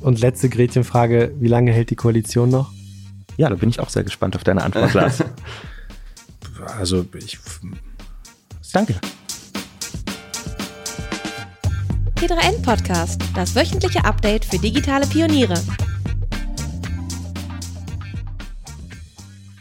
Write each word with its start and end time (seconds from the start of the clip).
Und 0.00 0.20
letzte 0.20 0.48
Gretchenfrage, 0.48 1.32
wie 1.38 1.48
lange 1.48 1.72
hält 1.72 1.90
die 1.90 1.96
Koalition 1.96 2.50
noch? 2.50 2.70
Ja, 3.36 3.48
da 3.48 3.54
bin 3.54 3.68
ich 3.68 3.80
auch 3.80 3.88
sehr 3.88 4.04
gespannt 4.04 4.36
auf 4.36 4.44
deine 4.44 4.62
Antwort, 4.62 4.94
Lars. 4.94 5.24
also 6.78 7.04
ich 7.14 7.38
danke. 8.72 8.94
T3N 12.16 12.62
Podcast, 12.62 13.20
das 13.34 13.54
wöchentliche 13.54 14.04
Update 14.04 14.44
für 14.44 14.58
digitale 14.58 15.06
Pioniere. 15.06 15.60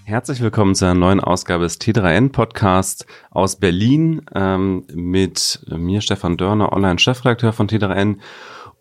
Herzlich 0.04 0.39
willkommen 0.39 0.75
zu 0.75 0.86
einer 0.86 0.93
neuen 0.93 1.20
Ausgabe 1.20 1.63
des 1.63 1.81
T3N 1.81 2.31
Podcasts 2.31 3.05
aus 3.31 3.55
Berlin 3.55 4.21
ähm, 4.36 4.86
mit 4.93 5.65
mir, 5.67 6.02
Stefan 6.02 6.38
Dörner, 6.38 6.71
Online-Chefredakteur 6.71 7.54
von 7.54 7.67
T3N 7.67 8.17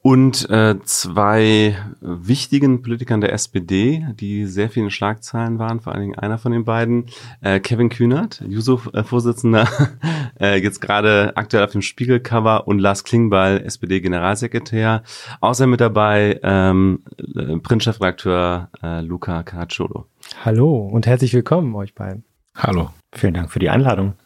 und 0.07 0.50
äh, 0.50 0.77
zwei 0.84 1.79
wichtigen 2.02 2.82
Politikern 2.82 3.22
der 3.22 3.32
SPD, 3.32 4.07
die 4.21 4.45
sehr 4.45 4.68
vielen 4.68 4.90
Schlagzeilen 4.90 5.58
waren, 5.58 5.81
vor 5.81 5.95
allen 5.95 6.03
Dingen 6.03 6.18
einer 6.18 6.36
von 6.36 6.53
den 6.53 6.67
beiden, 6.67 7.07
äh, 7.40 7.58
Kevin 7.58 7.89
Kühnert, 7.89 8.43
Juso-Vorsitzender, 8.46 9.67
äh, 10.39 10.61
jetzt 10.61 10.82
gerade 10.82 11.32
aktuell 11.36 11.64
auf 11.64 11.72
dem 11.72 11.81
Spiegelcover 11.81 12.68
und 12.68 12.81
Lars 12.81 13.04
Klingbeil, 13.04 13.64
SPD-Generalsekretär. 13.64 15.04
Außer 15.40 15.67
mit 15.67 15.81
dabei 15.81 16.39
ähm, 16.43 17.03
äh, 17.34 17.57
Printchefredakteur 17.57 18.68
äh, 18.82 19.00
Luca 19.00 19.43
Caracciolo. 19.43 20.04
Hallo 20.45 20.86
und 20.86 21.07
herzlich 21.07 21.32
willkommen 21.32 21.75
euch 21.76 21.95
beiden. 21.95 22.25
Hallo, 22.54 22.90
vielen 23.14 23.32
Dank 23.32 23.50
für 23.50 23.59
die 23.59 23.71
Einladung. 23.71 24.17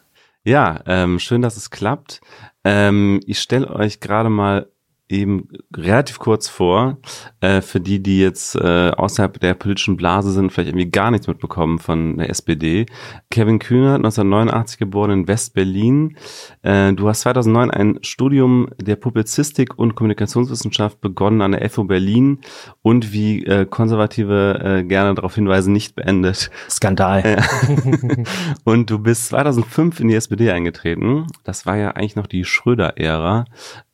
Ja, 0.43 0.81
ähm, 0.87 1.19
schön, 1.19 1.41
dass 1.41 1.55
es 1.55 1.69
klappt. 1.69 2.19
Ähm, 2.65 3.21
ich 3.25 3.39
stelle 3.39 3.69
euch 3.73 4.01
gerade 4.01 4.29
mal 4.29 4.67
eben 5.09 5.49
relativ 5.75 6.19
kurz 6.19 6.47
vor, 6.47 6.97
äh, 7.41 7.61
für 7.61 7.79
die, 7.79 8.01
die 8.01 8.19
jetzt 8.19 8.55
äh, 8.55 8.91
außerhalb 8.91 9.39
der 9.39 9.55
politischen 9.55 9.97
Blase 9.97 10.31
sind, 10.31 10.51
vielleicht 10.51 10.69
irgendwie 10.69 10.91
gar 10.91 11.09
nichts 11.09 11.27
mitbekommen 11.27 11.79
von 11.79 12.17
der 12.17 12.29
SPD. 12.29 12.85
Kevin 13.31 13.59
Kühner, 13.59 13.95
1989 13.95 14.77
geboren 14.77 15.11
in 15.11 15.27
West-Berlin. 15.27 16.15
Äh, 16.61 16.93
du 16.93 17.07
hast 17.09 17.21
2009 17.21 17.71
ein 17.71 17.99
Studium 18.03 18.69
der 18.79 18.95
Publizistik 18.95 19.77
und 19.77 19.95
Kommunikationswissenschaft 19.95 21.01
begonnen 21.01 21.41
an 21.41 21.53
der 21.53 21.67
FU 21.69 21.85
Berlin 21.85 22.39
und 22.83 23.11
wie 23.11 23.43
äh, 23.45 23.65
Konservative 23.65 24.59
äh, 24.63 24.83
gerne 24.83 25.15
darauf 25.15 25.33
hinweisen, 25.33 25.73
nicht 25.73 25.95
beendet. 25.95 26.51
Skandal. 26.69 27.43
und 28.63 28.89
du 28.91 28.99
bist 28.99 29.29
2005 29.29 30.01
in 30.01 30.09
die 30.09 30.15
SPD 30.15 30.51
eingetreten. 30.51 31.25
Das 31.43 31.65
war 31.65 31.77
ja 31.77 31.91
eigentlich 31.91 32.15
noch 32.15 32.27
die 32.27 32.45
Schröder-Ära. 32.45 33.45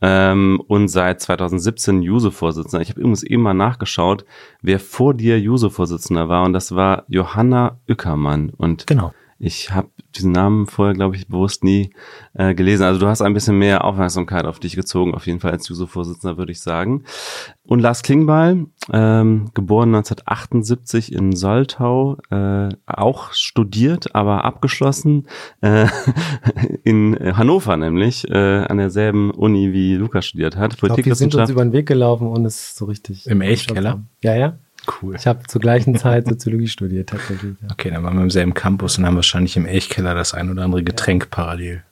Ähm, 0.02 0.61
und 0.67 0.89
seit 0.89 1.04
seit 1.05 1.21
2017 1.21 2.01
Juso-Vorsitzender. 2.01 2.81
Ich 2.81 2.89
habe 2.89 2.99
übrigens 2.99 3.21
eben 3.21 3.43
mal 3.43 3.53
nachgeschaut, 3.53 4.25
wer 4.61 4.79
vor 4.79 5.13
dir 5.13 5.39
Juso-Vorsitzender 5.39 6.29
war 6.29 6.43
und 6.45 6.53
das 6.53 6.75
war 6.75 7.03
Johanna 7.07 7.79
Ückermann. 7.87 8.49
Und 8.49 8.87
genau. 8.87 9.13
Ich 9.38 9.72
habe 9.72 9.89
diesen 10.16 10.31
Namen 10.31 10.66
vorher, 10.66 10.94
glaube 10.94 11.17
ich, 11.17 11.28
bewusst 11.28 11.64
nie 11.64 11.89
äh, 12.36 12.55
gelesen. 12.55 12.83
Also 12.83 13.02
du 13.02 13.08
hast 13.08 13.22
ein 13.22 13.33
bisschen 13.33 13.58
mehr 13.58 13.83
Aufmerksamkeit 13.83 14.45
auf 14.45 14.59
dich 14.59 14.78
gezogen, 14.78 15.14
auf 15.14 15.28
jeden 15.28 15.41
Fall 15.41 15.52
als 15.52 15.67
Juso-Vorsitzender, 15.67 16.38
würde 16.38 16.53
ich 16.53 16.61
sagen. 16.61 17.03
Und 17.66 17.80
Lars 17.80 18.02
Klingbeil, 18.02 18.67
ähm, 18.94 19.52
geboren 19.53 19.94
1978 19.94 21.11
in 21.11 21.36
Soltau, 21.36 22.17
äh, 22.30 22.69
auch 22.86 23.33
studiert, 23.33 24.16
aber 24.16 24.45
abgeschlossen, 24.45 25.28
äh, 25.59 25.88
in 26.83 27.17
Hannover 27.19 27.75
nämlich, 27.75 28.30
äh, 28.30 28.63
an 28.63 28.78
derselben 28.78 29.31
Uni 29.31 29.73
wie 29.73 29.95
Lukas 29.95 30.28
studiert 30.28 30.56
hat. 30.56 30.75
Ich 30.75 30.80
glaub, 30.80 31.03
wir 31.03 31.16
sind 31.16 31.36
uns 31.36 31.50
über 31.50 31.63
den 31.66 31.73
Weg 31.73 31.88
gelaufen 31.88 32.28
und 32.28 32.45
es 32.45 32.56
ist 32.67 32.78
so 32.78 32.86
richtig. 32.86 33.28
Im 33.28 33.41
Elchkeller? 33.41 34.02
Ja, 34.23 34.36
ja. 34.36 34.59
Cool. 35.02 35.16
Ich 35.16 35.28
habe 35.28 35.44
zur 35.47 35.61
gleichen 35.61 35.95
Zeit 35.95 36.28
Soziologie 36.28 36.67
studiert 36.67 37.09
tatsächlich. 37.09 37.55
Ja. 37.61 37.69
Okay, 37.72 37.91
dann 37.91 38.03
waren 38.03 38.16
wir 38.16 38.23
im 38.23 38.30
selben 38.30 38.53
Campus 38.53 38.97
und 38.97 39.05
haben 39.05 39.16
wahrscheinlich 39.16 39.58
im 39.58 39.66
Elchkeller 39.66 40.16
das 40.16 40.33
ein 40.33 40.50
oder 40.50 40.63
andere 40.63 40.84
Getränk 40.84 41.23
ja. 41.23 41.29
parallel 41.31 41.84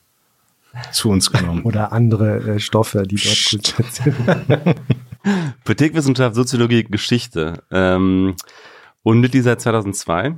zu 0.92 1.10
uns 1.10 1.32
genommen. 1.32 1.62
Oder 1.66 1.92
andere 1.92 2.56
äh, 2.56 2.60
Stoffe, 2.60 3.04
die 3.04 3.16
dort 3.16 3.76
gut 3.76 3.92
sind. 3.92 4.76
Politikwissenschaft, 5.64 6.36
Soziologie, 6.36 6.84
Geschichte. 6.84 7.62
Ähm, 7.72 8.36
und 9.04 9.20
Mitglied 9.20 9.44
seit 9.44 9.62
2002. 9.62 10.36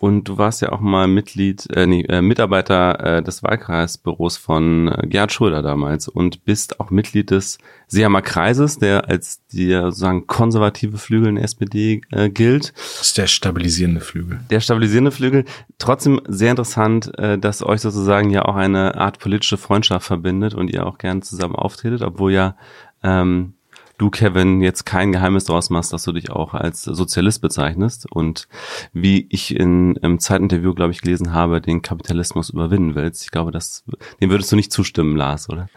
Und 0.00 0.28
du 0.28 0.38
warst 0.38 0.62
ja 0.62 0.70
auch 0.70 0.78
mal 0.80 1.08
Mitglied, 1.08 1.68
äh, 1.74 1.84
nee, 1.84 2.02
äh, 2.02 2.22
Mitarbeiter 2.22 3.18
äh, 3.18 3.22
des 3.22 3.42
Wahlkreisbüros 3.42 4.36
von 4.36 4.86
äh, 4.86 5.08
Gerhard 5.08 5.32
Schröder 5.32 5.60
damals 5.60 6.06
und 6.06 6.44
bist 6.44 6.78
auch 6.78 6.90
Mitglied 6.90 7.32
des 7.32 7.58
Seamer 7.88 8.22
Kreises, 8.22 8.78
der 8.78 9.08
als 9.08 9.44
der 9.52 9.86
sozusagen 9.86 10.28
konservative 10.28 10.98
Flügel 10.98 11.30
in 11.30 11.34
der 11.34 11.44
SPD 11.44 12.02
äh, 12.12 12.30
gilt. 12.30 12.72
Das 12.76 13.08
ist 13.08 13.18
der 13.18 13.26
stabilisierende 13.26 14.00
Flügel. 14.00 14.38
Der 14.50 14.60
stabilisierende 14.60 15.10
Flügel. 15.10 15.44
Trotzdem 15.78 16.20
sehr 16.28 16.52
interessant, 16.52 17.18
äh, 17.18 17.36
dass 17.36 17.64
euch 17.64 17.80
sozusagen 17.80 18.30
ja 18.30 18.44
auch 18.44 18.54
eine 18.54 18.94
Art 18.94 19.18
politische 19.18 19.56
Freundschaft 19.56 20.06
verbindet 20.06 20.54
und 20.54 20.70
ihr 20.70 20.86
auch 20.86 20.98
gern 20.98 21.22
zusammen 21.22 21.56
auftretet, 21.56 22.02
obwohl 22.02 22.32
ja 22.32 22.56
ähm, 23.02 23.54
du, 23.98 24.10
Kevin, 24.10 24.62
jetzt 24.62 24.86
kein 24.86 25.12
Geheimnis 25.12 25.44
draus 25.44 25.70
machst, 25.70 25.92
dass 25.92 26.04
du 26.04 26.12
dich 26.12 26.30
auch 26.30 26.54
als 26.54 26.82
Sozialist 26.82 27.42
bezeichnest 27.42 28.10
und 28.10 28.48
wie 28.92 29.26
ich 29.30 29.54
in, 29.54 29.96
im 29.96 30.18
Zeitinterview, 30.18 30.74
glaube 30.74 30.92
ich, 30.92 31.02
gelesen 31.02 31.32
habe, 31.32 31.60
den 31.60 31.82
Kapitalismus 31.82 32.50
überwinden 32.50 32.94
willst. 32.94 33.24
Ich 33.24 33.30
glaube, 33.30 33.50
das, 33.50 33.84
dem 34.20 34.30
würdest 34.30 34.50
du 34.50 34.56
nicht 34.56 34.72
zustimmen, 34.72 35.16
Lars, 35.16 35.50
oder? 35.50 35.68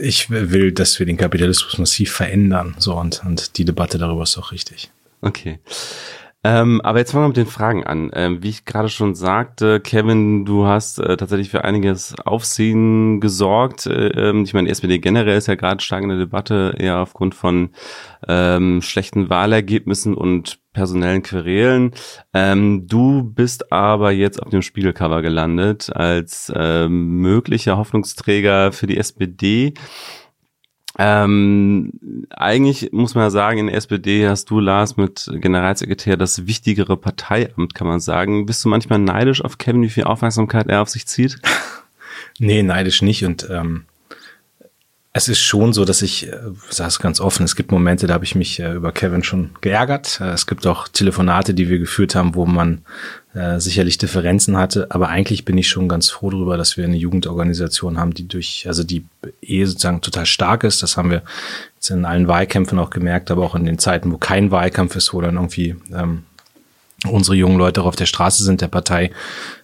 Ich 0.00 0.30
will, 0.30 0.72
dass 0.72 0.98
wir 0.98 1.06
den 1.06 1.16
Kapitalismus 1.16 1.78
massiv 1.78 2.12
verändern, 2.12 2.74
so 2.78 2.98
und, 2.98 3.22
und 3.24 3.58
die 3.58 3.64
Debatte 3.64 3.98
darüber 3.98 4.22
ist 4.22 4.38
auch 4.38 4.52
richtig. 4.52 4.90
Okay. 5.20 5.60
Ähm, 6.48 6.80
aber 6.82 7.00
jetzt 7.00 7.10
fangen 7.10 7.24
wir 7.24 7.28
mit 7.28 7.36
den 7.38 7.46
Fragen 7.46 7.82
an. 7.82 8.12
Ähm, 8.14 8.40
wie 8.40 8.50
ich 8.50 8.64
gerade 8.64 8.88
schon 8.88 9.16
sagte, 9.16 9.80
Kevin, 9.80 10.44
du 10.44 10.64
hast 10.64 11.00
äh, 11.00 11.16
tatsächlich 11.16 11.50
für 11.50 11.64
einiges 11.64 12.14
Aufsehen 12.24 13.20
gesorgt. 13.20 13.86
Äh, 13.86 14.28
ähm, 14.28 14.44
ich 14.44 14.54
meine, 14.54 14.68
SPD 14.68 15.00
generell 15.00 15.38
ist 15.38 15.48
ja 15.48 15.56
gerade 15.56 15.82
stark 15.82 16.04
in 16.04 16.08
der 16.08 16.18
Debatte, 16.18 16.76
eher 16.78 16.98
aufgrund 16.98 17.34
von 17.34 17.70
ähm, 18.28 18.80
schlechten 18.80 19.28
Wahlergebnissen 19.28 20.14
und 20.14 20.60
personellen 20.72 21.24
Querelen. 21.24 21.90
Ähm, 22.32 22.86
du 22.86 23.24
bist 23.24 23.72
aber 23.72 24.12
jetzt 24.12 24.40
auf 24.40 24.50
dem 24.50 24.62
Spiegelcover 24.62 25.22
gelandet 25.22 25.90
als 25.96 26.52
ähm, 26.54 27.22
möglicher 27.22 27.76
Hoffnungsträger 27.76 28.70
für 28.70 28.86
die 28.86 28.98
SPD. 28.98 29.74
Ähm, 30.98 31.92
eigentlich 32.30 32.90
muss 32.92 33.14
man 33.14 33.24
ja 33.24 33.30
sagen, 33.30 33.58
in 33.58 33.66
der 33.66 33.76
SPD 33.76 34.28
hast 34.28 34.48
du, 34.50 34.60
Lars, 34.60 34.96
mit 34.96 35.30
Generalsekretär 35.30 36.16
das 36.16 36.46
wichtigere 36.46 36.96
Parteiamt, 36.96 37.74
kann 37.74 37.86
man 37.86 38.00
sagen. 38.00 38.46
Bist 38.46 38.64
du 38.64 38.68
manchmal 38.68 38.98
neidisch 38.98 39.44
auf 39.44 39.58
Kevin, 39.58 39.82
wie 39.82 39.90
viel 39.90 40.04
Aufmerksamkeit 40.04 40.68
er 40.68 40.82
auf 40.82 40.88
sich 40.88 41.06
zieht? 41.06 41.38
nee, 42.38 42.62
neidisch 42.62 43.02
nicht. 43.02 43.24
Und 43.24 43.46
ähm, 43.50 43.84
es 45.16 45.28
ist 45.28 45.40
schon 45.40 45.72
so, 45.72 45.86
dass 45.86 46.02
ich, 46.02 46.28
äh, 46.28 46.36
sage 46.68 46.88
es 46.88 46.98
ganz 46.98 47.20
offen, 47.20 47.44
es 47.44 47.56
gibt 47.56 47.72
Momente, 47.72 48.06
da 48.06 48.12
habe 48.12 48.26
ich 48.26 48.34
mich 48.34 48.60
äh, 48.60 48.74
über 48.74 48.92
Kevin 48.92 49.24
schon 49.24 49.52
geärgert. 49.62 50.20
Äh, 50.20 50.32
es 50.32 50.46
gibt 50.46 50.66
auch 50.66 50.88
Telefonate, 50.88 51.54
die 51.54 51.70
wir 51.70 51.78
geführt 51.78 52.14
haben, 52.14 52.34
wo 52.34 52.46
man 52.46 52.82
sicherlich 53.58 53.98
Differenzen 53.98 54.56
hatte. 54.56 54.86
Aber 54.88 55.10
eigentlich 55.10 55.44
bin 55.44 55.58
ich 55.58 55.68
schon 55.68 55.90
ganz 55.90 56.08
froh 56.08 56.30
darüber, 56.30 56.56
dass 56.56 56.78
wir 56.78 56.86
eine 56.86 56.96
Jugendorganisation 56.96 57.98
haben, 57.98 58.14
die 58.14 58.26
durch, 58.26 58.64
also 58.66 58.82
die 58.82 59.04
eh 59.42 59.66
sozusagen 59.66 60.00
total 60.00 60.24
stark 60.24 60.64
ist. 60.64 60.82
Das 60.82 60.96
haben 60.96 61.10
wir 61.10 61.20
jetzt 61.74 61.90
in 61.90 62.06
allen 62.06 62.28
Wahlkämpfen 62.28 62.78
auch 62.78 62.88
gemerkt, 62.88 63.30
aber 63.30 63.44
auch 63.44 63.54
in 63.54 63.66
den 63.66 63.78
Zeiten, 63.78 64.10
wo 64.10 64.16
kein 64.16 64.50
Wahlkampf 64.50 64.96
ist, 64.96 65.12
wo 65.12 65.20
dann 65.20 65.34
irgendwie 65.34 65.76
ähm, 65.94 66.22
unsere 67.06 67.36
jungen 67.36 67.58
Leute 67.58 67.82
auch 67.82 67.86
auf 67.86 67.96
der 67.96 68.06
Straße 68.06 68.42
sind 68.42 68.62
der 68.62 68.68
Partei, 68.68 69.10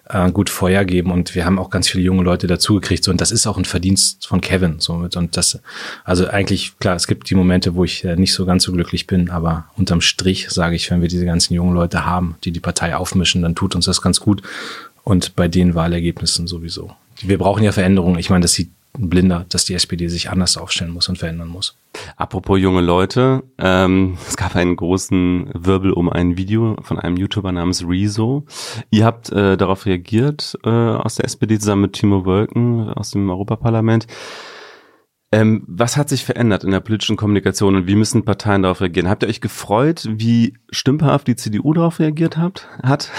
äh, 0.08 0.30
gut 0.30 0.50
Feuer 0.50 0.84
geben 0.84 1.10
und 1.10 1.34
wir 1.34 1.44
haben 1.44 1.58
auch 1.58 1.70
ganz 1.70 1.88
viele 1.88 2.04
junge 2.04 2.22
Leute 2.22 2.46
dazugekriegt. 2.46 3.04
So, 3.04 3.10
und 3.10 3.20
das 3.20 3.30
ist 3.30 3.46
auch 3.46 3.56
ein 3.56 3.64
Verdienst 3.64 4.26
von 4.26 4.40
Kevin. 4.40 4.76
Somit. 4.78 5.16
Und 5.16 5.36
das, 5.36 5.60
also 6.04 6.26
eigentlich, 6.26 6.78
klar, 6.78 6.96
es 6.96 7.06
gibt 7.06 7.30
die 7.30 7.34
Momente, 7.34 7.74
wo 7.74 7.84
ich 7.84 8.04
äh, 8.04 8.16
nicht 8.16 8.32
so 8.32 8.44
ganz 8.44 8.64
so 8.64 8.72
glücklich 8.72 9.06
bin, 9.06 9.30
aber 9.30 9.66
unterm 9.76 10.00
Strich 10.00 10.50
sage 10.50 10.76
ich, 10.76 10.90
wenn 10.90 11.00
wir 11.00 11.08
diese 11.08 11.26
ganzen 11.26 11.54
jungen 11.54 11.74
Leute 11.74 12.04
haben, 12.04 12.36
die 12.44 12.50
die 12.50 12.60
Partei 12.60 12.96
aufmischen, 12.96 13.42
dann 13.42 13.54
tut 13.54 13.74
uns 13.74 13.86
das 13.86 14.02
ganz 14.02 14.20
gut. 14.20 14.42
Und 15.04 15.34
bei 15.34 15.48
den 15.48 15.74
Wahlergebnissen 15.74 16.46
sowieso. 16.46 16.94
Wir 17.20 17.38
brauchen 17.38 17.64
ja 17.64 17.72
Veränderungen. 17.72 18.18
Ich 18.18 18.30
meine, 18.30 18.42
das 18.42 18.52
sieht 18.52 18.70
ein 18.98 19.08
Blinder, 19.08 19.46
dass 19.48 19.64
die 19.64 19.74
SPD 19.74 20.08
sich 20.08 20.30
anders 20.30 20.56
aufstellen 20.56 20.92
muss 20.92 21.08
und 21.08 21.18
verändern 21.18 21.48
muss. 21.48 21.76
Apropos 22.16 22.58
junge 22.58 22.82
Leute, 22.82 23.42
ähm, 23.58 24.18
es 24.28 24.36
gab 24.36 24.54
einen 24.54 24.76
großen 24.76 25.50
Wirbel 25.54 25.92
um 25.92 26.10
ein 26.10 26.36
Video 26.36 26.76
von 26.82 26.98
einem 26.98 27.16
YouTuber 27.16 27.52
namens 27.52 27.86
Rezo. 27.86 28.44
Ihr 28.90 29.04
habt 29.04 29.30
äh, 29.30 29.56
darauf 29.56 29.86
reagiert 29.86 30.58
äh, 30.64 30.68
aus 30.68 31.14
der 31.14 31.24
SPD 31.24 31.58
zusammen 31.58 31.82
mit 31.82 31.94
Timo 31.94 32.26
Wölken 32.26 32.90
aus 32.90 33.10
dem 33.10 33.28
Europaparlament. 33.30 34.06
Ähm, 35.34 35.64
was 35.66 35.96
hat 35.96 36.10
sich 36.10 36.26
verändert 36.26 36.62
in 36.62 36.72
der 36.72 36.80
politischen 36.80 37.16
Kommunikation 37.16 37.74
und 37.74 37.86
wie 37.86 37.94
müssen 37.94 38.26
Parteien 38.26 38.62
darauf 38.62 38.82
reagieren? 38.82 39.08
Habt 39.08 39.22
ihr 39.22 39.30
euch 39.30 39.40
gefreut, 39.40 40.06
wie 40.10 40.58
stümperhaft 40.70 41.26
die 41.26 41.36
CDU 41.36 41.72
darauf 41.72 41.98
reagiert 41.98 42.36
habt, 42.36 42.68
hat? 42.82 43.10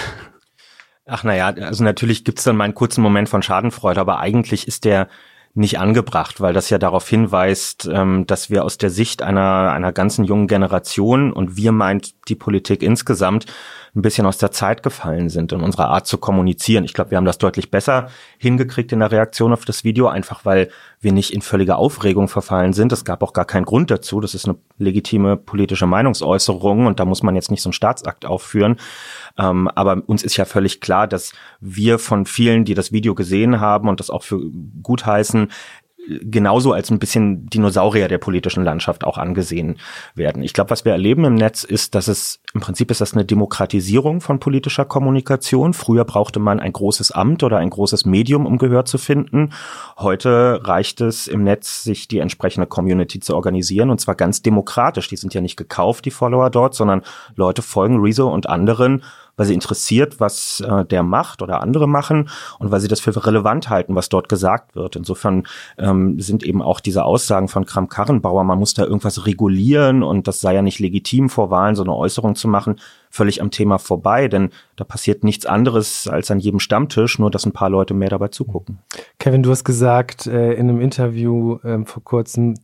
Ach 1.06 1.24
naja, 1.24 1.48
also 1.48 1.82
natürlich 1.82 2.24
gibt's 2.24 2.44
dann 2.44 2.56
mal 2.56 2.64
einen 2.64 2.74
kurzen 2.74 3.02
Moment 3.02 3.28
von 3.28 3.42
Schadenfreude, 3.42 4.00
aber 4.00 4.20
eigentlich 4.20 4.68
ist 4.68 4.84
der 4.84 5.08
nicht 5.54 5.78
angebracht, 5.78 6.40
weil 6.40 6.52
das 6.52 6.68
ja 6.68 6.78
darauf 6.78 7.08
hinweist, 7.08 7.88
ähm, 7.90 8.26
dass 8.26 8.50
wir 8.50 8.64
aus 8.64 8.76
der 8.76 8.90
Sicht 8.90 9.22
einer, 9.22 9.70
einer 9.72 9.92
ganzen 9.92 10.24
jungen 10.24 10.48
Generation 10.48 11.32
und 11.32 11.56
wir 11.56 11.70
meint 11.70 12.14
die 12.28 12.34
Politik 12.34 12.82
insgesamt 12.82 13.46
ein 13.94 14.02
bisschen 14.02 14.26
aus 14.26 14.38
der 14.38 14.50
Zeit 14.50 14.82
gefallen 14.82 15.28
sind 15.28 15.52
in 15.52 15.60
unserer 15.60 15.90
Art 15.90 16.08
zu 16.08 16.18
kommunizieren. 16.18 16.84
Ich 16.84 16.92
glaube, 16.92 17.12
wir 17.12 17.18
haben 17.18 17.24
das 17.24 17.38
deutlich 17.38 17.70
besser 17.70 18.08
hingekriegt 18.38 18.90
in 18.90 18.98
der 18.98 19.12
Reaktion 19.12 19.52
auf 19.52 19.64
das 19.64 19.84
Video, 19.84 20.08
einfach 20.08 20.44
weil 20.44 20.70
wir 21.04 21.12
nicht 21.12 21.32
in 21.32 21.42
völlige 21.42 21.76
Aufregung 21.76 22.28
verfallen 22.28 22.72
sind. 22.72 22.92
Es 22.92 23.04
gab 23.04 23.22
auch 23.22 23.32
gar 23.32 23.44
keinen 23.44 23.64
Grund 23.64 23.90
dazu. 23.90 24.20
Das 24.20 24.34
ist 24.34 24.46
eine 24.46 24.56
legitime 24.78 25.36
politische 25.36 25.86
Meinungsäußerung 25.86 26.86
und 26.86 26.98
da 26.98 27.04
muss 27.04 27.22
man 27.22 27.34
jetzt 27.34 27.50
nicht 27.50 27.62
so 27.62 27.68
einen 27.68 27.74
Staatsakt 27.74 28.26
aufführen. 28.26 28.76
Ähm, 29.38 29.68
aber 29.68 30.02
uns 30.06 30.22
ist 30.22 30.36
ja 30.36 30.44
völlig 30.44 30.80
klar, 30.80 31.06
dass 31.06 31.32
wir 31.60 31.98
von 31.98 32.26
vielen, 32.26 32.64
die 32.64 32.74
das 32.74 32.90
Video 32.90 33.14
gesehen 33.14 33.60
haben 33.60 33.88
und 33.88 34.00
das 34.00 34.10
auch 34.10 34.22
für 34.22 34.40
gut 34.82 35.06
heißen, 35.06 35.48
genauso 36.06 36.72
als 36.72 36.90
ein 36.90 36.98
bisschen 36.98 37.46
Dinosaurier 37.48 38.08
der 38.08 38.18
politischen 38.18 38.64
Landschaft 38.64 39.04
auch 39.04 39.18
angesehen 39.18 39.76
werden. 40.14 40.42
Ich 40.42 40.52
glaube, 40.52 40.70
was 40.70 40.84
wir 40.84 40.92
erleben 40.92 41.24
im 41.24 41.34
Netz 41.34 41.64
ist, 41.64 41.94
dass 41.94 42.08
es 42.08 42.40
im 42.52 42.60
Prinzip 42.60 42.90
ist 42.90 43.00
das 43.00 43.14
eine 43.14 43.24
Demokratisierung 43.24 44.20
von 44.20 44.38
politischer 44.38 44.84
Kommunikation. 44.84 45.74
Früher 45.74 46.04
brauchte 46.04 46.38
man 46.38 46.60
ein 46.60 46.72
großes 46.72 47.10
Amt 47.10 47.42
oder 47.42 47.58
ein 47.58 47.70
großes 47.70 48.04
Medium, 48.04 48.46
um 48.46 48.58
Gehör 48.58 48.84
zu 48.84 48.98
finden. 48.98 49.52
Heute 49.98 50.60
reicht 50.62 51.00
es 51.00 51.26
im 51.26 51.42
Netz, 51.42 51.82
sich 51.82 52.06
die 52.06 52.18
entsprechende 52.18 52.66
Community 52.66 53.20
zu 53.20 53.34
organisieren 53.34 53.90
und 53.90 54.00
zwar 54.00 54.14
ganz 54.14 54.42
demokratisch. 54.42 55.08
Die 55.08 55.16
sind 55.16 55.34
ja 55.34 55.40
nicht 55.40 55.56
gekauft, 55.56 56.04
die 56.04 56.10
Follower 56.10 56.50
dort, 56.50 56.74
sondern 56.74 57.02
Leute 57.34 57.62
folgen 57.62 58.00
Rezo 58.00 58.32
und 58.32 58.48
anderen 58.48 59.02
weil 59.36 59.46
sie 59.46 59.54
interessiert, 59.54 60.20
was 60.20 60.60
äh, 60.60 60.84
der 60.84 61.02
macht 61.02 61.42
oder 61.42 61.60
andere 61.62 61.88
machen 61.88 62.28
und 62.58 62.70
weil 62.70 62.80
sie 62.80 62.88
das 62.88 63.00
für 63.00 63.14
relevant 63.26 63.68
halten, 63.68 63.94
was 63.94 64.08
dort 64.08 64.28
gesagt 64.28 64.74
wird. 64.74 64.96
Insofern 64.96 65.44
ähm, 65.78 66.20
sind 66.20 66.42
eben 66.42 66.62
auch 66.62 66.80
diese 66.80 67.04
Aussagen 67.04 67.48
von 67.48 67.64
Kram-Karrenbauer, 67.64 68.44
man 68.44 68.58
muss 68.58 68.74
da 68.74 68.84
irgendwas 68.84 69.26
regulieren 69.26 70.02
und 70.02 70.28
das 70.28 70.40
sei 70.40 70.54
ja 70.54 70.62
nicht 70.62 70.78
legitim 70.78 71.28
vor 71.28 71.50
Wahlen 71.50 71.74
so 71.74 71.82
eine 71.82 71.94
Äußerung 71.94 72.34
zu 72.34 72.48
machen, 72.48 72.76
völlig 73.10 73.40
am 73.40 73.50
Thema 73.50 73.78
vorbei, 73.78 74.28
denn 74.28 74.50
da 74.76 74.84
passiert 74.84 75.24
nichts 75.24 75.46
anderes 75.46 76.08
als 76.08 76.30
an 76.30 76.40
jedem 76.40 76.60
Stammtisch, 76.60 77.18
nur 77.18 77.30
dass 77.30 77.46
ein 77.46 77.52
paar 77.52 77.70
Leute 77.70 77.94
mehr 77.94 78.10
dabei 78.10 78.28
zugucken. 78.28 78.78
Kevin, 79.18 79.42
du 79.42 79.50
hast 79.50 79.64
gesagt 79.64 80.26
äh, 80.26 80.54
in 80.54 80.68
einem 80.68 80.80
Interview 80.80 81.58
äh, 81.62 81.84
vor 81.84 82.02
kurzem, 82.02 82.54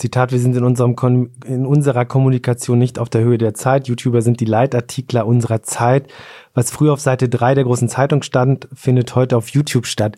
Zitat, 0.00 0.32
wir 0.32 0.38
sind 0.38 0.56
in, 0.56 0.64
unserem 0.64 0.96
Kon 0.96 1.28
in 1.44 1.66
unserer 1.66 2.06
Kommunikation 2.06 2.78
nicht 2.78 2.98
auf 2.98 3.10
der 3.10 3.20
Höhe 3.20 3.36
der 3.36 3.52
Zeit. 3.52 3.86
YouTuber 3.86 4.22
sind 4.22 4.40
die 4.40 4.46
Leitartikler 4.46 5.26
unserer 5.26 5.62
Zeit. 5.62 6.10
Was 6.54 6.70
früher 6.70 6.94
auf 6.94 7.00
Seite 7.00 7.28
3 7.28 7.54
der 7.54 7.64
großen 7.64 7.90
Zeitung 7.90 8.22
stand, 8.22 8.66
findet 8.72 9.14
heute 9.14 9.36
auf 9.36 9.50
YouTube 9.50 9.86
statt. 9.86 10.16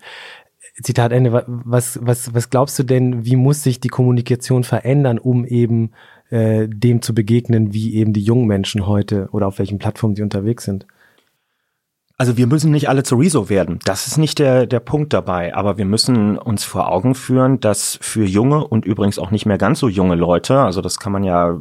Zitat 0.81 1.11
Ende. 1.11 1.45
Was, 1.49 1.99
was, 2.01 2.33
was 2.33 2.49
glaubst 2.49 2.79
du 2.79 2.85
denn, 2.85 3.25
wie 3.25 3.35
muss 3.35 3.65
sich 3.65 3.81
die 3.81 3.89
Kommunikation 3.89 4.63
verändern, 4.63 5.19
um 5.19 5.45
eben 5.45 5.91
äh, 6.31 6.69
dem 6.69 7.03
zu 7.03 7.13
begegnen, 7.13 7.75
wie 7.75 7.97
eben 7.97 8.13
die 8.13 8.23
jungen 8.23 8.47
Menschen 8.47 8.87
heute 8.87 9.31
oder 9.33 9.49
auf 9.49 9.59
welchen 9.59 9.81
Plattformen 9.81 10.15
sie 10.15 10.23
unterwegs 10.23 10.63
sind? 10.63 10.87
Also 12.23 12.37
wir 12.37 12.47
müssen 12.47 12.71
nicht 12.71 12.89
alle 12.89 13.03
zu 13.03 13.17
Rezo 13.17 13.49
werden. 13.49 13.81
Das 13.85 14.07
ist 14.07 14.17
nicht 14.17 14.39
der, 14.39 14.67
der 14.67 14.79
Punkt 14.79 15.13
dabei. 15.13 15.57
Aber 15.57 15.77
wir 15.77 15.85
müssen 15.85 16.39
uns 16.39 16.63
vor 16.63 16.89
Augen 16.89 17.17
führen, 17.17 17.59
dass 17.59 17.99
für 18.01 18.25
junge 18.25 18.65
und 18.65 18.85
übrigens 18.85 19.19
auch 19.19 19.33
nicht 19.33 19.45
mehr 19.45 19.59
ganz 19.59 19.81
so 19.81 19.89
junge 19.89 20.15
Leute, 20.15 20.61
also 20.61 20.81
das 20.83 21.01
kann 21.01 21.11
man 21.11 21.25
ja 21.25 21.59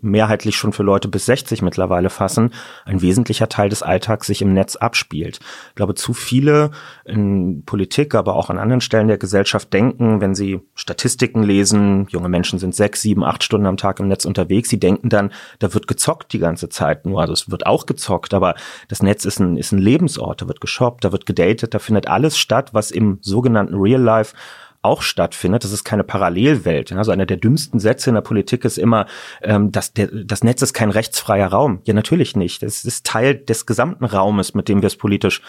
mehrheitlich 0.00 0.56
schon 0.56 0.72
für 0.72 0.82
Leute 0.82 1.08
bis 1.08 1.26
60 1.26 1.60
mittlerweile 1.60 2.08
fassen, 2.08 2.54
ein 2.86 3.02
wesentlicher 3.02 3.50
Teil 3.50 3.68
des 3.68 3.82
Alltags 3.82 4.28
sich 4.28 4.40
im 4.40 4.54
Netz 4.54 4.76
abspielt. 4.76 5.40
Ich 5.68 5.74
glaube, 5.74 5.94
zu 5.94 6.14
viele 6.14 6.70
in 7.04 7.64
Politik, 7.66 8.14
aber 8.14 8.34
auch 8.36 8.48
an 8.48 8.58
anderen 8.58 8.80
Stellen 8.80 9.08
der 9.08 9.18
Gesellschaft 9.18 9.70
denken, 9.74 10.22
wenn 10.22 10.34
sie 10.34 10.60
Statistiken 10.74 11.42
lesen, 11.42 12.06
junge 12.08 12.30
Menschen 12.30 12.58
sind 12.58 12.74
sechs, 12.74 13.02
sieben, 13.02 13.24
acht 13.24 13.44
Stunden 13.44 13.66
am 13.66 13.76
Tag 13.76 14.00
im 14.00 14.08
Netz 14.08 14.24
unterwegs, 14.24 14.70
sie 14.70 14.80
denken 14.80 15.10
dann, 15.10 15.32
da 15.58 15.74
wird 15.74 15.86
gezockt 15.86 16.32
die 16.32 16.38
ganze 16.38 16.70
Zeit 16.70 17.04
nur. 17.04 17.20
Also 17.20 17.34
es 17.34 17.50
wird 17.50 17.66
auch 17.66 17.84
gezockt, 17.84 18.32
aber 18.32 18.54
das 18.88 19.02
Netz 19.02 19.26
ist 19.26 19.38
ein, 19.38 19.58
ist 19.58 19.72
ein 19.72 19.78
Leben 19.78 19.97
Lebensort, 19.98 20.42
da 20.42 20.48
wird 20.48 20.60
geshoppt, 20.60 21.04
da 21.04 21.12
wird 21.12 21.26
gedatet, 21.26 21.74
da 21.74 21.78
findet 21.78 22.06
alles 22.06 22.38
statt, 22.38 22.72
was 22.72 22.90
im 22.90 23.18
sogenannten 23.20 23.74
Real 23.74 24.00
Life 24.00 24.34
auch 24.80 25.02
stattfindet. 25.02 25.64
Das 25.64 25.72
ist 25.72 25.82
keine 25.82 26.04
Parallelwelt. 26.04 26.92
Also 26.92 27.10
einer 27.10 27.26
der 27.26 27.36
dümmsten 27.36 27.80
Sätze 27.80 28.10
in 28.10 28.14
der 28.14 28.22
Politik 28.22 28.64
ist 28.64 28.78
immer, 28.78 29.06
ähm, 29.42 29.72
dass 29.72 29.92
der, 29.92 30.06
das 30.06 30.44
Netz 30.44 30.62
ist 30.62 30.72
kein 30.72 30.90
rechtsfreier 30.90 31.48
Raum. 31.48 31.80
Ja, 31.84 31.94
natürlich 31.94 32.36
nicht. 32.36 32.62
Es 32.62 32.84
ist 32.84 33.04
Teil 33.04 33.34
des 33.34 33.66
gesamten 33.66 34.04
Raumes, 34.04 34.54
mit 34.54 34.68
dem 34.68 34.80
wir 34.80 34.86
es 34.86 34.96
politisch 34.96 35.42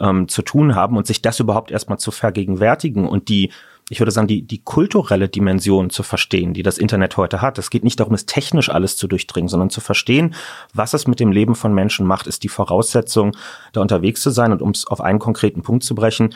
ähm, 0.00 0.28
zu 0.28 0.42
tun 0.42 0.74
haben 0.74 0.98
und 0.98 1.06
sich 1.06 1.22
das 1.22 1.40
überhaupt 1.40 1.70
erstmal 1.70 1.98
zu 1.98 2.10
vergegenwärtigen 2.10 3.08
und 3.08 3.28
die 3.30 3.50
ich 3.90 4.00
würde 4.00 4.12
sagen, 4.12 4.28
die, 4.28 4.42
die 4.42 4.62
kulturelle 4.62 5.28
Dimension 5.28 5.90
zu 5.90 6.02
verstehen, 6.02 6.54
die 6.54 6.62
das 6.62 6.78
Internet 6.78 7.16
heute 7.16 7.42
hat. 7.42 7.58
Es 7.58 7.68
geht 7.68 7.84
nicht 7.84 8.00
darum, 8.00 8.14
es 8.14 8.24
technisch 8.24 8.70
alles 8.70 8.96
zu 8.96 9.06
durchdringen, 9.06 9.48
sondern 9.48 9.70
zu 9.70 9.80
verstehen, 9.80 10.34
was 10.72 10.94
es 10.94 11.06
mit 11.06 11.20
dem 11.20 11.32
Leben 11.32 11.54
von 11.54 11.74
Menschen 11.74 12.06
macht, 12.06 12.26
ist 12.26 12.44
die 12.44 12.48
Voraussetzung, 12.48 13.36
da 13.72 13.82
unterwegs 13.82 14.22
zu 14.22 14.30
sein. 14.30 14.52
Und 14.52 14.62
um 14.62 14.70
es 14.70 14.86
auf 14.86 15.02
einen 15.02 15.18
konkreten 15.18 15.62
Punkt 15.62 15.84
zu 15.84 15.94
brechen, 15.94 16.34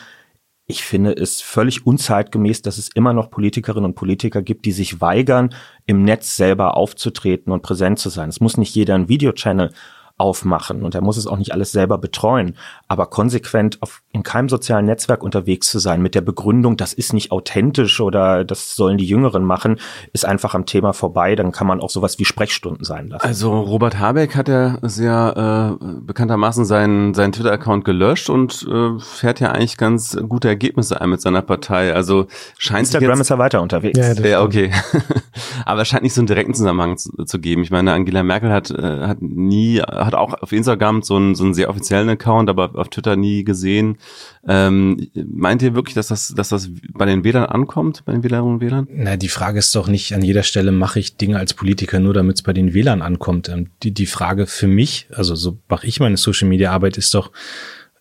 ich 0.70 0.84
finde 0.84 1.12
es 1.12 1.40
völlig 1.40 1.86
unzeitgemäß, 1.86 2.60
dass 2.60 2.76
es 2.76 2.90
immer 2.90 3.14
noch 3.14 3.30
Politikerinnen 3.30 3.86
und 3.86 3.94
Politiker 3.94 4.42
gibt, 4.42 4.66
die 4.66 4.72
sich 4.72 5.00
weigern, 5.00 5.54
im 5.86 6.02
Netz 6.02 6.36
selber 6.36 6.76
aufzutreten 6.76 7.50
und 7.50 7.62
präsent 7.62 7.98
zu 7.98 8.10
sein. 8.10 8.28
Es 8.28 8.40
muss 8.40 8.58
nicht 8.58 8.74
jeder 8.74 8.94
einen 8.94 9.08
Videochannel 9.08 9.72
aufmachen 10.18 10.82
und 10.82 10.94
er 10.94 11.00
muss 11.00 11.16
es 11.16 11.26
auch 11.26 11.38
nicht 11.38 11.52
alles 11.52 11.72
selber 11.72 11.96
betreuen, 11.96 12.56
aber 12.88 13.06
konsequent 13.06 13.78
auf, 13.80 14.02
in 14.12 14.22
keinem 14.22 14.48
sozialen 14.48 14.84
Netzwerk 14.84 15.22
unterwegs 15.22 15.70
zu 15.70 15.78
sein 15.78 16.02
mit 16.02 16.14
der 16.14 16.20
Begründung, 16.20 16.76
das 16.76 16.92
ist 16.92 17.12
nicht 17.12 17.30
authentisch 17.30 18.00
oder 18.00 18.44
das 18.44 18.74
sollen 18.74 18.98
die 18.98 19.06
Jüngeren 19.06 19.44
machen, 19.44 19.78
ist 20.12 20.26
einfach 20.26 20.54
am 20.54 20.66
Thema 20.66 20.92
vorbei, 20.92 21.36
dann 21.36 21.52
kann 21.52 21.66
man 21.66 21.80
auch 21.80 21.90
sowas 21.90 22.18
wie 22.18 22.24
Sprechstunden 22.24 22.84
sein 22.84 23.08
lassen. 23.08 23.24
Also 23.24 23.60
Robert 23.60 23.98
Habeck 23.98 24.34
hat 24.34 24.48
ja 24.48 24.78
sehr 24.82 25.78
äh, 25.80 25.84
bekanntermaßen 26.00 26.64
seinen, 26.64 27.14
seinen 27.14 27.32
Twitter-Account 27.32 27.84
gelöscht 27.84 28.28
und 28.28 28.66
äh, 28.68 29.00
fährt 29.00 29.40
ja 29.40 29.52
eigentlich 29.52 29.76
ganz 29.76 30.18
gute 30.28 30.48
Ergebnisse 30.48 31.00
ein 31.00 31.10
mit 31.10 31.20
seiner 31.20 31.42
Partei. 31.42 31.94
Also 31.94 32.26
scheint 32.58 32.80
Instagram 32.80 33.10
jetzt, 33.10 33.20
ist 33.20 33.30
er 33.30 33.38
weiter 33.38 33.62
unterwegs. 33.62 33.98
Ja, 33.98 34.12
ja 34.14 34.42
okay. 34.42 34.72
aber 35.64 35.82
es 35.82 35.88
scheint 35.88 36.02
nicht 36.02 36.14
so 36.14 36.20
einen 36.20 36.26
direkten 36.26 36.54
Zusammenhang 36.54 36.96
zu, 36.96 37.24
zu 37.24 37.38
geben. 37.38 37.62
Ich 37.62 37.70
meine, 37.70 37.92
Angela 37.92 38.22
Merkel 38.22 38.50
hat, 38.50 38.70
äh, 38.70 39.06
hat 39.06 39.22
nie 39.22 39.80
hat 40.08 40.14
auch 40.14 40.34
auf 40.34 40.52
Instagram 40.52 41.02
so 41.02 41.16
einen, 41.16 41.34
so 41.34 41.44
einen 41.44 41.54
sehr 41.54 41.70
offiziellen 41.70 42.08
Account, 42.08 42.50
aber 42.50 42.70
auf 42.74 42.88
Twitter 42.88 43.14
nie 43.14 43.44
gesehen. 43.44 43.98
Ähm, 44.46 45.08
meint 45.14 45.62
ihr 45.62 45.74
wirklich, 45.74 45.94
dass 45.94 46.08
das, 46.08 46.28
dass 46.28 46.48
das 46.48 46.70
bei 46.92 47.06
den 47.06 47.22
Wählern 47.22 47.44
ankommt, 47.44 48.04
bei 48.04 48.12
den 48.12 48.24
Wählerinnen 48.24 48.54
und 48.54 48.60
Wählern? 48.60 48.88
Na, 48.90 49.16
die 49.16 49.28
Frage 49.28 49.60
ist 49.60 49.74
doch 49.76 49.86
nicht, 49.86 50.14
an 50.14 50.22
jeder 50.22 50.42
Stelle 50.42 50.72
mache 50.72 50.98
ich 50.98 51.16
Dinge 51.16 51.38
als 51.38 51.54
Politiker 51.54 52.00
nur, 52.00 52.14
damit 52.14 52.36
es 52.36 52.42
bei 52.42 52.52
den 52.52 52.74
Wählern 52.74 53.02
ankommt. 53.02 53.48
Ähm, 53.48 53.70
die, 53.82 53.92
die 53.92 54.06
Frage 54.06 54.46
für 54.46 54.66
mich, 54.66 55.06
also 55.12 55.34
so 55.36 55.58
mache 55.68 55.86
ich 55.86 56.00
meine 56.00 56.16
Social 56.16 56.48
Media 56.48 56.72
Arbeit, 56.72 56.96
ist 56.96 57.14
doch, 57.14 57.30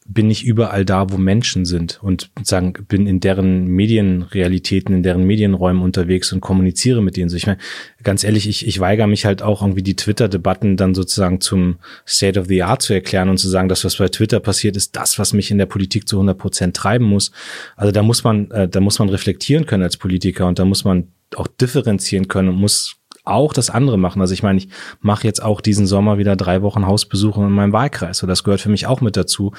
bin 0.09 0.31
ich 0.31 0.45
überall 0.45 0.85
da, 0.85 1.09
wo 1.09 1.17
Menschen 1.17 1.65
sind 1.65 1.99
und 2.01 2.29
sagen, 2.41 2.73
bin 2.87 3.07
in 3.07 3.19
deren 3.19 3.67
Medienrealitäten, 3.67 4.95
in 4.95 5.03
deren 5.03 5.23
Medienräumen 5.23 5.81
unterwegs 5.81 6.31
und 6.31 6.39
kommuniziere 6.39 7.01
mit 7.01 7.17
denen. 7.17 7.29
So, 7.29 7.35
ich 7.35 7.45
meine, 7.45 7.59
ganz 8.03 8.23
ehrlich, 8.23 8.47
ich, 8.47 8.65
ich 8.65 8.79
weigere 8.79 9.07
mich 9.07 9.25
halt 9.25 9.41
auch 9.41 9.61
irgendwie 9.61 9.83
die 9.83 9.95
Twitter-Debatten 9.97 10.77
dann 10.77 10.95
sozusagen 10.95 11.41
zum 11.41 11.77
State 12.07 12.39
of 12.39 12.47
the 12.47 12.63
Art 12.63 12.81
zu 12.81 12.93
erklären 12.93 13.27
und 13.27 13.37
zu 13.37 13.49
sagen, 13.49 13.67
das, 13.67 13.83
was 13.83 13.97
bei 13.97 14.07
Twitter 14.07 14.39
passiert, 14.39 14.77
ist 14.77 14.95
das, 14.95 15.19
was 15.19 15.33
mich 15.33 15.51
in 15.51 15.57
der 15.57 15.65
Politik 15.65 16.07
zu 16.07 16.15
100 16.17 16.37
Prozent 16.37 16.75
treiben 16.77 17.05
muss. 17.05 17.31
Also 17.75 17.91
da 17.91 18.01
muss 18.01 18.23
man, 18.23 18.49
äh, 18.51 18.69
da 18.69 18.79
muss 18.79 18.99
man 18.99 19.09
reflektieren 19.09 19.65
können 19.65 19.83
als 19.83 19.97
Politiker 19.97 20.47
und 20.47 20.57
da 20.57 20.65
muss 20.65 20.85
man 20.85 21.09
auch 21.35 21.47
differenzieren 21.47 22.29
können 22.29 22.49
und 22.49 22.55
muss 22.55 22.95
auch 23.27 23.53
das 23.53 23.69
andere 23.69 23.97
machen. 23.97 24.21
Also 24.21 24.33
ich 24.33 24.43
meine, 24.43 24.59
ich 24.59 24.69
mache 25.01 25.25
jetzt 25.25 25.41
auch 25.41 25.61
diesen 25.61 25.87
Sommer 25.87 26.17
wieder 26.17 26.35
drei 26.35 26.61
Wochen 26.61 26.85
Hausbesuche 26.85 27.41
in 27.41 27.51
meinem 27.51 27.73
Wahlkreis. 27.73 28.17
So, 28.19 28.27
das 28.27 28.43
gehört 28.43 28.61
für 28.61 28.69
mich 28.69 28.87
auch 28.87 29.01
mit 29.01 29.17
dazu. 29.17 29.53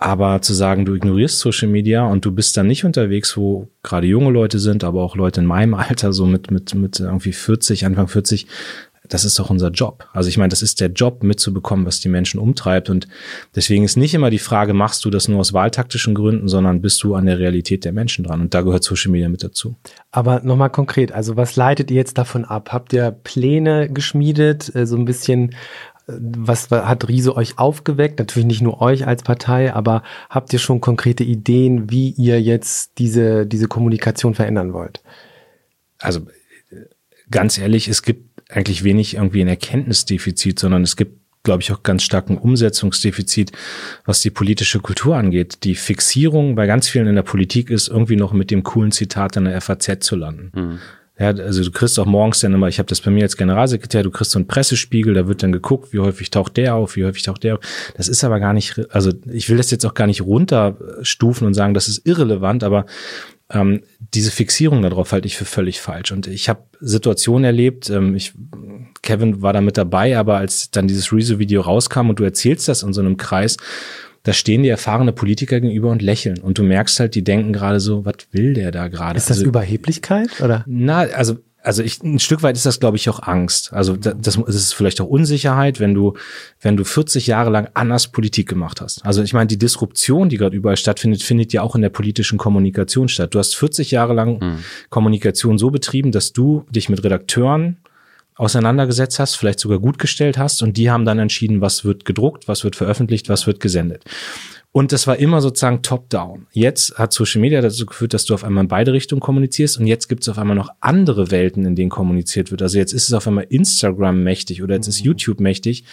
Aber 0.00 0.40
zu 0.42 0.54
sagen, 0.54 0.84
du 0.84 0.94
ignorierst 0.94 1.40
Social 1.40 1.66
Media 1.66 2.04
und 2.04 2.24
du 2.24 2.30
bist 2.30 2.56
dann 2.56 2.68
nicht 2.68 2.84
unterwegs, 2.84 3.36
wo 3.36 3.68
gerade 3.82 4.06
junge 4.06 4.30
Leute 4.30 4.60
sind, 4.60 4.84
aber 4.84 5.02
auch 5.02 5.16
Leute 5.16 5.40
in 5.40 5.46
meinem 5.46 5.74
Alter, 5.74 6.12
so 6.12 6.24
mit, 6.24 6.52
mit, 6.52 6.74
mit 6.74 7.00
irgendwie 7.00 7.32
40, 7.32 7.84
Anfang 7.84 8.06
40, 8.06 8.46
das 9.08 9.24
ist 9.24 9.38
doch 9.38 9.50
unser 9.50 9.70
Job. 9.70 10.06
Also 10.12 10.28
ich 10.28 10.38
meine, 10.38 10.50
das 10.50 10.62
ist 10.62 10.80
der 10.80 10.88
Job, 10.88 11.22
mitzubekommen, 11.22 11.86
was 11.86 12.00
die 12.00 12.08
Menschen 12.08 12.38
umtreibt. 12.38 12.90
Und 12.90 13.08
deswegen 13.54 13.84
ist 13.84 13.96
nicht 13.96 14.14
immer 14.14 14.30
die 14.30 14.38
Frage, 14.38 14.74
machst 14.74 15.04
du 15.04 15.10
das 15.10 15.28
nur 15.28 15.40
aus 15.40 15.52
wahltaktischen 15.52 16.14
Gründen, 16.14 16.48
sondern 16.48 16.80
bist 16.80 17.02
du 17.02 17.14
an 17.14 17.26
der 17.26 17.38
Realität 17.38 17.84
der 17.84 17.92
Menschen 17.92 18.24
dran. 18.24 18.40
Und 18.40 18.54
da 18.54 18.62
gehört 18.62 18.84
Social 18.84 19.10
Media 19.10 19.28
mit 19.28 19.42
dazu. 19.42 19.76
Aber 20.10 20.40
nochmal 20.40 20.70
konkret, 20.70 21.12
also 21.12 21.36
was 21.36 21.56
leitet 21.56 21.90
ihr 21.90 21.96
jetzt 21.96 22.18
davon 22.18 22.44
ab? 22.44 22.72
Habt 22.72 22.92
ihr 22.92 23.10
Pläne 23.10 23.90
geschmiedet, 23.90 24.74
äh, 24.74 24.86
so 24.86 24.96
ein 24.96 25.04
bisschen 25.04 25.50
äh, 26.06 26.12
was 26.18 26.70
hat 26.70 27.08
Riese 27.08 27.36
euch 27.36 27.58
aufgeweckt? 27.58 28.18
Natürlich 28.18 28.46
nicht 28.46 28.62
nur 28.62 28.80
euch 28.80 29.06
als 29.06 29.22
Partei, 29.22 29.72
aber 29.72 30.02
habt 30.30 30.52
ihr 30.52 30.58
schon 30.58 30.80
konkrete 30.80 31.24
Ideen, 31.24 31.90
wie 31.90 32.10
ihr 32.10 32.40
jetzt 32.40 32.98
diese, 32.98 33.46
diese 33.46 33.68
Kommunikation 33.68 34.34
verändern 34.34 34.72
wollt? 34.72 35.02
Also 35.98 36.20
ganz 37.30 37.58
ehrlich, 37.58 37.88
es 37.88 38.02
gibt 38.02 38.27
eigentlich 38.48 38.84
wenig 38.84 39.14
irgendwie 39.14 39.40
ein 39.42 39.48
Erkenntnisdefizit, 39.48 40.58
sondern 40.58 40.82
es 40.82 40.96
gibt 40.96 41.18
glaube 41.44 41.62
ich, 41.62 41.72
auch 41.72 41.82
ganz 41.82 42.02
stark 42.02 42.28
ein 42.28 42.36
Umsetzungsdefizit, 42.36 43.52
was 44.04 44.20
die 44.20 44.28
politische 44.28 44.80
Kultur 44.80 45.16
angeht. 45.16 45.64
Die 45.64 45.76
Fixierung 45.76 46.56
bei 46.56 46.66
ganz 46.66 46.88
vielen 46.88 47.06
in 47.06 47.14
der 47.14 47.22
Politik 47.22 47.70
ist, 47.70 47.88
irgendwie 47.88 48.16
noch 48.16 48.34
mit 48.34 48.50
dem 48.50 48.62
coolen 48.64 48.92
Zitat 48.92 49.36
in 49.36 49.46
der 49.46 49.58
FAZ 49.60 50.00
zu 50.00 50.16
landen. 50.16 50.52
Mhm. 50.54 50.78
Ja, 51.18 51.28
also 51.28 51.64
du 51.64 51.70
kriegst 51.72 51.98
auch 51.98 52.06
morgens 52.06 52.40
dann 52.40 52.54
immer, 52.54 52.68
ich 52.68 52.78
habe 52.78 52.88
das 52.88 53.00
bei 53.00 53.10
mir 53.10 53.24
als 53.24 53.36
Generalsekretär, 53.36 54.04
du 54.04 54.10
kriegst 54.10 54.30
so 54.30 54.38
einen 54.38 54.46
Pressespiegel, 54.46 55.14
da 55.14 55.26
wird 55.26 55.42
dann 55.42 55.50
geguckt, 55.50 55.92
wie 55.92 55.98
häufig 55.98 56.30
taucht 56.30 56.56
der 56.56 56.76
auf, 56.76 56.94
wie 56.94 57.04
häufig 57.04 57.24
taucht 57.24 57.42
der 57.42 57.54
auf. 57.54 57.60
Das 57.96 58.06
ist 58.06 58.22
aber 58.22 58.38
gar 58.38 58.52
nicht, 58.52 58.80
also 58.90 59.10
ich 59.26 59.48
will 59.48 59.56
das 59.56 59.72
jetzt 59.72 59.84
auch 59.84 59.94
gar 59.94 60.06
nicht 60.06 60.22
runterstufen 60.22 61.46
und 61.46 61.54
sagen, 61.54 61.74
das 61.74 61.88
ist 61.88 62.06
irrelevant, 62.06 62.62
aber 62.62 62.86
ähm, 63.50 63.82
diese 63.98 64.30
Fixierung 64.30 64.82
darauf 64.82 65.12
halte 65.12 65.26
ich 65.26 65.36
für 65.36 65.44
völlig 65.44 65.80
falsch. 65.80 66.12
Und 66.12 66.26
ich 66.26 66.48
habe 66.48 66.64
Situationen 66.80 67.44
erlebt, 67.44 67.88
ähm, 67.88 68.14
ich, 68.14 68.34
Kevin 69.02 69.40
war 69.40 69.52
da 69.52 69.60
mit 69.60 69.78
dabei, 69.78 70.18
aber 70.18 70.36
als 70.36 70.70
dann 70.70 70.88
dieses 70.88 71.12
Rezo-Video 71.12 71.62
rauskam 71.62 72.10
und 72.10 72.18
du 72.18 72.24
erzählst 72.24 72.68
das 72.68 72.82
in 72.82 72.92
so 72.92 73.00
einem 73.00 73.16
Kreis, 73.16 73.56
da 74.24 74.32
stehen 74.34 74.62
die 74.62 74.68
erfahrene 74.68 75.12
Politiker 75.12 75.60
gegenüber 75.60 75.90
und 75.90 76.02
lächeln. 76.02 76.40
Und 76.40 76.58
du 76.58 76.62
merkst 76.62 77.00
halt, 77.00 77.14
die 77.14 77.24
denken 77.24 77.52
gerade 77.52 77.80
so, 77.80 78.04
was 78.04 78.16
will 78.32 78.52
der 78.52 78.70
da 78.70 78.88
gerade? 78.88 79.16
Ist 79.16 79.30
das 79.30 79.38
also, 79.38 79.48
Überheblichkeit 79.48 80.40
oder? 80.42 80.64
Na, 80.66 80.98
also 80.98 81.38
also 81.68 81.82
ich, 81.82 82.02
ein 82.02 82.18
Stück 82.18 82.42
weit 82.42 82.56
ist 82.56 82.64
das, 82.64 82.80
glaube 82.80 82.96
ich, 82.96 83.10
auch 83.10 83.22
Angst. 83.22 83.74
Also 83.74 83.94
das, 83.94 84.16
das 84.22 84.36
ist 84.38 84.72
vielleicht 84.72 85.02
auch 85.02 85.06
Unsicherheit, 85.06 85.80
wenn 85.80 85.92
du, 85.92 86.14
wenn 86.62 86.78
du 86.78 86.84
40 86.84 87.26
Jahre 87.26 87.50
lang 87.50 87.68
anders 87.74 88.08
Politik 88.08 88.48
gemacht 88.48 88.80
hast. 88.80 89.04
Also 89.04 89.22
ich 89.22 89.34
meine, 89.34 89.48
die 89.48 89.58
Disruption, 89.58 90.30
die 90.30 90.38
gerade 90.38 90.56
überall 90.56 90.78
stattfindet, 90.78 91.22
findet 91.22 91.52
ja 91.52 91.60
auch 91.60 91.76
in 91.76 91.82
der 91.82 91.90
politischen 91.90 92.38
Kommunikation 92.38 93.10
statt. 93.10 93.34
Du 93.34 93.38
hast 93.38 93.54
40 93.54 93.90
Jahre 93.90 94.14
lang 94.14 94.38
mhm. 94.38 94.64
Kommunikation 94.88 95.58
so 95.58 95.70
betrieben, 95.70 96.10
dass 96.10 96.32
du 96.32 96.64
dich 96.70 96.88
mit 96.88 97.04
Redakteuren 97.04 97.76
auseinandergesetzt 98.36 99.18
hast, 99.18 99.34
vielleicht 99.34 99.60
sogar 99.60 99.78
gut 99.78 99.98
gestellt 99.98 100.38
hast 100.38 100.62
und 100.62 100.78
die 100.78 100.90
haben 100.90 101.04
dann 101.04 101.18
entschieden, 101.18 101.60
was 101.60 101.84
wird 101.84 102.06
gedruckt, 102.06 102.48
was 102.48 102.64
wird 102.64 102.76
veröffentlicht, 102.76 103.28
was 103.28 103.46
wird 103.46 103.60
gesendet. 103.60 104.04
Und 104.70 104.92
das 104.92 105.06
war 105.06 105.16
immer 105.16 105.40
sozusagen 105.40 105.82
top-down. 105.82 106.46
Jetzt 106.52 106.98
hat 106.98 107.12
Social 107.14 107.40
Media 107.40 107.62
dazu 107.62 107.86
geführt, 107.86 108.12
dass 108.12 108.26
du 108.26 108.34
auf 108.34 108.44
einmal 108.44 108.64
in 108.64 108.68
beide 108.68 108.92
Richtungen 108.92 109.20
kommunizierst 109.20 109.78
und 109.78 109.86
jetzt 109.86 110.08
gibt 110.08 110.22
es 110.22 110.28
auf 110.28 110.38
einmal 110.38 110.56
noch 110.56 110.68
andere 110.80 111.30
Welten, 111.30 111.64
in 111.64 111.74
denen 111.74 111.88
kommuniziert 111.88 112.50
wird. 112.50 112.60
Also 112.60 112.76
jetzt 112.76 112.92
ist 112.92 113.08
es 113.08 113.14
auf 113.14 113.26
einmal 113.26 113.46
Instagram 113.48 114.22
mächtig 114.22 114.62
oder 114.62 114.74
jetzt 114.74 114.86
ist 114.86 115.00
mhm. 115.00 115.06
YouTube 115.06 115.40
mächtig 115.40 115.84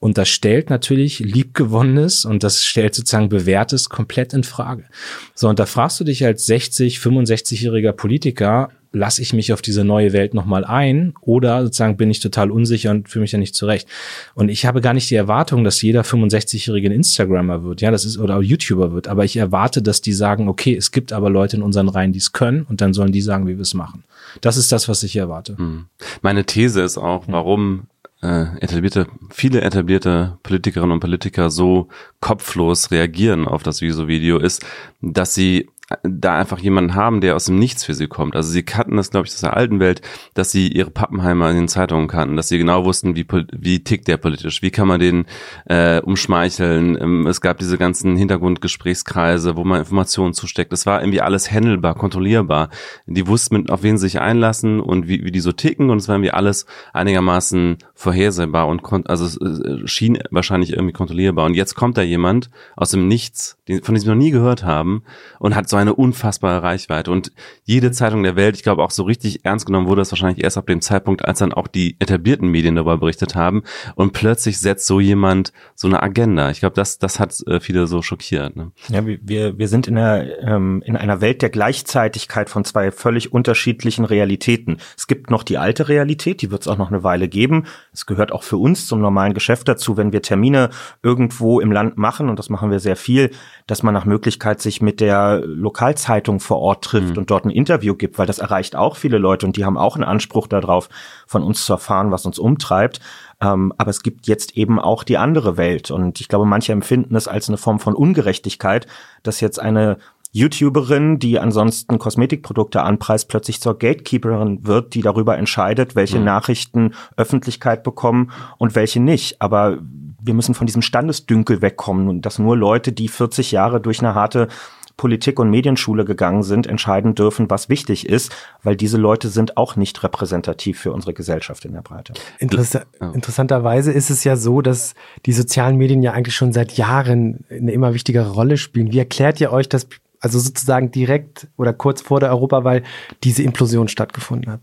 und 0.00 0.16
das 0.16 0.30
stellt 0.30 0.70
natürlich 0.70 1.18
liebgewonnenes 1.18 2.24
und 2.24 2.42
das 2.42 2.64
stellt 2.64 2.94
sozusagen 2.94 3.28
bewährtes 3.28 3.90
komplett 3.90 4.32
in 4.32 4.44
Frage. 4.44 4.86
So, 5.34 5.48
und 5.48 5.58
da 5.58 5.66
fragst 5.66 6.00
du 6.00 6.04
dich 6.04 6.24
als 6.24 6.46
60, 6.46 6.98
65-jähriger 6.98 7.92
Politiker, 7.92 8.70
lasse 8.92 9.22
ich 9.22 9.32
mich 9.32 9.52
auf 9.52 9.62
diese 9.62 9.84
neue 9.84 10.12
Welt 10.12 10.34
nochmal 10.34 10.64
ein 10.64 11.14
oder 11.20 11.64
sozusagen 11.64 11.96
bin 11.96 12.10
ich 12.10 12.20
total 12.20 12.50
unsicher 12.50 12.90
und 12.90 13.08
fühle 13.08 13.22
mich 13.22 13.30
da 13.30 13.38
nicht 13.38 13.54
zurecht. 13.54 13.88
Und 14.34 14.48
ich 14.48 14.66
habe 14.66 14.80
gar 14.80 14.94
nicht 14.94 15.10
die 15.10 15.14
Erwartung, 15.14 15.64
dass 15.64 15.82
jeder 15.82 16.02
65-jährige 16.02 16.88
ein 16.88 16.92
Instagrammer 16.92 17.64
wird, 17.64 17.80
ja, 17.80 17.90
das 17.90 18.04
ist 18.04 18.18
oder 18.18 18.40
YouTuber 18.40 18.92
wird, 18.92 19.08
aber 19.08 19.24
ich 19.24 19.36
erwarte, 19.36 19.82
dass 19.82 20.00
die 20.00 20.12
sagen, 20.12 20.48
okay, 20.48 20.76
es 20.76 20.92
gibt 20.92 21.12
aber 21.12 21.30
Leute 21.30 21.56
in 21.56 21.62
unseren 21.62 21.88
Reihen, 21.88 22.12
die 22.12 22.18
es 22.18 22.32
können 22.32 22.62
und 22.62 22.80
dann 22.80 22.92
sollen 22.92 23.12
die 23.12 23.22
sagen, 23.22 23.46
wie 23.46 23.56
wir 23.56 23.62
es 23.62 23.74
machen. 23.74 24.04
Das 24.40 24.56
ist 24.56 24.72
das, 24.72 24.88
was 24.88 25.02
ich 25.02 25.16
erwarte. 25.16 25.56
Hm. 25.56 25.86
Meine 26.20 26.44
These 26.44 26.82
ist 26.82 26.98
auch, 26.98 27.24
warum 27.26 27.88
äh, 28.22 28.56
etablierte, 28.60 29.06
viele 29.30 29.62
etablierte 29.62 30.38
Politikerinnen 30.42 30.92
und 30.92 31.00
Politiker 31.00 31.50
so 31.50 31.88
kopflos 32.20 32.90
reagieren 32.90 33.48
auf 33.48 33.62
das 33.62 33.82
Video 33.82 34.38
ist, 34.38 34.64
dass 35.00 35.34
sie 35.34 35.68
da 36.02 36.38
einfach 36.38 36.58
jemanden 36.58 36.94
haben, 36.94 37.20
der 37.20 37.36
aus 37.36 37.46
dem 37.46 37.58
Nichts 37.58 37.84
für 37.84 37.94
sie 37.94 38.06
kommt. 38.06 38.36
Also 38.36 38.50
sie 38.50 38.62
kannten 38.62 38.96
das, 38.96 39.10
glaube 39.10 39.26
ich, 39.26 39.32
aus 39.32 39.40
der 39.40 39.56
alten 39.56 39.80
Welt, 39.80 40.02
dass 40.34 40.50
sie 40.50 40.68
ihre 40.68 40.90
Pappenheimer 40.90 41.50
in 41.50 41.56
den 41.56 41.68
Zeitungen 41.68 42.08
kannten, 42.08 42.36
dass 42.36 42.48
sie 42.48 42.58
genau 42.58 42.84
wussten, 42.84 43.16
wie, 43.16 43.26
wie 43.52 43.84
tickt 43.84 44.08
der 44.08 44.16
politisch, 44.16 44.62
wie 44.62 44.70
kann 44.70 44.88
man 44.88 45.00
den 45.00 45.26
äh, 45.66 46.00
umschmeicheln. 46.00 46.96
Ähm, 47.00 47.26
es 47.26 47.40
gab 47.40 47.58
diese 47.58 47.78
ganzen 47.78 48.16
Hintergrundgesprächskreise, 48.16 49.56
wo 49.56 49.64
man 49.64 49.80
Informationen 49.80 50.34
zusteckt. 50.34 50.72
Es 50.72 50.86
war 50.86 51.00
irgendwie 51.00 51.20
alles 51.20 51.50
handelbar, 51.50 51.94
kontrollierbar. 51.94 52.70
Die 53.06 53.26
wussten, 53.26 53.68
auf 53.70 53.82
wen 53.82 53.98
sie 53.98 54.02
sich 54.02 54.20
einlassen 54.20 54.80
und 54.80 55.08
wie, 55.08 55.24
wie 55.24 55.32
die 55.32 55.40
so 55.40 55.52
ticken 55.52 55.90
und 55.90 55.98
es 55.98 56.08
war 56.08 56.16
irgendwie 56.16 56.32
alles 56.32 56.66
einigermaßen 56.92 57.78
vorhersehbar 57.94 58.66
und 58.66 58.82
also 59.08 59.24
es 59.24 59.36
äh, 59.36 59.86
schien 59.86 60.18
wahrscheinlich 60.30 60.72
irgendwie 60.72 60.92
kontrollierbar. 60.92 61.46
Und 61.46 61.54
jetzt 61.54 61.74
kommt 61.74 61.96
da 61.96 62.02
jemand 62.02 62.50
aus 62.76 62.90
dem 62.90 63.08
Nichts, 63.08 63.58
von 63.82 63.94
dem 63.94 63.98
sie 63.98 64.08
noch 64.08 64.14
nie 64.14 64.30
gehört 64.30 64.64
haben 64.64 65.02
und 65.38 65.54
hat 65.54 65.68
so 65.68 65.76
eine 65.82 65.94
unfassbare 65.94 66.62
Reichweite. 66.62 67.10
Und 67.10 67.32
jede 67.64 67.92
Zeitung 67.92 68.22
der 68.22 68.36
Welt, 68.36 68.56
ich 68.56 68.62
glaube 68.62 68.82
auch 68.82 68.90
so 68.90 69.02
richtig 69.02 69.44
ernst 69.44 69.66
genommen 69.66 69.86
wurde 69.86 70.00
das 70.00 70.12
wahrscheinlich 70.12 70.42
erst 70.42 70.58
ab 70.58 70.66
dem 70.66 70.80
Zeitpunkt, 70.80 71.24
als 71.24 71.40
dann 71.40 71.52
auch 71.52 71.68
die 71.68 71.96
etablierten 71.98 72.48
Medien 72.48 72.76
darüber 72.76 72.98
berichtet 72.98 73.34
haben. 73.34 73.62
Und 73.94 74.12
plötzlich 74.12 74.58
setzt 74.58 74.86
so 74.86 75.00
jemand 75.00 75.52
so 75.74 75.88
eine 75.88 76.02
Agenda. 76.02 76.50
Ich 76.50 76.60
glaube, 76.60 76.74
das, 76.74 76.98
das 76.98 77.20
hat 77.20 77.38
äh, 77.46 77.60
viele 77.60 77.86
so 77.86 78.02
schockiert. 78.02 78.56
Ne? 78.56 78.72
Ja, 78.88 79.04
wir, 79.06 79.58
wir 79.58 79.68
sind 79.68 79.88
in 79.88 79.98
einer, 79.98 80.24
ähm, 80.40 80.82
in 80.84 80.96
einer 80.96 81.20
Welt 81.20 81.42
der 81.42 81.50
Gleichzeitigkeit 81.50 82.48
von 82.48 82.64
zwei 82.64 82.90
völlig 82.90 83.32
unterschiedlichen 83.32 84.04
Realitäten. 84.04 84.78
Es 84.96 85.06
gibt 85.06 85.30
noch 85.30 85.42
die 85.42 85.58
alte 85.58 85.88
Realität, 85.88 86.42
die 86.42 86.50
wird 86.50 86.62
es 86.62 86.68
auch 86.68 86.78
noch 86.78 86.88
eine 86.88 87.02
Weile 87.02 87.28
geben. 87.28 87.64
Es 87.92 88.06
gehört 88.06 88.32
auch 88.32 88.42
für 88.42 88.56
uns 88.56 88.86
zum 88.86 89.00
normalen 89.00 89.34
Geschäft 89.34 89.68
dazu, 89.68 89.96
wenn 89.96 90.12
wir 90.12 90.22
Termine 90.22 90.70
irgendwo 91.02 91.60
im 91.60 91.72
Land 91.72 91.98
machen, 91.98 92.28
und 92.28 92.38
das 92.38 92.48
machen 92.48 92.70
wir 92.70 92.78
sehr 92.78 92.96
viel, 92.96 93.30
dass 93.66 93.82
man 93.82 93.94
nach 93.94 94.04
Möglichkeit 94.04 94.60
sich 94.60 94.80
mit 94.80 95.00
der 95.00 95.42
Lokalzeitung 95.72 96.38
vor 96.38 96.58
Ort 96.58 96.84
trifft 96.84 97.12
mhm. 97.12 97.18
und 97.18 97.30
dort 97.30 97.46
ein 97.46 97.50
Interview 97.50 97.94
gibt, 97.94 98.18
weil 98.18 98.26
das 98.26 98.38
erreicht 98.38 98.76
auch 98.76 98.96
viele 98.96 99.16
Leute 99.16 99.46
und 99.46 99.56
die 99.56 99.64
haben 99.64 99.78
auch 99.78 99.96
einen 99.96 100.04
Anspruch 100.04 100.46
darauf, 100.46 100.90
von 101.26 101.42
uns 101.42 101.64
zu 101.64 101.72
erfahren, 101.72 102.10
was 102.10 102.26
uns 102.26 102.38
umtreibt. 102.38 103.00
Ähm, 103.40 103.72
aber 103.78 103.90
es 103.90 104.02
gibt 104.02 104.26
jetzt 104.26 104.56
eben 104.56 104.78
auch 104.78 105.02
die 105.02 105.16
andere 105.16 105.56
Welt 105.56 105.90
und 105.90 106.20
ich 106.20 106.28
glaube, 106.28 106.44
manche 106.44 106.72
empfinden 106.72 107.16
es 107.16 107.26
als 107.26 107.48
eine 107.48 107.56
Form 107.56 107.80
von 107.80 107.94
Ungerechtigkeit, 107.94 108.86
dass 109.22 109.40
jetzt 109.40 109.58
eine 109.58 109.96
YouTuberin, 110.34 111.18
die 111.18 111.38
ansonsten 111.38 111.98
Kosmetikprodukte 111.98 112.82
anpreist, 112.82 113.28
plötzlich 113.28 113.60
zur 113.60 113.78
Gatekeeperin 113.78 114.66
wird, 114.66 114.94
die 114.94 115.02
darüber 115.02 115.36
entscheidet, 115.36 115.94
welche 115.94 116.18
mhm. 116.18 116.24
Nachrichten 116.24 116.94
Öffentlichkeit 117.16 117.82
bekommen 117.82 118.30
und 118.58 118.74
welche 118.74 119.00
nicht. 119.00 119.42
Aber 119.42 119.78
wir 120.22 120.34
müssen 120.34 120.54
von 120.54 120.66
diesem 120.66 120.82
Standesdünkel 120.82 121.60
wegkommen 121.60 122.08
und 122.08 122.22
dass 122.24 122.38
nur 122.38 122.56
Leute, 122.56 122.92
die 122.92 123.08
40 123.08 123.52
Jahre 123.52 123.80
durch 123.80 124.00
eine 124.00 124.14
harte 124.14 124.48
Politik- 124.96 125.38
und 125.38 125.50
Medienschule 125.50 126.04
gegangen 126.04 126.42
sind, 126.42 126.66
entscheiden 126.66 127.14
dürfen, 127.14 127.50
was 127.50 127.68
wichtig 127.68 128.08
ist, 128.08 128.34
weil 128.62 128.76
diese 128.76 128.96
Leute 128.96 129.28
sind 129.28 129.56
auch 129.56 129.76
nicht 129.76 130.02
repräsentativ 130.02 130.78
für 130.78 130.92
unsere 130.92 131.14
Gesellschaft 131.14 131.64
in 131.64 131.72
der 131.72 131.82
Breite. 131.82 132.14
Interessa 132.38 132.82
interessanterweise 133.14 133.92
ist 133.92 134.10
es 134.10 134.24
ja 134.24 134.36
so, 134.36 134.62
dass 134.62 134.94
die 135.26 135.32
sozialen 135.32 135.76
Medien 135.76 136.02
ja 136.02 136.12
eigentlich 136.12 136.36
schon 136.36 136.52
seit 136.52 136.72
Jahren 136.72 137.44
eine 137.50 137.72
immer 137.72 137.94
wichtigere 137.94 138.30
Rolle 138.30 138.56
spielen. 138.56 138.92
Wie 138.92 138.98
erklärt 138.98 139.40
ihr 139.40 139.52
euch, 139.52 139.68
dass 139.68 139.88
also 140.20 140.38
sozusagen 140.38 140.90
direkt 140.90 141.48
oder 141.56 141.72
kurz 141.72 142.00
vor 142.00 142.20
der 142.20 142.30
Europawahl 142.30 142.82
diese 143.24 143.42
Implosion 143.42 143.88
stattgefunden 143.88 144.52
hat 144.52 144.60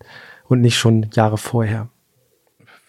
und 0.48 0.62
nicht 0.62 0.78
schon 0.78 1.08
Jahre 1.14 1.38
vorher? 1.38 1.90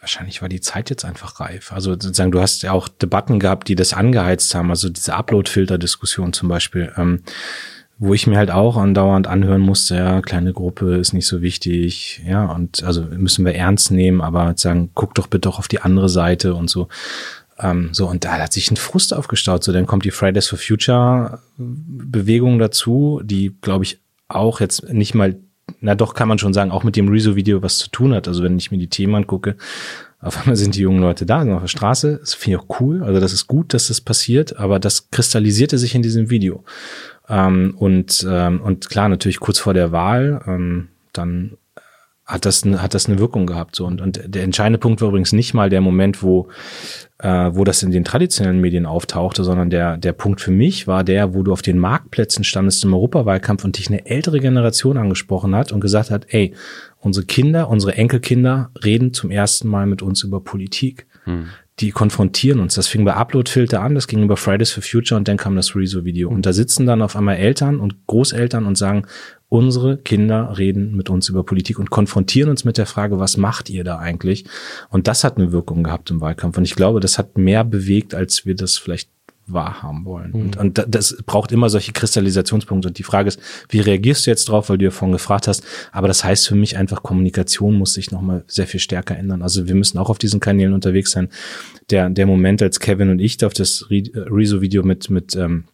Wahrscheinlich 0.00 0.42
war 0.42 0.48
die 0.48 0.60
Zeit 0.60 0.90
jetzt 0.90 1.04
einfach 1.04 1.40
reif. 1.40 1.72
Also 1.72 1.92
sozusagen, 1.92 2.32
du 2.32 2.40
hast 2.40 2.62
ja 2.62 2.72
auch 2.72 2.88
Debatten 2.88 3.38
gehabt, 3.38 3.68
die 3.68 3.74
das 3.74 3.92
angeheizt 3.92 4.54
haben, 4.54 4.70
also 4.70 4.88
diese 4.88 5.14
Upload-Filter-Diskussion 5.14 6.32
zum 6.32 6.48
Beispiel, 6.48 6.92
ähm, 6.96 7.22
wo 7.98 8.14
ich 8.14 8.26
mir 8.26 8.38
halt 8.38 8.50
auch 8.50 8.78
andauernd 8.78 9.26
anhören 9.26 9.60
musste, 9.60 9.96
ja, 9.96 10.22
kleine 10.22 10.54
Gruppe 10.54 10.96
ist 10.96 11.12
nicht 11.12 11.26
so 11.26 11.42
wichtig, 11.42 12.22
ja, 12.26 12.46
und 12.46 12.82
also 12.82 13.02
müssen 13.02 13.44
wir 13.44 13.54
ernst 13.54 13.90
nehmen, 13.90 14.22
aber 14.22 14.54
sagen, 14.56 14.90
guck 14.94 15.14
doch 15.14 15.26
bitte 15.26 15.50
auch 15.50 15.58
auf 15.58 15.68
die 15.68 15.82
andere 15.82 16.08
Seite 16.08 16.54
und 16.54 16.70
so. 16.70 16.88
Ähm, 17.58 17.90
so, 17.92 18.08
und 18.08 18.24
da 18.24 18.38
hat 18.38 18.54
sich 18.54 18.70
ein 18.70 18.78
Frust 18.78 19.12
aufgestaut. 19.12 19.62
So, 19.62 19.72
dann 19.72 19.86
kommt 19.86 20.06
die 20.06 20.10
Fridays 20.10 20.48
for 20.48 20.58
Future 20.58 21.40
Bewegung 21.58 22.58
dazu, 22.58 23.20
die, 23.22 23.54
glaube 23.60 23.84
ich, 23.84 23.98
auch 24.28 24.60
jetzt 24.60 24.90
nicht 24.90 25.14
mal 25.14 25.36
na 25.80 25.94
doch 25.94 26.14
kann 26.14 26.28
man 26.28 26.38
schon 26.38 26.52
sagen, 26.52 26.70
auch 26.70 26.84
mit 26.84 26.96
dem 26.96 27.08
Rezo-Video 27.08 27.62
was 27.62 27.78
zu 27.78 27.90
tun 27.90 28.14
hat. 28.14 28.28
Also 28.28 28.42
wenn 28.42 28.58
ich 28.58 28.70
mir 28.70 28.78
die 28.78 28.88
Themen 28.88 29.14
angucke, 29.14 29.56
auf 30.20 30.38
einmal 30.38 30.56
sind 30.56 30.74
die 30.74 30.80
jungen 30.80 31.00
Leute 31.00 31.24
da, 31.24 31.42
sind 31.42 31.52
auf 31.52 31.62
der 31.62 31.68
Straße. 31.68 32.18
Das 32.20 32.34
finde 32.34 32.58
ich 32.58 32.62
auch 32.62 32.80
cool. 32.80 33.02
Also 33.02 33.20
das 33.20 33.32
ist 33.32 33.46
gut, 33.46 33.72
dass 33.72 33.88
das 33.88 34.00
passiert, 34.00 34.58
aber 34.58 34.78
das 34.78 35.10
kristallisierte 35.10 35.78
sich 35.78 35.94
in 35.94 36.02
diesem 36.02 36.28
Video. 36.28 36.64
Ähm, 37.28 37.74
und, 37.78 38.26
ähm, 38.28 38.60
und 38.60 38.90
klar, 38.90 39.08
natürlich 39.08 39.40
kurz 39.40 39.58
vor 39.58 39.72
der 39.72 39.92
Wahl, 39.92 40.42
ähm, 40.46 40.88
dann 41.12 41.56
hat 42.26 42.44
das, 42.44 42.64
hat 42.64 42.94
das 42.94 43.06
eine 43.06 43.18
Wirkung 43.18 43.46
gehabt. 43.46 43.74
So. 43.74 43.86
Und, 43.86 44.00
und 44.00 44.20
der 44.24 44.44
entscheidende 44.44 44.78
Punkt 44.78 45.00
war 45.00 45.08
übrigens 45.08 45.32
nicht 45.32 45.54
mal 45.54 45.70
der 45.70 45.80
Moment, 45.80 46.22
wo 46.22 46.48
äh, 47.22 47.54
wo 47.54 47.64
das 47.64 47.82
in 47.82 47.90
den 47.90 48.04
traditionellen 48.04 48.60
Medien 48.60 48.86
auftauchte, 48.86 49.44
sondern 49.44 49.68
der, 49.68 49.98
der 49.98 50.12
Punkt 50.12 50.40
für 50.40 50.50
mich 50.50 50.86
war 50.86 51.04
der, 51.04 51.34
wo 51.34 51.42
du 51.42 51.52
auf 51.52 51.62
den 51.62 51.78
Marktplätzen 51.78 52.44
standest 52.44 52.82
im 52.84 52.94
Europawahlkampf 52.94 53.64
und 53.64 53.76
dich 53.76 53.88
eine 53.88 54.06
ältere 54.06 54.40
Generation 54.40 54.96
angesprochen 54.96 55.54
hat 55.54 55.70
und 55.70 55.80
gesagt 55.80 56.10
hat, 56.10 56.26
ey, 56.30 56.54
unsere 56.98 57.26
Kinder, 57.26 57.68
unsere 57.68 57.94
Enkelkinder 57.94 58.70
reden 58.82 59.12
zum 59.12 59.30
ersten 59.30 59.68
Mal 59.68 59.86
mit 59.86 60.00
uns 60.00 60.22
über 60.22 60.40
Politik. 60.40 61.06
Hm. 61.24 61.48
Die 61.78 61.90
konfrontieren 61.90 62.60
uns. 62.60 62.74
Das 62.74 62.88
fing 62.88 63.04
bei 63.04 63.14
Uploadfilter 63.14 63.80
an, 63.80 63.94
das 63.94 64.06
ging 64.06 64.22
über 64.22 64.36
Fridays 64.36 64.70
for 64.70 64.82
Future 64.82 65.18
und 65.18 65.28
dann 65.28 65.38
kam 65.38 65.56
das 65.56 65.74
Rezo-Video. 65.74 66.28
Und 66.28 66.44
da 66.44 66.52
sitzen 66.52 66.86
dann 66.86 67.00
auf 67.00 67.16
einmal 67.16 67.36
Eltern 67.36 67.80
und 67.80 68.06
Großeltern 68.06 68.66
und 68.66 68.76
sagen, 68.76 69.06
unsere 69.50 69.98
Kinder 69.98 70.56
reden 70.56 70.96
mit 70.96 71.10
uns 71.10 71.28
über 71.28 71.44
Politik 71.44 71.78
und 71.78 71.90
konfrontieren 71.90 72.48
uns 72.48 72.64
mit 72.64 72.78
der 72.78 72.86
Frage, 72.86 73.18
was 73.18 73.36
macht 73.36 73.68
ihr 73.68 73.84
da 73.84 73.98
eigentlich? 73.98 74.44
Und 74.88 75.08
das 75.08 75.24
hat 75.24 75.36
eine 75.36 75.52
Wirkung 75.52 75.82
gehabt 75.82 76.10
im 76.10 76.20
Wahlkampf. 76.20 76.56
Und 76.56 76.64
ich 76.64 76.76
glaube, 76.76 77.00
das 77.00 77.18
hat 77.18 77.36
mehr 77.36 77.64
bewegt, 77.64 78.14
als 78.14 78.46
wir 78.46 78.54
das 78.54 78.78
vielleicht 78.78 79.10
wahrhaben 79.48 80.04
wollen. 80.04 80.30
Mhm. 80.30 80.40
Und, 80.40 80.56
und 80.56 80.86
das 80.88 81.16
braucht 81.26 81.50
immer 81.50 81.68
solche 81.68 81.90
Kristallisationspunkte. 81.92 82.88
Und 82.88 82.98
die 82.98 83.02
Frage 83.02 83.26
ist, 83.26 83.40
wie 83.68 83.80
reagierst 83.80 84.24
du 84.24 84.30
jetzt 84.30 84.48
drauf, 84.48 84.68
weil 84.68 84.78
du 84.78 84.84
ja 84.84 84.92
vorhin 84.92 85.12
gefragt 85.12 85.48
hast. 85.48 85.64
Aber 85.90 86.06
das 86.06 86.22
heißt 86.22 86.46
für 86.46 86.54
mich 86.54 86.76
einfach, 86.76 87.02
Kommunikation 87.02 87.74
muss 87.74 87.94
sich 87.94 88.12
nochmal 88.12 88.44
sehr 88.46 88.68
viel 88.68 88.78
stärker 88.78 89.16
ändern. 89.16 89.42
Also 89.42 89.66
wir 89.66 89.74
müssen 89.74 89.98
auch 89.98 90.10
auf 90.10 90.18
diesen 90.18 90.38
Kanälen 90.38 90.74
unterwegs 90.74 91.10
sein. 91.10 91.28
Der, 91.90 92.08
der 92.08 92.26
Moment, 92.26 92.62
als 92.62 92.78
Kevin 92.78 93.10
und 93.10 93.18
ich 93.18 93.44
auf 93.44 93.52
das 93.52 93.86
Rezo-Video 93.90 94.84
mit, 94.84 95.10
mit 95.10 95.34
ähm, 95.34 95.64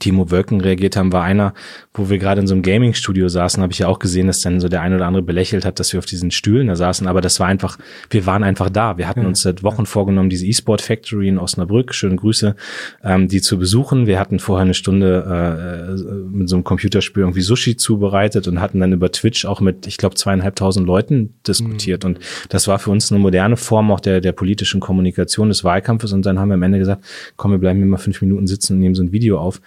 Timo 0.00 0.30
Wölken 0.30 0.60
reagiert 0.60 0.96
haben, 0.96 1.12
war 1.12 1.22
einer, 1.22 1.54
wo 1.92 2.10
wir 2.10 2.18
gerade 2.18 2.40
in 2.40 2.46
so 2.46 2.54
einem 2.54 2.62
Gaming-Studio 2.62 3.28
saßen, 3.28 3.62
habe 3.62 3.72
ich 3.72 3.78
ja 3.78 3.86
auch 3.86 4.00
gesehen, 4.00 4.26
dass 4.26 4.40
dann 4.40 4.60
so 4.60 4.68
der 4.68 4.82
eine 4.82 4.96
oder 4.96 5.06
andere 5.06 5.22
belächelt 5.22 5.64
hat, 5.64 5.78
dass 5.78 5.92
wir 5.92 5.98
auf 5.98 6.06
diesen 6.06 6.32
Stühlen 6.32 6.66
da 6.66 6.74
saßen. 6.74 7.06
Aber 7.06 7.20
das 7.20 7.38
war 7.38 7.46
einfach, 7.46 7.78
wir 8.10 8.26
waren 8.26 8.42
einfach 8.42 8.70
da. 8.70 8.98
Wir 8.98 9.06
hatten 9.06 9.22
ja. 9.22 9.28
uns 9.28 9.42
seit 9.42 9.62
Wochen 9.62 9.86
vorgenommen, 9.86 10.30
diese 10.30 10.46
E-Sport 10.46 10.82
Factory 10.82 11.28
in 11.28 11.38
Osnabrück, 11.38 11.94
schöne 11.94 12.16
Grüße, 12.16 12.56
ähm, 13.04 13.28
die 13.28 13.40
zu 13.40 13.58
besuchen. 13.58 14.06
Wir 14.06 14.18
hatten 14.18 14.40
vorher 14.40 14.64
eine 14.64 14.74
Stunde 14.74 15.96
äh, 15.96 16.26
mit 16.28 16.48
so 16.48 16.56
einem 16.56 16.64
Computerspiel 16.64 17.22
irgendwie 17.22 17.42
Sushi 17.42 17.76
zubereitet 17.76 18.48
und 18.48 18.60
hatten 18.60 18.80
dann 18.80 18.92
über 18.92 19.12
Twitch 19.12 19.44
auch 19.44 19.60
mit, 19.60 19.86
ich 19.86 19.96
glaube, 19.96 20.16
zweieinhalbtausend 20.16 20.86
Leuten 20.86 21.34
diskutiert. 21.46 22.02
Mhm. 22.02 22.10
Und 22.10 22.18
das 22.48 22.66
war 22.66 22.80
für 22.80 22.90
uns 22.90 23.12
eine 23.12 23.20
moderne 23.20 23.56
Form 23.56 23.92
auch 23.92 24.00
der, 24.00 24.20
der 24.20 24.32
politischen 24.32 24.80
Kommunikation 24.80 25.48
des 25.48 25.62
Wahlkampfes. 25.62 26.12
Und 26.12 26.26
dann 26.26 26.40
haben 26.40 26.48
wir 26.48 26.54
am 26.54 26.62
Ende 26.62 26.78
gesagt, 26.78 27.04
komm, 27.36 27.52
wir 27.52 27.58
bleiben 27.58 27.78
hier 27.78 27.86
mal 27.86 27.98
fünf 27.98 28.20
Minuten 28.20 28.48
sitzen 28.48 28.74
und 28.74 28.80
nehmen 28.80 28.96
so 28.96 29.02
ein 29.04 29.12
Video 29.12 29.38
auf 29.38 29.60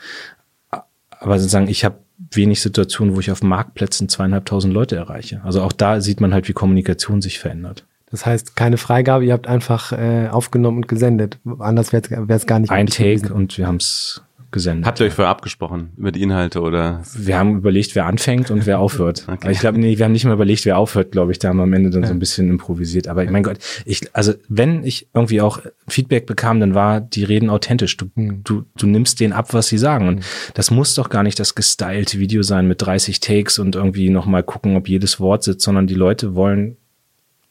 aber 1.20 1.40
sozusagen, 1.40 1.68
ich 1.68 1.86
habe 1.86 1.98
wenig 2.32 2.62
Situationen, 2.62 3.16
wo 3.16 3.20
ich 3.20 3.32
auf 3.32 3.44
Marktplätzen 3.44 4.10
zweieinhalbtausend 4.10 4.74
Leute 4.74 4.96
erreiche. 4.96 5.42
Also 5.44 5.62
auch 5.62 5.72
da 5.72 6.02
sieht 6.02 6.20
man 6.20 6.34
halt, 6.34 6.48
wie 6.48 6.54
Kommunikation 6.54 7.22
sich 7.22 7.40
verändert. 7.40 7.86
Das 8.10 8.26
heißt, 8.26 8.56
keine 8.56 8.78
Freigabe, 8.78 9.26
ihr 9.26 9.34
habt 9.34 9.48
einfach 9.48 9.92
äh, 9.92 10.30
aufgenommen 10.30 10.78
und 10.78 10.88
gesendet. 10.88 11.40
Anders 11.60 11.92
wäre 11.92 12.26
es 12.30 12.46
gar 12.46 12.60
nicht. 12.60 12.72
Ein 12.72 12.88
Take 12.88 13.34
und 13.34 13.58
wir 13.58 13.68
haben 13.68 13.78
es 13.78 14.24
gesendet. 14.52 14.86
Habt 14.86 15.00
ihr 15.00 15.08
euch 15.08 15.14
vorher 15.14 15.30
abgesprochen 15.30 15.92
über 15.98 16.12
die 16.12 16.22
Inhalte 16.22 16.62
oder? 16.62 17.04
Wir 17.16 17.38
haben 17.38 17.58
überlegt, 17.58 17.96
wer 17.96 18.06
anfängt 18.06 18.52
und 18.52 18.66
wer 18.66 18.80
aufhört. 18.80 19.26
okay. 19.32 19.52
Ich 19.52 19.60
glaube, 19.60 19.80
nee, 19.80 19.98
wir 19.98 20.06
haben 20.06 20.12
nicht 20.12 20.26
mal 20.26 20.34
überlegt, 20.34 20.66
wer 20.66 20.78
aufhört, 20.78 21.12
glaube 21.12 21.32
ich. 21.32 21.40
Da 21.40 21.50
haben 21.50 21.58
wir 21.58 21.64
am 21.64 21.74
Ende 21.74 21.90
dann 21.90 22.02
ja. 22.02 22.08
so 22.08 22.14
ein 22.14 22.20
bisschen 22.20 22.50
improvisiert. 22.50 23.08
Aber 23.08 23.26
mein 23.26 23.44
Gott, 23.44 23.58
ich, 23.86 24.16
also 24.16 24.34
wenn 24.48 24.84
ich 24.84 25.08
irgendwie 25.14 25.42
auch 25.42 25.60
Feedback 25.88 26.26
bekam, 26.26 26.60
dann 26.60 26.74
war 26.74 27.02
die 27.02 27.24
Reden 27.24 27.50
authentisch. 27.50 27.98
Du, 27.98 28.06
mhm. 28.16 28.44
du, 28.44 28.64
du 28.78 28.88
nimmst 28.88 29.20
denen 29.20 29.34
ab, 29.34 29.54
was 29.54 29.68
sie 29.68 29.78
sagen. 29.78 30.08
Und 30.08 30.16
mhm. 30.18 30.24
das 30.54 30.72
muss 30.72 30.96
doch 30.96 31.10
gar 31.10 31.24
nicht 31.24 31.40
das 31.40 31.56
gestylte 31.56 32.20
Video 32.20 32.44
sein 32.44 32.68
mit 32.68 32.82
30 32.82 33.20
Takes 33.20 33.60
und 33.60 33.76
irgendwie 33.76 34.10
nochmal 34.10 34.44
gucken, 34.44 34.76
ob 34.76 34.88
jedes 34.88 35.20
Wort 35.20 35.44
sitzt, 35.44 35.64
sondern 35.64 35.88
die 35.88 35.96
Leute 35.96 36.36
wollen 36.36 36.78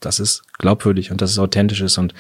das 0.01 0.21
ist 0.21 0.43
glaubwürdig 0.59 1.11
und 1.11 1.21
das 1.21 1.31
ist 1.31 1.39
authentisch 1.39 1.81
ist 1.81 1.99
und 1.99 2.15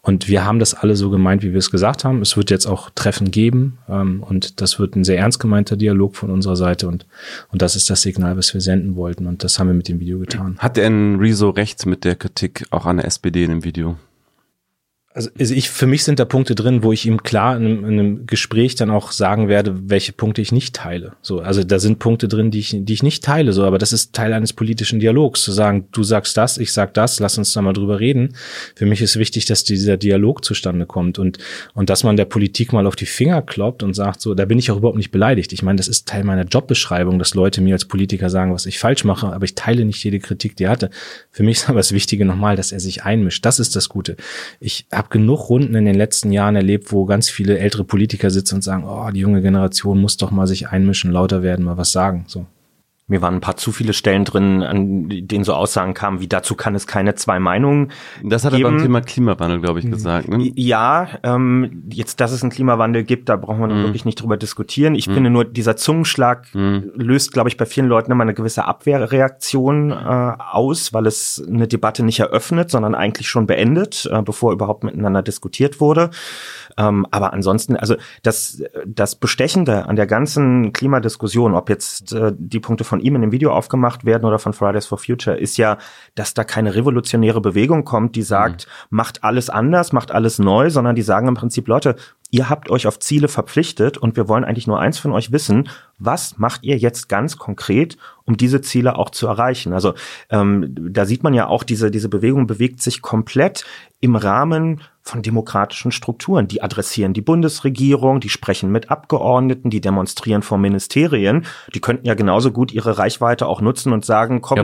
und 0.00 0.28
wir 0.28 0.44
haben 0.44 0.58
das 0.58 0.74
alle 0.74 0.96
so 0.96 1.10
gemeint, 1.10 1.42
wie 1.42 1.52
wir 1.52 1.58
es 1.58 1.70
gesagt 1.70 2.04
haben. 2.04 2.22
Es 2.22 2.36
wird 2.36 2.50
jetzt 2.50 2.66
auch 2.66 2.90
Treffen 2.90 3.30
geben 3.30 3.78
ähm, 3.88 4.22
und 4.22 4.60
das 4.60 4.78
wird 4.78 4.96
ein 4.96 5.04
sehr 5.04 5.18
ernst 5.18 5.38
gemeinter 5.38 5.76
Dialog 5.76 6.16
von 6.16 6.30
unserer 6.30 6.56
Seite 6.56 6.88
und 6.88 7.06
und 7.50 7.62
das 7.62 7.76
ist 7.76 7.90
das 7.90 8.02
Signal, 8.02 8.36
was 8.36 8.54
wir 8.54 8.60
senden 8.60 8.96
wollten 8.96 9.26
und 9.26 9.44
das 9.44 9.58
haben 9.58 9.68
wir 9.68 9.74
mit 9.74 9.88
dem 9.88 10.00
Video 10.00 10.18
getan. 10.18 10.56
Hat 10.58 10.76
denn 10.76 11.16
Rezo 11.16 11.50
recht 11.50 11.84
mit 11.86 12.04
der 12.04 12.16
Kritik 12.16 12.64
auch 12.70 12.86
an 12.86 12.96
der 12.96 13.06
SPD 13.06 13.44
in 13.44 13.50
dem 13.50 13.64
Video? 13.64 13.96
Also, 15.14 15.30
also 15.38 15.54
ich, 15.54 15.70
für 15.70 15.86
mich 15.86 16.04
sind 16.04 16.18
da 16.18 16.26
Punkte 16.26 16.54
drin, 16.54 16.82
wo 16.82 16.92
ich 16.92 17.06
ihm 17.06 17.22
klar 17.22 17.56
in 17.56 17.64
einem, 17.64 17.84
in 17.84 17.98
einem, 17.98 18.26
Gespräch 18.26 18.74
dann 18.74 18.90
auch 18.90 19.10
sagen 19.10 19.48
werde, 19.48 19.88
welche 19.88 20.12
Punkte 20.12 20.42
ich 20.42 20.52
nicht 20.52 20.76
teile. 20.76 21.14
So, 21.22 21.40
also 21.40 21.64
da 21.64 21.78
sind 21.78 21.98
Punkte 21.98 22.28
drin, 22.28 22.50
die 22.50 22.58
ich, 22.58 22.76
die 22.78 22.92
ich 22.92 23.02
nicht 23.02 23.24
teile, 23.24 23.52
so, 23.54 23.64
aber 23.64 23.78
das 23.78 23.92
ist 23.92 24.14
Teil 24.14 24.34
eines 24.34 24.52
politischen 24.52 25.00
Dialogs, 25.00 25.42
zu 25.42 25.50
sagen, 25.50 25.88
du 25.92 26.02
sagst 26.02 26.36
das, 26.36 26.58
ich 26.58 26.72
sag 26.72 26.92
das, 26.94 27.20
lass 27.20 27.38
uns 27.38 27.52
da 27.52 27.62
mal 27.62 27.72
drüber 27.72 28.00
reden. 28.00 28.34
Für 28.76 28.84
mich 28.84 29.00
ist 29.00 29.18
wichtig, 29.18 29.46
dass 29.46 29.64
dieser 29.64 29.96
Dialog 29.96 30.44
zustande 30.44 30.84
kommt 30.84 31.18
und, 31.18 31.38
und 31.72 31.88
dass 31.88 32.04
man 32.04 32.16
der 32.16 32.26
Politik 32.26 32.74
mal 32.74 32.86
auf 32.86 32.96
die 32.96 33.06
Finger 33.06 33.40
kloppt 33.40 33.82
und 33.82 33.94
sagt, 33.94 34.20
so, 34.20 34.34
da 34.34 34.44
bin 34.44 34.58
ich 34.58 34.70
auch 34.70 34.76
überhaupt 34.76 34.98
nicht 34.98 35.10
beleidigt. 35.10 35.52
Ich 35.54 35.62
meine, 35.62 35.76
das 35.76 35.88
ist 35.88 36.06
Teil 36.06 36.24
meiner 36.24 36.44
Jobbeschreibung, 36.44 37.18
dass 37.18 37.34
Leute 37.34 37.62
mir 37.62 37.74
als 37.74 37.86
Politiker 37.86 38.28
sagen, 38.28 38.52
was 38.52 38.66
ich 38.66 38.78
falsch 38.78 39.04
mache, 39.04 39.28
aber 39.28 39.44
ich 39.44 39.54
teile 39.54 39.86
nicht 39.86 40.04
jede 40.04 40.18
Kritik, 40.18 40.54
die 40.56 40.64
er 40.64 40.70
hatte. 40.70 40.90
Für 41.30 41.44
mich 41.44 41.58
ist 41.58 41.68
aber 41.70 41.78
das 41.78 41.92
Wichtige 41.92 42.26
nochmal, 42.26 42.56
dass 42.56 42.72
er 42.72 42.80
sich 42.80 43.04
einmischt. 43.04 43.44
Das 43.46 43.58
ist 43.58 43.74
das 43.74 43.88
Gute. 43.88 44.16
Ich 44.60 44.86
habe 44.98 45.08
habe 45.08 45.18
genug 45.20 45.48
Runden 45.48 45.74
in 45.74 45.84
den 45.84 45.94
letzten 45.94 46.32
Jahren 46.32 46.56
erlebt, 46.56 46.92
wo 46.92 47.06
ganz 47.06 47.30
viele 47.30 47.58
ältere 47.58 47.84
Politiker 47.84 48.30
sitzen 48.30 48.56
und 48.56 48.62
sagen, 48.62 48.84
oh, 48.84 49.10
die 49.10 49.20
junge 49.20 49.40
Generation 49.40 49.98
muss 50.00 50.16
doch 50.16 50.30
mal 50.30 50.46
sich 50.46 50.68
einmischen, 50.68 51.12
lauter 51.12 51.42
werden, 51.42 51.64
mal 51.64 51.78
was 51.78 51.92
sagen. 51.92 52.24
So. 52.26 52.46
Mir 53.10 53.22
waren 53.22 53.34
ein 53.34 53.40
paar 53.40 53.56
zu 53.56 53.72
viele 53.72 53.94
Stellen 53.94 54.26
drin, 54.26 54.62
an 54.62 55.08
denen 55.08 55.42
so 55.42 55.54
Aussagen 55.54 55.94
kamen, 55.94 56.20
wie 56.20 56.28
dazu 56.28 56.54
kann 56.54 56.74
es 56.74 56.86
keine 56.86 57.14
zwei 57.14 57.38
Meinungen. 57.40 57.90
Das 58.22 58.44
hat 58.44 58.52
er 58.52 58.60
beim 58.60 58.78
Thema 58.78 59.00
Klimawandel, 59.00 59.60
glaube 59.60 59.80
ich, 59.80 59.90
gesagt. 59.90 60.28
Ne? 60.28 60.52
Ja, 60.56 61.08
ähm, 61.22 61.84
jetzt, 61.90 62.20
dass 62.20 62.32
es 62.32 62.42
einen 62.42 62.52
Klimawandel 62.52 63.04
gibt, 63.04 63.30
da 63.30 63.36
brauchen 63.36 63.60
wir 63.60 63.68
mhm. 63.68 63.84
wirklich 63.84 64.04
nicht 64.04 64.20
drüber 64.20 64.36
diskutieren. 64.36 64.94
Ich 64.94 65.08
mhm. 65.08 65.14
finde 65.14 65.30
nur, 65.30 65.46
dieser 65.46 65.76
Zungenschlag 65.76 66.54
mhm. 66.54 66.92
löst, 66.96 67.32
glaube 67.32 67.48
ich, 67.48 67.56
bei 67.56 67.64
vielen 67.64 67.86
Leuten 67.86 68.12
immer 68.12 68.22
eine 68.22 68.34
gewisse 68.34 68.66
Abwehrreaktion 68.66 69.90
äh, 69.90 69.94
aus, 69.94 70.92
weil 70.92 71.06
es 71.06 71.42
eine 71.48 71.66
Debatte 71.66 72.04
nicht 72.04 72.20
eröffnet, 72.20 72.70
sondern 72.70 72.94
eigentlich 72.94 73.30
schon 73.30 73.46
beendet, 73.46 74.06
äh, 74.12 74.20
bevor 74.20 74.52
überhaupt 74.52 74.84
miteinander 74.84 75.22
diskutiert 75.22 75.80
wurde. 75.80 76.10
Ähm, 76.76 77.06
aber 77.10 77.32
ansonsten, 77.32 77.76
also 77.76 77.96
das, 78.22 78.62
das 78.86 79.16
Bestechende 79.16 79.86
an 79.86 79.96
der 79.96 80.06
ganzen 80.06 80.72
Klimadiskussion, 80.72 81.54
ob 81.54 81.68
jetzt 81.70 82.12
äh, 82.12 82.32
die 82.36 82.60
Punkte 82.60 82.84
von 82.84 82.97
ihm 83.00 83.14
in 83.14 83.22
dem 83.22 83.32
Video 83.32 83.52
aufgemacht 83.52 84.04
werden 84.04 84.24
oder 84.24 84.38
von 84.38 84.52
Fridays 84.52 84.86
for 84.86 84.98
Future, 84.98 85.36
ist 85.36 85.56
ja, 85.56 85.78
dass 86.14 86.34
da 86.34 86.44
keine 86.44 86.74
revolutionäre 86.74 87.40
Bewegung 87.40 87.84
kommt, 87.84 88.16
die 88.16 88.22
sagt, 88.22 88.66
mhm. 88.66 88.96
macht 88.96 89.24
alles 89.24 89.50
anders, 89.50 89.92
macht 89.92 90.10
alles 90.10 90.38
neu, 90.38 90.70
sondern 90.70 90.96
die 90.96 91.02
sagen 91.02 91.28
im 91.28 91.34
Prinzip, 91.34 91.68
Leute, 91.68 91.96
ihr 92.30 92.48
habt 92.48 92.70
euch 92.70 92.86
auf 92.86 92.98
Ziele 92.98 93.28
verpflichtet 93.28 93.98
und 93.98 94.16
wir 94.16 94.28
wollen 94.28 94.44
eigentlich 94.44 94.66
nur 94.66 94.80
eins 94.80 94.98
von 94.98 95.12
euch 95.12 95.32
wissen, 95.32 95.68
was 95.98 96.38
macht 96.38 96.62
ihr 96.64 96.76
jetzt 96.78 97.08
ganz 97.08 97.36
konkret, 97.36 97.96
um 98.24 98.36
diese 98.36 98.60
Ziele 98.60 98.96
auch 98.96 99.10
zu 99.10 99.26
erreichen? 99.26 99.72
Also 99.72 99.94
ähm, 100.30 100.74
da 100.92 101.04
sieht 101.06 101.22
man 101.22 101.34
ja 101.34 101.48
auch, 101.48 101.62
diese, 101.62 101.90
diese 101.90 102.08
Bewegung 102.08 102.46
bewegt 102.46 102.82
sich 102.82 103.02
komplett 103.02 103.64
im 104.00 104.14
Rahmen 104.14 104.80
von 105.02 105.22
demokratischen 105.22 105.90
Strukturen. 105.90 106.48
Die 106.48 106.62
adressieren 106.62 107.14
die 107.14 107.22
Bundesregierung, 107.22 108.20
die 108.20 108.28
sprechen 108.28 108.70
mit 108.70 108.90
Abgeordneten, 108.90 109.70
die 109.70 109.80
demonstrieren 109.80 110.42
vor 110.42 110.58
Ministerien. 110.58 111.46
Die 111.74 111.80
könnten 111.80 112.06
ja 112.06 112.14
genauso 112.14 112.52
gut 112.52 112.72
ihre 112.72 112.98
Reichweite 112.98 113.46
auch 113.46 113.60
nutzen 113.60 113.92
und 113.92 114.04
sagen, 114.04 114.42
kommt, 114.42 114.60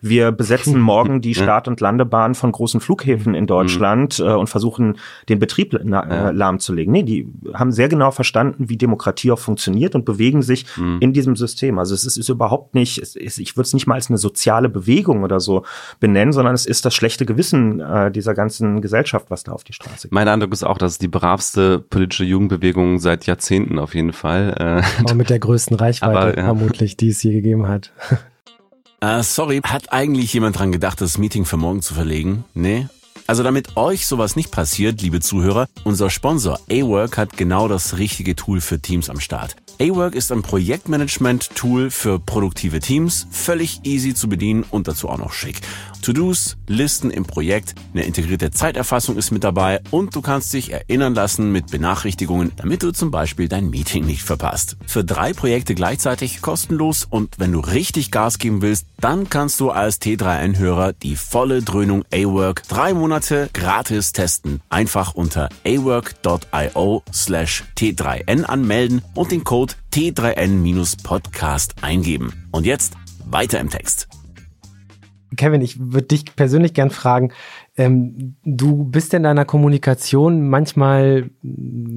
wir 0.00 0.30
besetzen 0.30 0.80
morgen 0.80 1.20
die 1.20 1.34
Start- 1.34 1.68
und 1.68 1.80
Landebahn 1.80 2.34
von 2.34 2.52
großen 2.52 2.80
Flughäfen 2.80 3.34
in 3.34 3.46
Deutschland 3.46 4.20
mhm. 4.20 4.36
und 4.36 4.48
versuchen, 4.48 4.98
den 5.28 5.40
Betrieb 5.40 5.74
äh, 5.74 5.80
lahmzulegen. 6.30 6.92
Nee, 6.92 7.02
die 7.02 7.28
haben 7.52 7.72
sehr 7.72 7.88
genau 7.88 8.12
verstanden, 8.12 8.68
wie 8.68 8.76
Demokratie 8.76 9.32
auch 9.32 9.38
funktioniert 9.38 9.96
und 9.96 10.04
bewegen 10.04 10.42
sich 10.42 10.61
mhm. 10.76 10.98
in 11.00 11.12
diesem 11.12 11.36
System. 11.36 11.78
Also 11.78 11.94
es 11.94 12.04
ist, 12.04 12.16
ist 12.16 12.28
überhaupt 12.28 12.74
nicht, 12.74 12.98
ist, 12.98 13.38
ich 13.38 13.56
würde 13.56 13.66
es 13.66 13.74
nicht 13.74 13.86
mal 13.86 13.94
als 13.94 14.08
eine 14.08 14.18
soziale 14.18 14.68
Bewegung 14.68 15.22
oder 15.22 15.40
so 15.40 15.64
benennen, 16.00 16.32
sondern 16.32 16.54
es 16.54 16.66
ist 16.66 16.84
das 16.84 16.94
schlechte 16.94 17.26
Gewissen 17.26 17.80
äh, 17.80 18.10
dieser 18.10 18.34
ganzen 18.34 18.80
Gesellschaft, 18.80 19.26
was 19.30 19.44
da 19.44 19.52
auf 19.52 19.64
die 19.64 19.72
Straße 19.72 20.08
geht. 20.08 20.12
Mein 20.12 20.28
Eindruck 20.28 20.52
ist 20.52 20.64
auch, 20.64 20.78
dass 20.78 20.92
es 20.92 20.98
die 20.98 21.08
bravste 21.08 21.78
politische 21.78 22.24
Jugendbewegung 22.24 22.98
seit 22.98 23.26
Jahrzehnten 23.26 23.78
auf 23.78 23.94
jeden 23.94 24.12
Fall. 24.12 24.54
Äh, 24.58 24.82
Aber 25.00 25.14
mit 25.14 25.30
der 25.30 25.38
größten 25.38 25.76
Reichweite 25.76 26.18
Aber, 26.18 26.36
ja. 26.36 26.44
vermutlich, 26.44 26.96
die 26.96 27.08
es 27.08 27.22
je 27.22 27.32
gegeben 27.32 27.68
hat. 27.68 27.92
Uh, 29.04 29.20
sorry, 29.22 29.60
hat 29.64 29.92
eigentlich 29.92 30.32
jemand 30.32 30.58
dran 30.58 30.72
gedacht, 30.72 31.00
das 31.00 31.18
Meeting 31.18 31.44
für 31.44 31.56
morgen 31.56 31.82
zu 31.82 31.94
verlegen? 31.94 32.44
Nee? 32.54 32.88
Also 33.26 33.42
damit 33.42 33.76
euch 33.76 34.06
sowas 34.06 34.36
nicht 34.36 34.50
passiert, 34.50 35.00
liebe 35.00 35.20
Zuhörer, 35.20 35.66
unser 35.84 36.10
Sponsor 36.10 36.58
A-Work 36.70 37.18
hat 37.18 37.36
genau 37.36 37.68
das 37.68 37.98
richtige 37.98 38.34
Tool 38.34 38.60
für 38.60 38.80
Teams 38.80 39.08
am 39.08 39.20
Start. 39.20 39.56
A-Work 39.80 40.14
ist 40.14 40.30
ein 40.32 40.42
Projektmanagement-Tool 40.42 41.90
für 41.90 42.18
produktive 42.18 42.80
Teams, 42.80 43.26
völlig 43.30 43.80
easy 43.84 44.14
zu 44.14 44.28
bedienen 44.28 44.64
und 44.70 44.88
dazu 44.88 45.08
auch 45.08 45.18
noch 45.18 45.32
schick. 45.32 45.60
To-Dos, 46.02 46.56
Listen 46.66 47.10
im 47.10 47.24
Projekt, 47.24 47.74
eine 47.94 48.04
integrierte 48.04 48.50
Zeiterfassung 48.50 49.16
ist 49.16 49.30
mit 49.30 49.44
dabei 49.44 49.80
und 49.90 50.14
du 50.14 50.20
kannst 50.20 50.52
dich 50.52 50.72
erinnern 50.72 51.14
lassen 51.14 51.52
mit 51.52 51.70
Benachrichtigungen, 51.70 52.52
damit 52.56 52.82
du 52.82 52.92
zum 52.92 53.10
Beispiel 53.10 53.48
dein 53.48 53.70
Meeting 53.70 54.04
nicht 54.04 54.22
verpasst. 54.22 54.76
Für 54.86 55.04
drei 55.04 55.32
Projekte 55.32 55.74
gleichzeitig 55.74 56.42
kostenlos 56.42 57.06
und 57.08 57.38
wenn 57.38 57.52
du 57.52 57.60
richtig 57.60 58.10
Gas 58.10 58.38
geben 58.38 58.62
willst, 58.62 58.86
dann 59.00 59.30
kannst 59.30 59.60
du 59.60 59.70
als 59.70 60.00
T3N-Hörer 60.00 60.92
die 60.92 61.16
volle 61.16 61.62
Dröhnung 61.62 62.04
A-Work 62.12 62.64
drei 62.68 62.94
Monate 62.94 63.48
gratis 63.52 64.12
testen. 64.12 64.60
Einfach 64.68 65.14
unter 65.14 65.48
awork.io 65.64 67.02
slash 67.12 67.64
T3N 67.76 68.44
anmelden 68.44 69.02
und 69.14 69.30
den 69.30 69.44
Code 69.44 69.74
T3N-Podcast 69.92 71.74
eingeben. 71.82 72.32
Und 72.50 72.66
jetzt 72.66 72.94
weiter 73.24 73.60
im 73.60 73.70
Text. 73.70 74.08
Kevin, 75.36 75.60
ich 75.62 75.78
würde 75.78 76.08
dich 76.08 76.36
persönlich 76.36 76.74
gern 76.74 76.90
fragen, 76.90 77.32
Ähm, 77.74 78.36
du 78.44 78.84
bist 78.84 79.14
in 79.14 79.22
deiner 79.22 79.46
Kommunikation 79.46 80.50
manchmal 80.50 81.30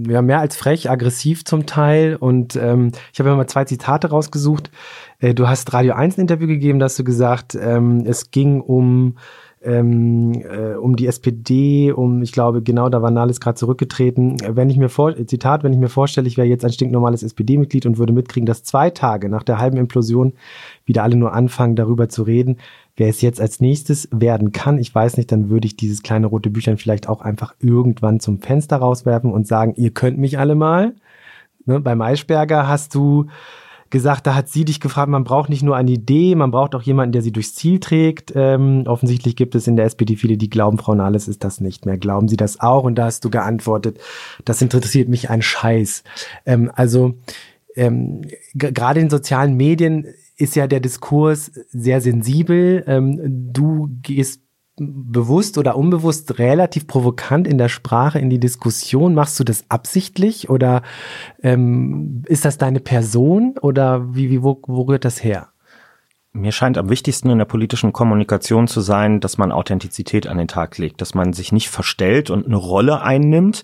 ja, 0.08 0.22
mehr 0.22 0.40
als 0.40 0.56
frech, 0.56 0.90
aggressiv 0.90 1.44
zum 1.44 1.66
Teil. 1.66 2.16
Und 2.16 2.56
ähm, 2.56 2.92
ich 3.12 3.20
habe 3.20 3.30
mir 3.30 3.36
mal 3.36 3.48
zwei 3.48 3.66
Zitate 3.66 4.10
rausgesucht. 4.10 4.72
Äh, 5.20 5.34
du 5.34 5.50
hast 5.50 5.74
Radio 5.74 5.96
1 5.96 6.18
ein 6.18 6.22
Interview 6.22 6.48
gegeben, 6.48 6.80
da 6.80 6.86
hast 6.86 6.98
du 6.98 7.04
gesagt, 7.04 7.56
ähm, 7.56 8.06
es 8.06 8.32
ging 8.32 8.62
um 8.62 9.18
ähm, 9.66 10.34
äh, 10.34 10.76
um 10.76 10.96
die 10.96 11.08
SPD, 11.08 11.92
um, 11.92 12.22
ich 12.22 12.32
glaube, 12.32 12.62
genau, 12.62 12.90
da 12.90 13.02
war 13.02 13.12
Nahles 13.12 13.40
gerade 13.40 13.56
zurückgetreten. 13.56 14.38
Wenn 14.48 14.70
ich 14.70 14.78
mir 14.78 14.90
vor, 14.90 15.16
Zitat, 15.26 15.64
wenn 15.64 15.74
ich 15.74 15.80
mir 15.80 15.90
vorstelle, 15.90 16.28
ich 16.28 16.38
wäre 16.38 16.48
jetzt 16.48 16.64
ein 16.64 16.72
stinknormales 16.72 17.24
SPD-Mitglied 17.24 17.86
und 17.86 17.98
würde 17.98 18.14
mitkriegen, 18.14 18.46
dass 18.46 18.64
zwei 18.64 18.90
Tage 18.90 19.30
nach 19.30 19.44
der 19.44 19.58
halben 19.58 19.78
Implosion 19.78 20.34
wieder 20.86 21.04
alle 21.04 21.16
nur 21.16 21.34
anfangen, 21.34 21.76
darüber 21.76 22.10
zu 22.10 22.24
reden, 22.24 22.58
wer 22.96 23.10
es 23.10 23.22
jetzt 23.22 23.42
als 23.42 23.60
nächstes 23.60 24.08
werden 24.12 24.52
kann. 24.52 24.78
Ich 24.78 24.94
weiß 24.94 25.18
nicht, 25.18 25.32
dann 25.32 25.50
würde 25.50 25.68
ich 25.68 25.76
dieses 25.76 26.04
kleine 26.04 26.28
rote 26.28 26.50
Büchlein 26.50 26.78
vielleicht 26.78 27.10
auch 27.10 27.22
einfach 27.22 27.56
irgendwann 27.60 28.20
zum 28.20 28.40
Fenster 28.40 28.78
rauswerfen 28.78 29.32
und 29.32 29.48
sagen, 29.48 29.74
ihr 29.76 29.92
könnt 29.92 30.18
mich 30.18 30.38
alle 30.38 30.56
mal. 30.56 30.94
Ne, 31.66 31.80
beim 31.80 32.02
Eisberger 32.02 32.68
hast 32.68 32.94
du 32.94 33.26
gesagt, 33.90 34.28
da 34.28 34.36
hat 34.36 34.50
sie 34.50 34.66
dich 34.66 34.80
gefragt, 34.80 35.10
man 35.10 35.24
braucht 35.24 35.50
nicht 35.50 35.64
nur 35.64 35.76
eine 35.76 35.92
Idee, 35.92 36.36
man 36.36 36.52
braucht 36.52 36.76
auch 36.76 36.82
jemanden, 36.82 37.14
der 37.14 37.22
sie 37.22 37.32
durchs 37.32 37.56
Ziel 37.56 37.80
trägt. 37.80 38.34
Ähm, 38.36 38.84
offensichtlich 38.88 39.36
gibt 39.36 39.56
es 39.56 39.68
in 39.68 39.76
der 39.76 39.86
SPD 39.86 40.16
viele, 40.16 40.38
die 40.38 40.50
glauben, 40.50 40.78
Frau 40.78 40.96
Nahles 40.96 41.28
ist 41.28 41.44
das 41.44 41.62
nicht 41.62 41.86
mehr. 41.86 41.98
Glauben 41.98 42.28
Sie 42.28 42.38
das 42.38 42.60
auch? 42.60 42.84
Und 42.84 42.96
da 42.96 43.06
hast 43.06 43.24
du 43.24 43.30
geantwortet, 43.30 44.00
das 44.44 44.62
interessiert 44.62 45.10
mich 45.10 45.30
ein 45.30 45.42
Scheiß. 45.42 46.04
Ähm, 46.46 46.72
also 46.74 47.16
ähm, 47.76 48.22
gerade 48.54 49.00
in 49.00 49.10
sozialen 49.10 49.56
Medien 49.56 50.08
ist 50.38 50.56
ja 50.56 50.68
der 50.68 50.80
Diskurs 50.80 51.52
sehr 51.70 52.02
sensibel. 52.02 52.84
Ähm, 52.88 53.52
du 53.54 53.90
gehst 54.02 54.42
bewusst 54.78 55.58
oder 55.58 55.78
unbewusst 55.78 56.38
relativ 56.40 56.88
provokant 56.88 57.48
in 57.48 57.58
der 57.58 57.70
Sprache, 57.70 58.20
in 58.20 58.30
die 58.30 58.40
Diskussion? 58.40 59.14
Machst 59.14 59.40
du 59.40 59.44
das 59.44 59.66
absichtlich 59.70 60.50
oder 60.50 60.82
ähm, 61.42 62.24
ist 62.28 62.46
das 62.46 62.58
deine 62.58 62.80
Person 62.80 63.56
oder 63.62 64.16
wie, 64.16 64.30
wie 64.30 64.44
wo, 64.44 64.62
wo 64.68 64.84
rührt 64.84 65.06
das 65.06 65.24
her? 65.24 65.50
Mir 66.34 66.52
scheint 66.52 66.78
am 66.78 66.90
wichtigsten 66.90 67.30
in 67.30 67.38
der 67.38 67.46
politischen 67.46 67.94
Kommunikation 67.94 68.68
zu 68.68 68.82
sein, 68.82 69.22
dass 69.22 69.38
man 69.38 69.54
Authentizität 69.54 70.28
an 70.28 70.38
den 70.38 70.50
Tag 70.50 70.78
legt, 70.78 71.00
dass 71.00 71.16
man 71.16 71.32
sich 71.32 71.54
nicht 71.54 71.70
verstellt 71.70 72.30
und 72.30 72.46
eine 72.46 72.58
Rolle 72.58 73.02
einnimmt, 73.02 73.64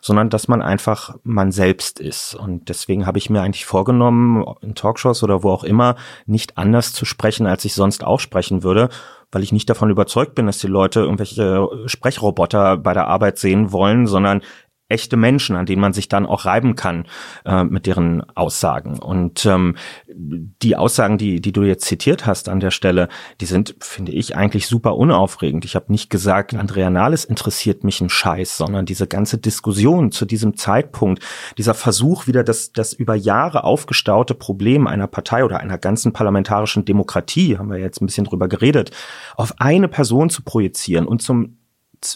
sondern 0.00 0.28
dass 0.28 0.48
man 0.48 0.60
einfach 0.60 1.16
man 1.22 1.52
selbst 1.52 2.00
ist. 2.00 2.34
Und 2.34 2.68
deswegen 2.68 3.06
habe 3.06 3.18
ich 3.18 3.30
mir 3.30 3.42
eigentlich 3.42 3.66
vorgenommen, 3.66 4.44
in 4.62 4.74
Talkshows 4.74 5.22
oder 5.22 5.44
wo 5.44 5.50
auch 5.50 5.64
immer, 5.64 5.94
nicht 6.26 6.58
anders 6.58 6.92
zu 6.92 7.04
sprechen, 7.04 7.46
als 7.46 7.64
ich 7.64 7.74
sonst 7.74 8.02
auch 8.02 8.18
sprechen 8.18 8.64
würde, 8.64 8.88
weil 9.32 9.42
ich 9.42 9.52
nicht 9.52 9.68
davon 9.68 9.90
überzeugt 9.90 10.34
bin, 10.34 10.46
dass 10.46 10.58
die 10.58 10.66
Leute 10.66 11.00
irgendwelche 11.00 11.68
Sprechroboter 11.86 12.76
bei 12.78 12.94
der 12.94 13.08
Arbeit 13.08 13.38
sehen 13.38 13.72
wollen, 13.72 14.06
sondern 14.06 14.42
echte 14.88 15.16
Menschen, 15.16 15.56
an 15.56 15.66
denen 15.66 15.80
man 15.80 15.92
sich 15.92 16.08
dann 16.08 16.26
auch 16.26 16.46
reiben 16.46 16.74
kann 16.74 17.06
äh, 17.44 17.64
mit 17.64 17.86
deren 17.86 18.22
Aussagen. 18.34 18.98
Und 18.98 19.44
ähm, 19.44 19.76
die 20.08 20.76
Aussagen, 20.76 21.18
die, 21.18 21.40
die 21.40 21.52
du 21.52 21.62
jetzt 21.62 21.84
zitiert 21.84 22.26
hast 22.26 22.48
an 22.48 22.60
der 22.60 22.70
Stelle, 22.70 23.08
die 23.40 23.46
sind, 23.46 23.76
finde 23.80 24.12
ich, 24.12 24.34
eigentlich 24.34 24.66
super 24.66 24.96
unaufregend. 24.96 25.64
Ich 25.64 25.74
habe 25.74 25.92
nicht 25.92 26.08
gesagt, 26.08 26.54
Andrea 26.54 26.88
Nahles 26.88 27.24
interessiert 27.26 27.84
mich 27.84 28.00
ein 28.00 28.08
Scheiß, 28.08 28.56
sondern 28.56 28.86
diese 28.86 29.06
ganze 29.06 29.36
Diskussion 29.36 30.10
zu 30.10 30.24
diesem 30.24 30.56
Zeitpunkt, 30.56 31.22
dieser 31.58 31.74
Versuch 31.74 32.26
wieder, 32.26 32.42
das, 32.42 32.72
das 32.72 32.94
über 32.94 33.14
Jahre 33.14 33.64
aufgestaute 33.64 34.34
Problem 34.34 34.86
einer 34.86 35.06
Partei 35.06 35.44
oder 35.44 35.60
einer 35.60 35.76
ganzen 35.76 36.14
parlamentarischen 36.14 36.86
Demokratie, 36.86 37.58
haben 37.58 37.70
wir 37.70 37.78
jetzt 37.78 38.00
ein 38.00 38.06
bisschen 38.06 38.24
drüber 38.24 38.48
geredet, 38.48 38.90
auf 39.36 39.54
eine 39.58 39.88
Person 39.88 40.30
zu 40.30 40.42
projizieren 40.42 41.06
und 41.06 41.20
zum 41.20 41.58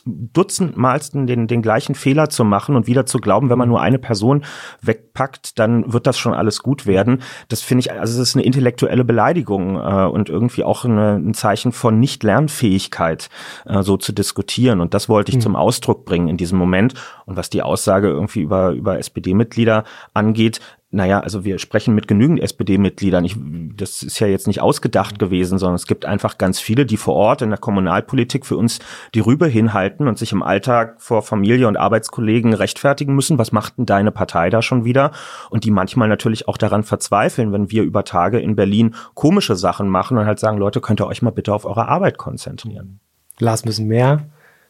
dutzendmalsten 0.05 1.27
den, 1.27 1.47
den 1.47 1.63
gleichen 1.63 1.95
Fehler 1.95 2.29
zu 2.29 2.45
machen 2.45 2.77
und 2.77 2.87
wieder 2.87 3.07
zu 3.07 3.19
glauben, 3.19 3.51
wenn 3.51 3.59
man 3.59 3.69
nur 3.69 3.81
eine 3.81 3.99
Person 3.99 4.45
wegpackt, 4.81 5.59
dann 5.59 5.93
wird 5.93 6.07
das 6.07 6.19
schon 6.19 6.35
alles 6.35 6.63
gut 6.63 6.87
werden. 6.87 7.23
Das 7.49 7.63
finde 7.63 7.81
ich, 7.81 7.93
also 7.93 8.21
es 8.21 8.29
ist 8.29 8.37
eine 8.37 8.45
intellektuelle 8.45 9.05
Beleidigung 9.05 9.77
äh, 9.77 10.07
und 10.07 10.29
irgendwie 10.29 10.65
auch 10.65 10.85
eine, 10.85 11.17
ein 11.17 11.35
Zeichen 11.35 11.73
von 11.73 11.99
Nicht-Lernfähigkeit, 12.01 13.29
äh, 13.67 13.83
so 13.83 13.97
zu 13.97 14.13
diskutieren. 14.13 14.81
Und 14.81 14.95
das 14.95 15.09
wollte 15.09 15.31
ich 15.31 15.37
mhm. 15.37 15.43
zum 15.43 15.57
Ausdruck 15.57 16.05
bringen 16.05 16.29
in 16.29 16.37
diesem 16.37 16.59
Moment. 16.59 16.95
Und 17.27 17.37
was 17.37 17.51
die 17.51 17.63
Aussage 17.63 18.09
irgendwie 18.09 18.41
über, 18.41 18.71
über 18.71 18.99
SPD-Mitglieder 18.99 19.85
angeht, 20.15 20.61
naja, 20.95 21.21
also 21.21 21.43
wir 21.47 21.59
sprechen 21.59 21.95
mit 21.95 22.07
genügend 22.07 22.41
SPD-Mitgliedern. 22.41 23.73
Das 23.79 24.03
ist 24.03 24.19
ja 24.21 24.27
jetzt 24.27 24.47
nicht 24.47 24.61
ausgedacht 24.61 25.19
gewesen, 25.19 25.59
sondern 25.59 25.77
es 25.77 25.87
gibt 25.87 26.05
einfach 26.05 26.37
ganz 26.37 26.61
viele, 26.61 26.85
die 26.85 26.99
vor 26.99 27.15
Ort 27.15 27.41
in 27.41 27.49
der 27.49 27.59
Kommunalpolitik 27.59 28.45
für 28.45 28.59
uns 28.59 28.79
die 29.15 29.21
Rübe 29.21 29.47
hinhalten 29.47 30.07
und 30.07 30.19
sich 30.19 30.33
im 30.33 30.43
Alltag 30.43 31.01
vor 31.01 31.23
Familie 31.23 31.67
und 31.67 31.79
Arbeitskollegen 31.79 32.53
rechtfertigen 32.53 33.15
müssen. 33.15 33.39
Was 33.39 33.53
macht 33.53 33.79
denn 33.79 33.87
deine 33.87 34.13
Partei 34.13 34.51
da 34.51 34.61
schon 34.61 34.85
wieder? 34.85 35.13
Und 35.49 35.65
die 35.65 35.71
manchmal 35.71 36.09
natürlich 36.09 36.47
auch 36.47 36.59
daran 36.59 36.83
verzweifeln, 36.83 37.53
wenn 37.53 37.71
wir 37.71 37.85
über 37.85 38.05
Tage 38.05 38.39
in 38.39 38.55
Berlin 38.55 38.95
komische 39.15 39.57
Sachen 39.57 39.89
machen 39.89 40.19
und 40.19 40.27
halt 40.27 40.41
sagen, 40.41 40.59
Leute, 40.59 40.83
könnt 40.83 41.01
ihr 41.01 41.07
euch 41.07 41.23
mal 41.23 41.31
bitte 41.31 41.55
auf 41.55 41.65
eure 41.65 41.89
Arbeit 41.89 42.19
konzentrieren. 42.19 43.01
Lars, 43.39 43.65
müssen 43.65 43.87
mehr 43.87 44.29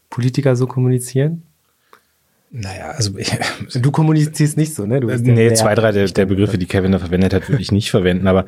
Politiker 0.08 0.54
so 0.54 0.68
kommunizieren? 0.68 1.42
Naja, 2.54 2.90
also 2.90 3.16
ich, 3.16 3.32
du 3.80 3.90
kommunizierst 3.90 4.58
nicht 4.58 4.74
so, 4.74 4.84
ne? 4.84 5.00
Du 5.00 5.06
bist 5.06 5.24
nee, 5.24 5.54
zwei, 5.54 5.74
drei 5.74 5.90
der, 5.90 6.06
der 6.06 6.26
Begriffe, 6.26 6.58
die 6.58 6.66
Kevin 6.66 6.92
da 6.92 6.98
verwendet 6.98 7.32
hat, 7.32 7.48
würde 7.48 7.62
ich 7.62 7.72
nicht 7.72 7.90
verwenden. 7.90 8.26
Aber 8.26 8.44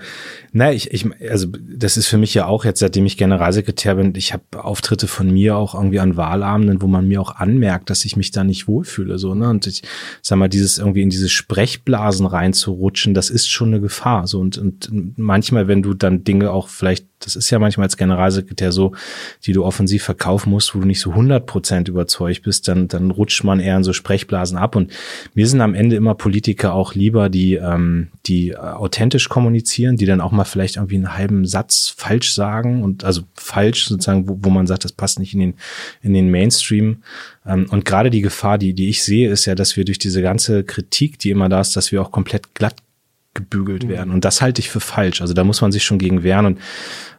naja, 0.53 0.75
ich, 0.75 0.93
ich, 0.93 1.07
also 1.31 1.49
das 1.49 1.97
ist 1.97 2.09
für 2.09 2.19
mich 2.19 2.35
ja 2.35 2.45
auch 2.45 2.67
jetzt, 2.67 2.81
seitdem 2.81 3.07
ich 3.07 3.17
Generalsekretär 3.17 3.95
bin, 3.95 4.13
ich 4.15 4.35
habe 4.35 4.43
Auftritte 4.63 5.07
von 5.07 5.33
mir 5.33 5.57
auch 5.57 5.75
irgendwie 5.75 6.01
an 6.01 6.19
Wahlabenden, 6.19 6.83
wo 6.83 6.87
man 6.87 7.09
mir 7.09 7.19
auch 7.19 7.37
anmerkt, 7.37 7.89
dass 7.89 8.05
ich 8.05 8.15
mich 8.15 8.31
da 8.31 8.45
nicht 8.45 8.69
wohlfühle. 8.69 9.17
So, 9.17 9.35
ne? 9.35 9.49
Und 9.49 9.67
ich 9.67 9.83
sag 10.21 10.37
mal, 10.37 10.49
dieses 10.49 10.77
irgendwie 10.77 11.03
in 11.03 11.09
diese 11.11 11.31
Sprechblasen 11.31 12.27
reinzurutschen, 12.27 13.15
das 13.15 13.31
ist 13.31 13.49
schon 13.49 13.69
eine 13.69 13.81
Gefahr. 13.81 14.27
So 14.27 14.39
und, 14.39 14.59
und 14.59 14.91
manchmal, 15.17 15.67
wenn 15.67 15.83
du 15.83 15.95
dann 15.95 16.25
Dinge 16.25 16.51
auch 16.51 16.69
vielleicht 16.69 17.07
das 17.21 17.37
ist 17.37 17.51
ja 17.51 17.59
manchmal 17.59 17.85
als 17.85 17.97
Generalsekretär 17.97 18.73
so, 18.73 18.93
die 19.45 19.53
du 19.53 19.65
offensiv 19.65 20.03
verkaufen 20.03 20.51
musst, 20.51 20.75
wo 20.75 20.81
du 20.81 20.87
nicht 20.87 21.01
so 21.01 21.11
100 21.11 21.47
Prozent 21.47 21.89
überzeugt 21.89 22.43
bist, 22.43 22.69
dann, 22.69 22.89
dann 22.89 23.11
rutscht 23.11 23.45
man 23.45 23.61
eher 23.61 23.77
in 23.77 23.85
so 23.85 23.93
Sprechblasen 23.93 24.59
ab. 24.59 24.77
Und 24.77 24.93
mir 25.35 25.47
sind 25.47 25.61
am 25.61 25.75
Ende 25.75 25.97
immer 25.97 26.15
Politiker 26.15 26.75
auch 26.75 26.95
lieber, 26.95 27.29
die, 27.29 27.55
ähm, 27.55 28.09
die 28.27 28.57
authentisch 28.57 29.29
kommunizieren, 29.29 29.97
die 29.97 30.07
dann 30.07 30.21
auch 30.21 30.33
mal 30.33 30.45
vielleicht 30.45 30.77
irgendwie 30.77 30.97
einen 30.97 31.17
halben 31.17 31.47
Satz 31.47 31.95
falsch 31.97 32.33
sagen 32.33 32.83
und 32.83 33.05
also 33.05 33.23
falsch 33.35 33.87
sozusagen, 33.87 34.29
wo, 34.29 34.39
wo 34.43 34.51
man 34.51 34.67
sagt, 34.67 34.85
das 34.85 34.93
passt 34.93 35.19
nicht 35.19 35.35
in 35.35 35.41
den, 35.41 35.55
in 36.03 36.15
den 36.15 36.31
Mainstream. 36.31 37.03
Ähm, 37.47 37.67
und 37.71 37.85
gerade 37.85 38.11
die 38.11 38.23
Gefahr, 38.23 38.59
die, 38.59 38.75
die 38.75 38.89
ich 38.89 39.03
sehe, 39.03 39.31
ist 39.31 39.47
ja, 39.47 39.55
dass 39.55 39.77
wir 39.77 39.85
durch 39.85 39.99
diese 39.99 40.23
ganze 40.23 40.65
Kritik, 40.65 41.19
die 41.19 41.31
immer 41.31 41.49
da 41.49 41.61
ist, 41.61 41.77
dass 41.77 41.93
wir 41.93 42.03
auch 42.03 42.11
komplett 42.11 42.55
glatt 42.55 42.77
gebügelt 43.35 43.85
mhm. 43.85 43.89
werden. 43.89 44.13
Und 44.13 44.25
das 44.25 44.41
halte 44.41 44.61
ich 44.61 44.71
für 44.71 44.81
falsch. 44.81 45.21
Also 45.21 45.35
da 45.35 45.45
muss 45.45 45.61
man 45.61 45.73
sich 45.73 45.85
schon 45.85 45.99
gegen 45.99 46.23
wehren. 46.23 46.47
Und 46.47 46.59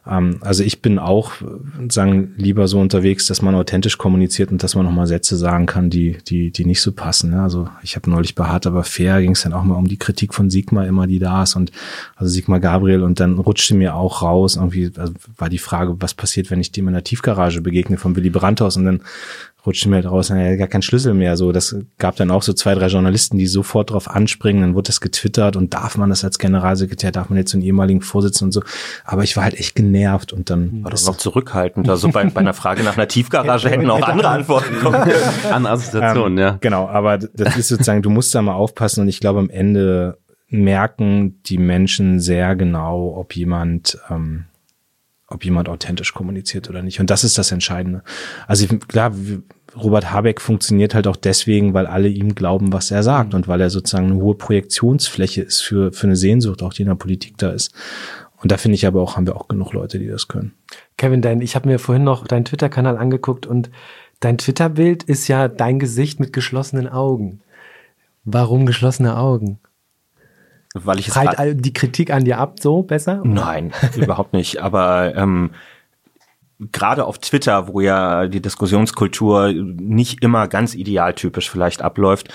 ähm, 0.08 0.38
also 0.40 0.62
ich 0.62 0.82
bin 0.82 0.98
auch 0.98 1.32
sagen 1.88 2.32
lieber 2.36 2.68
so 2.68 2.80
unterwegs, 2.80 3.26
dass 3.26 3.42
man 3.42 3.54
authentisch 3.54 3.98
kommuniziert 3.98 4.50
und 4.50 4.62
dass 4.62 4.74
man 4.74 4.84
nochmal 4.84 5.06
Sätze 5.06 5.36
sagen 5.36 5.66
kann, 5.66 5.90
die 5.90 6.18
die 6.26 6.50
die 6.50 6.64
nicht 6.64 6.80
so 6.80 6.92
passen. 6.92 7.30
Ne? 7.30 7.42
Also 7.42 7.68
ich 7.82 7.96
habe 7.96 8.10
neulich 8.10 8.34
bei 8.34 8.44
Hart 8.44 8.66
aber 8.66 8.84
fair 8.84 9.20
ging 9.20 9.32
es 9.32 9.42
dann 9.42 9.52
auch 9.52 9.64
mal 9.64 9.74
um 9.74 9.88
die 9.88 9.98
Kritik 9.98 10.34
von 10.34 10.50
Sigmar 10.50 10.86
immer, 10.86 11.06
die 11.06 11.18
da 11.18 11.42
ist 11.42 11.56
und 11.56 11.72
also 12.14 12.32
Sigmar 12.32 12.60
Gabriel 12.60 13.02
und 13.02 13.20
dann 13.20 13.38
rutschte 13.38 13.74
mir 13.74 13.94
auch 13.94 14.22
raus 14.22 14.56
irgendwie 14.56 14.90
also 14.96 15.12
war 15.36 15.48
die 15.48 15.58
Frage, 15.58 15.96
was 16.00 16.14
passiert, 16.14 16.50
wenn 16.50 16.60
ich 16.60 16.72
dem 16.72 16.88
in 16.88 16.94
der 16.94 17.04
Tiefgarage 17.04 17.60
begegne 17.60 17.98
von 17.98 18.16
Willy 18.16 18.30
Brandt 18.30 18.62
aus 18.62 18.76
und 18.76 18.84
dann 18.84 19.00
rutschte 19.66 19.88
mir 19.88 19.96
halt 19.96 20.06
raus, 20.06 20.30
er 20.30 20.52
hat 20.52 20.58
gar 20.58 20.68
keinen 20.68 20.82
Schlüssel 20.82 21.14
mehr. 21.14 21.36
So, 21.36 21.52
das 21.52 21.76
gab 21.98 22.16
dann 22.16 22.30
auch 22.30 22.42
so 22.42 22.52
zwei, 22.52 22.74
drei 22.74 22.86
Journalisten, 22.86 23.38
die 23.38 23.46
sofort 23.46 23.90
drauf 23.90 24.08
anspringen, 24.08 24.62
dann 24.62 24.74
wurde 24.74 24.88
das 24.88 25.00
getwittert 25.00 25.56
und 25.56 25.74
darf 25.74 25.96
man 25.96 26.10
das 26.10 26.24
als 26.24 26.38
Generalsekretär, 26.38 27.12
darf 27.12 27.28
man 27.28 27.38
jetzt 27.38 27.54
einen 27.54 27.62
ehemaligen 27.62 28.00
Vorsitzenden 28.00 28.48
und 28.48 28.52
so. 28.52 28.62
Aber 29.04 29.22
ich 29.24 29.36
war 29.36 29.44
halt 29.44 29.54
echt 29.54 29.74
genervt 29.74 30.32
und 30.32 30.50
dann 30.50 30.84
war 30.84 30.90
das 30.90 31.06
noch 31.06 31.16
zurückhaltend. 31.16 31.88
Also 31.88 32.08
bei, 32.08 32.24
bei 32.24 32.40
einer 32.40 32.54
Frage 32.54 32.82
nach 32.82 32.96
einer 32.96 33.08
Tiefgarage 33.08 33.68
hätten 33.70 33.90
auch 33.90 34.02
andere 34.02 34.28
Antworten 34.28 34.78
kommen 34.80 35.02
können. 35.02 35.16
An 35.50 35.66
Assoziation, 35.66 36.32
ähm, 36.32 36.38
ja. 36.38 36.58
Genau, 36.60 36.88
aber 36.88 37.18
das 37.18 37.56
ist 37.56 37.68
sozusagen, 37.68 38.02
du 38.02 38.10
musst 38.10 38.34
da 38.34 38.42
mal 38.42 38.54
aufpassen 38.54 39.00
und 39.02 39.08
ich 39.08 39.20
glaube 39.20 39.38
am 39.38 39.50
Ende 39.50 40.18
merken 40.48 41.42
die 41.44 41.58
Menschen 41.58 42.20
sehr 42.20 42.54
genau, 42.56 43.16
ob 43.16 43.34
jemand 43.34 43.98
ähm, 44.10 44.44
ob 45.28 45.44
jemand 45.44 45.68
authentisch 45.68 46.14
kommuniziert 46.14 46.70
oder 46.70 46.82
nicht. 46.82 47.00
Und 47.00 47.10
das 47.10 47.24
ist 47.24 47.36
das 47.36 47.50
Entscheidende. 47.50 48.02
Also 48.46 48.66
klar, 48.78 49.12
Robert 49.76 50.12
Habeck 50.12 50.40
funktioniert 50.40 50.94
halt 50.94 51.06
auch 51.06 51.16
deswegen, 51.16 51.74
weil 51.74 51.86
alle 51.86 52.08
ihm 52.08 52.34
glauben, 52.34 52.72
was 52.72 52.90
er 52.90 53.02
sagt 53.02 53.34
und 53.34 53.48
weil 53.48 53.60
er 53.60 53.70
sozusagen 53.70 54.06
eine 54.06 54.16
hohe 54.16 54.34
Projektionsfläche 54.34 55.42
ist 55.42 55.60
für, 55.60 55.92
für 55.92 56.06
eine 56.06 56.16
Sehnsucht, 56.16 56.62
auch 56.62 56.72
die 56.72 56.82
in 56.82 56.88
der 56.88 56.94
Politik 56.94 57.36
da 57.38 57.50
ist. 57.50 57.74
Und 58.42 58.52
da 58.52 58.56
finde 58.56 58.76
ich 58.76 58.86
aber 58.86 59.02
auch, 59.02 59.16
haben 59.16 59.26
wir 59.26 59.36
auch 59.36 59.48
genug 59.48 59.72
Leute, 59.72 59.98
die 59.98 60.06
das 60.06 60.28
können. 60.28 60.52
Kevin, 60.96 61.22
dein, 61.22 61.40
ich 61.40 61.56
habe 61.56 61.68
mir 61.68 61.78
vorhin 61.78 62.04
noch 62.04 62.26
deinen 62.26 62.44
Twitter-Kanal 62.44 62.96
angeguckt 62.96 63.46
und 63.46 63.70
dein 64.20 64.38
Twitter-Bild 64.38 65.02
ist 65.02 65.28
ja 65.28 65.48
dein 65.48 65.78
Gesicht 65.78 66.20
mit 66.20 66.32
geschlossenen 66.32 66.88
Augen. 66.88 67.40
Warum 68.24 68.66
geschlossene 68.66 69.16
Augen? 69.16 69.58
Weil 70.84 70.98
ich 70.98 71.08
Prallt 71.08 71.64
die 71.64 71.72
Kritik 71.72 72.12
an 72.12 72.24
dir 72.24 72.38
ab 72.38 72.60
so 72.60 72.82
besser? 72.82 73.20
Oder? 73.20 73.30
Nein, 73.30 73.72
überhaupt 73.96 74.32
nicht. 74.32 74.60
Aber 74.60 75.14
ähm, 75.16 75.50
gerade 76.72 77.04
auf 77.04 77.18
Twitter, 77.18 77.68
wo 77.68 77.80
ja 77.80 78.26
die 78.26 78.40
Diskussionskultur 78.40 79.52
nicht 79.52 80.22
immer 80.22 80.48
ganz 80.48 80.74
idealtypisch 80.74 81.50
vielleicht 81.50 81.82
abläuft, 81.82 82.32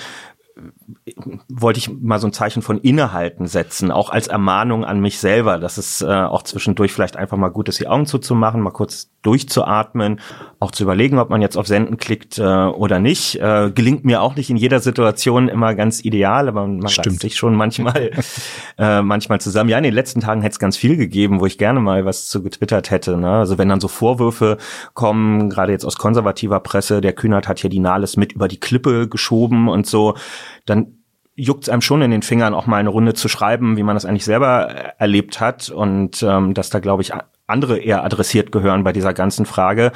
wollte 1.50 1.80
ich 1.80 1.90
mal 1.90 2.20
so 2.20 2.28
ein 2.28 2.34
Zeichen 2.34 2.62
von 2.62 2.80
Innehalten 2.80 3.48
setzen, 3.48 3.92
auch 3.92 4.10
als 4.10 4.28
Ermahnung 4.28 4.84
an 4.86 5.00
mich 5.00 5.20
selber, 5.20 5.58
dass 5.58 5.78
es 5.78 6.02
äh, 6.02 6.08
auch 6.08 6.44
zwischendurch 6.44 6.92
vielleicht 6.92 7.16
einfach 7.16 7.38
mal 7.38 7.50
gut 7.50 7.70
ist, 7.70 7.80
die 7.80 7.88
Augen 7.88 8.06
zuzumachen, 8.06 8.62
mal 8.62 8.72
kurz 8.72 9.10
durchzuatmen, 9.22 10.20
auch 10.60 10.72
zu 10.72 10.84
überlegen, 10.84 11.20
ob 11.20 11.30
man 11.30 11.42
jetzt 11.42 11.58
auf 11.58 11.68
Senden 11.68 11.98
klickt 11.98 12.38
äh, 12.38 12.44
oder 12.44 13.00
nicht. 13.00 13.36
Äh, 13.36 13.72
gelingt 13.74 14.04
mir 14.04 14.22
auch 14.22 14.36
nicht 14.36 14.50
in 14.50 14.58
jeder 14.58 14.80
Situation 14.80 15.48
immer 15.48 15.76
ganz 15.76 16.04
ideal, 16.04 16.48
aber 16.48 16.68
man 16.68 16.88
Stimmt. 16.90 17.22
sich 17.22 17.36
schon 17.36 17.56
manchmal 17.56 18.12
äh, 18.78 19.02
manchmal 19.02 19.40
zusammen. 19.40 19.70
Ja, 19.70 19.78
in 19.78 19.84
den 19.84 19.94
letzten 19.94 20.22
Tagen 20.22 20.42
hätte 20.42 20.54
es 20.54 20.60
ganz 20.60 20.76
viel 20.76 20.98
gegeben, 20.98 21.40
wo 21.40 21.46
ich 21.46 21.58
gerne 21.58 21.80
mal 21.80 22.06
was 22.06 22.28
zu 22.28 22.42
getwittert 22.42 22.92
hätte. 22.92 23.18
Ne? 23.18 23.30
Also 23.30 23.58
wenn 23.58 23.70
dann 23.70 23.80
so 23.80 23.88
Vorwürfe 23.88 24.58
kommen, 24.94 25.50
gerade 25.50 25.72
jetzt 25.72 25.86
aus 25.86 25.98
konservativer 25.98 26.60
Presse, 26.60 27.02
der 27.02 27.14
Kühnert 27.14 27.48
hat 27.48 27.60
hier 27.60 27.70
die 27.70 27.80
Nahles 27.80 28.18
mit 28.18 28.34
über 28.34 28.48
die 28.48 28.60
Klippe 28.60 29.08
geschoben 29.08 29.68
und 29.68 29.86
so, 29.86 30.16
dann 30.65 30.97
juckt 31.36 31.63
es 31.63 31.69
einem 31.69 31.82
schon 31.82 32.01
in 32.01 32.12
den 32.12 32.21
Fingern, 32.21 32.54
auch 32.54 32.67
mal 32.67 32.77
eine 32.77 32.89
Runde 32.89 33.13
zu 33.13 33.27
schreiben, 33.27 33.77
wie 33.77 33.84
man 33.84 33.95
das 33.95 34.06
eigentlich 34.06 34.25
selber 34.25 34.69
äh, 34.69 34.91
erlebt 34.97 35.39
hat 35.39 35.69
und 35.69 36.21
ähm, 36.23 36.54
dass 36.54 36.69
da, 36.69 36.80
glaube 36.80 37.01
ich, 37.01 37.13
andere 37.47 37.80
eher 37.80 38.04
adressiert 38.04 38.51
gehören 38.51 38.84
bei 38.84 38.93
dieser 38.93 39.13
ganzen 39.13 39.45
Frage. 39.45 39.91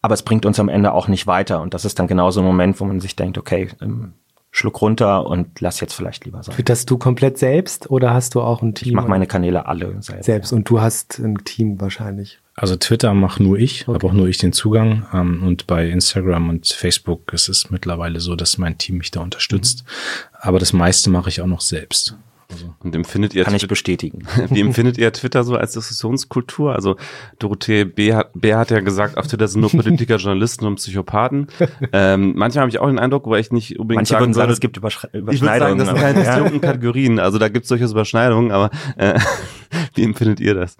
Aber 0.00 0.14
es 0.14 0.22
bringt 0.22 0.46
uns 0.46 0.60
am 0.60 0.68
Ende 0.68 0.92
auch 0.92 1.08
nicht 1.08 1.26
weiter. 1.26 1.60
Und 1.60 1.74
das 1.74 1.84
ist 1.84 1.98
dann 1.98 2.06
genau 2.06 2.30
so 2.30 2.40
ein 2.40 2.46
Moment, 2.46 2.80
wo 2.80 2.84
man 2.84 3.00
sich 3.00 3.16
denkt, 3.16 3.36
okay, 3.36 3.68
ähm, 3.80 4.14
Schluck 4.50 4.80
runter 4.80 5.26
und 5.26 5.60
lass 5.60 5.80
jetzt 5.80 5.92
vielleicht 5.92 6.24
lieber 6.24 6.42
sein. 6.42 6.54
Twitterst 6.54 6.88
du 6.90 6.98
komplett 6.98 7.38
selbst 7.38 7.90
oder 7.90 8.14
hast 8.14 8.34
du 8.34 8.40
auch 8.40 8.62
ein 8.62 8.74
Team? 8.74 8.88
Ich 8.88 8.94
mache 8.94 9.08
meine 9.08 9.26
Kanäle 9.26 9.66
alle 9.66 9.96
selbst. 10.00 10.24
Selbst 10.24 10.52
und 10.52 10.68
du 10.68 10.80
hast 10.80 11.18
ein 11.18 11.44
Team 11.44 11.80
wahrscheinlich. 11.80 12.40
Also 12.54 12.74
Twitter 12.74 13.14
mache 13.14 13.42
nur 13.42 13.56
ich, 13.56 13.86
okay. 13.86 13.94
habe 13.94 14.06
auch 14.08 14.12
nur 14.12 14.26
ich 14.26 14.38
den 14.38 14.52
Zugang. 14.52 15.06
Ähm, 15.12 15.44
und 15.46 15.66
bei 15.66 15.88
Instagram 15.88 16.48
und 16.48 16.66
Facebook 16.66 17.32
ist 17.32 17.48
es 17.48 17.70
mittlerweile 17.70 18.20
so, 18.20 18.34
dass 18.34 18.58
mein 18.58 18.78
Team 18.78 18.98
mich 18.98 19.10
da 19.10 19.20
unterstützt. 19.20 19.84
Mhm. 19.84 20.36
Aber 20.40 20.58
das 20.58 20.72
meiste 20.72 21.10
mache 21.10 21.28
ich 21.28 21.40
auch 21.40 21.46
noch 21.46 21.60
selbst. 21.60 22.16
Also, 22.50 22.74
und 22.80 22.94
empfindet 22.94 23.34
ihr 23.34 23.44
kann 23.44 23.54
ich 23.54 23.68
bestätigen. 23.68 24.26
Wie 24.48 24.60
empfindet 24.60 24.96
ihr 24.96 25.12
Twitter 25.12 25.44
so 25.44 25.56
als 25.56 25.72
Diskussionskultur? 25.72 26.74
Also 26.74 26.96
Dorothee 27.38 27.84
B. 27.84 28.14
hat, 28.14 28.30
B. 28.34 28.54
hat 28.54 28.70
ja 28.70 28.80
gesagt, 28.80 29.18
auf 29.18 29.26
Twitter 29.26 29.48
sind 29.48 29.60
nur 29.60 29.70
Politiker, 29.70 30.16
Journalisten 30.16 30.64
und 30.64 30.76
Psychopathen. 30.76 31.48
Ähm, 31.92 32.32
manchmal 32.36 32.62
habe 32.62 32.70
ich 32.70 32.78
auch 32.78 32.86
den 32.86 32.98
Eindruck, 32.98 33.26
wo 33.26 33.34
ich 33.34 33.52
nicht 33.52 33.78
unbedingt 33.78 33.98
Manche 33.98 34.12
sagen 34.12 34.22
würden 34.22 34.34
sagen, 34.34 34.52
es 34.52 34.60
gibt 34.60 34.78
Übersch 34.78 35.04
Überschneidungen. 35.12 35.34
Ich 35.34 35.42
würde 35.42 35.58
sagen, 35.58 35.78
das 35.78 35.88
sind 35.88 35.98
keine 35.98 36.20
bestimmten 36.20 36.60
Kategorien. 36.62 37.18
Also 37.18 37.38
da 37.38 37.48
gibt 37.48 37.64
es 37.64 37.68
durchaus 37.68 37.90
Überschneidungen, 37.90 38.50
aber 38.50 38.70
äh, 38.96 39.20
wie 39.94 40.04
empfindet 40.04 40.40
ihr 40.40 40.54
das? 40.54 40.78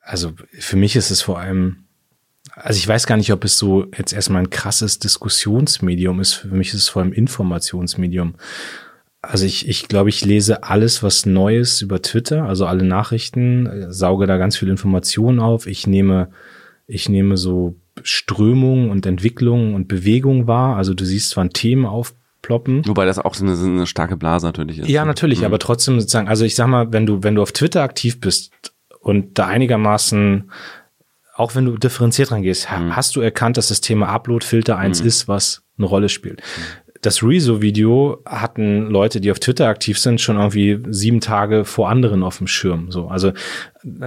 Also 0.00 0.32
für 0.58 0.76
mich 0.76 0.96
ist 0.96 1.12
es 1.12 1.22
vor 1.22 1.38
allem 1.38 1.84
also 2.56 2.78
ich 2.78 2.88
weiß 2.88 3.06
gar 3.06 3.16
nicht, 3.16 3.32
ob 3.32 3.44
es 3.44 3.56
so 3.56 3.86
jetzt 3.96 4.12
erstmal 4.12 4.42
ein 4.42 4.50
krasses 4.50 4.98
Diskussionsmedium 4.98 6.20
ist. 6.20 6.34
Für 6.34 6.48
mich 6.48 6.68
ist 6.68 6.74
es 6.74 6.88
vor 6.88 7.02
allem 7.02 7.12
Informationsmedium. 7.12 8.34
Also 9.22 9.44
ich, 9.44 9.68
ich 9.68 9.88
glaube, 9.88 10.08
ich 10.08 10.24
lese 10.24 10.62
alles, 10.62 11.02
was 11.02 11.26
Neues 11.26 11.82
über 11.82 12.00
Twitter, 12.00 12.44
also 12.44 12.64
alle 12.64 12.84
Nachrichten, 12.84 13.92
sauge 13.92 14.26
da 14.26 14.38
ganz 14.38 14.56
viel 14.56 14.68
Informationen 14.68 15.40
auf. 15.40 15.66
Ich 15.66 15.86
nehme, 15.86 16.30
ich 16.86 17.08
nehme 17.08 17.36
so 17.36 17.74
Strömungen 18.02 18.90
und 18.90 19.04
Entwicklungen 19.04 19.74
und 19.74 19.88
Bewegungen 19.88 20.46
wahr. 20.46 20.76
Also 20.76 20.94
du 20.94 21.04
siehst 21.04 21.30
zwar 21.30 21.48
Themen 21.50 21.84
aufploppen. 21.84 22.86
Wobei 22.86 23.04
das 23.04 23.18
auch 23.18 23.34
so 23.34 23.44
eine, 23.44 23.52
eine 23.52 23.86
starke 23.86 24.16
Blase 24.16 24.46
natürlich 24.46 24.78
ist. 24.78 24.88
Ja, 24.88 25.04
natürlich, 25.04 25.40
mhm. 25.40 25.46
aber 25.46 25.58
trotzdem 25.58 26.00
sozusagen, 26.00 26.28
also 26.28 26.46
ich 26.46 26.54
sag 26.54 26.68
mal, 26.68 26.90
wenn 26.92 27.04
du, 27.04 27.22
wenn 27.22 27.34
du 27.34 27.42
auf 27.42 27.52
Twitter 27.52 27.82
aktiv 27.82 28.20
bist 28.20 28.72
und 29.00 29.38
da 29.38 29.46
einigermaßen 29.46 30.50
auch 31.40 31.54
wenn 31.54 31.64
du 31.64 31.78
differenziert 31.78 32.32
rangehst, 32.32 32.68
mhm. 32.70 32.94
hast 32.94 33.16
du 33.16 33.22
erkannt, 33.22 33.56
dass 33.56 33.68
das 33.68 33.80
Thema 33.80 34.08
Upload-Filter 34.08 34.76
eins 34.76 35.00
mhm. 35.00 35.08
ist, 35.08 35.26
was 35.26 35.62
eine 35.78 35.86
Rolle 35.86 36.10
spielt. 36.10 36.42
Das 37.02 37.22
Rezo-Video 37.22 38.22
hatten 38.26 38.86
Leute, 38.86 39.22
die 39.22 39.30
auf 39.30 39.40
Twitter 39.40 39.68
aktiv 39.68 39.98
sind, 39.98 40.20
schon 40.20 40.36
irgendwie 40.36 40.80
sieben 40.90 41.20
Tage 41.20 41.64
vor 41.64 41.88
anderen 41.88 42.22
auf 42.22 42.38
dem 42.38 42.46
Schirm. 42.46 42.90
So, 42.90 43.08
also 43.08 43.32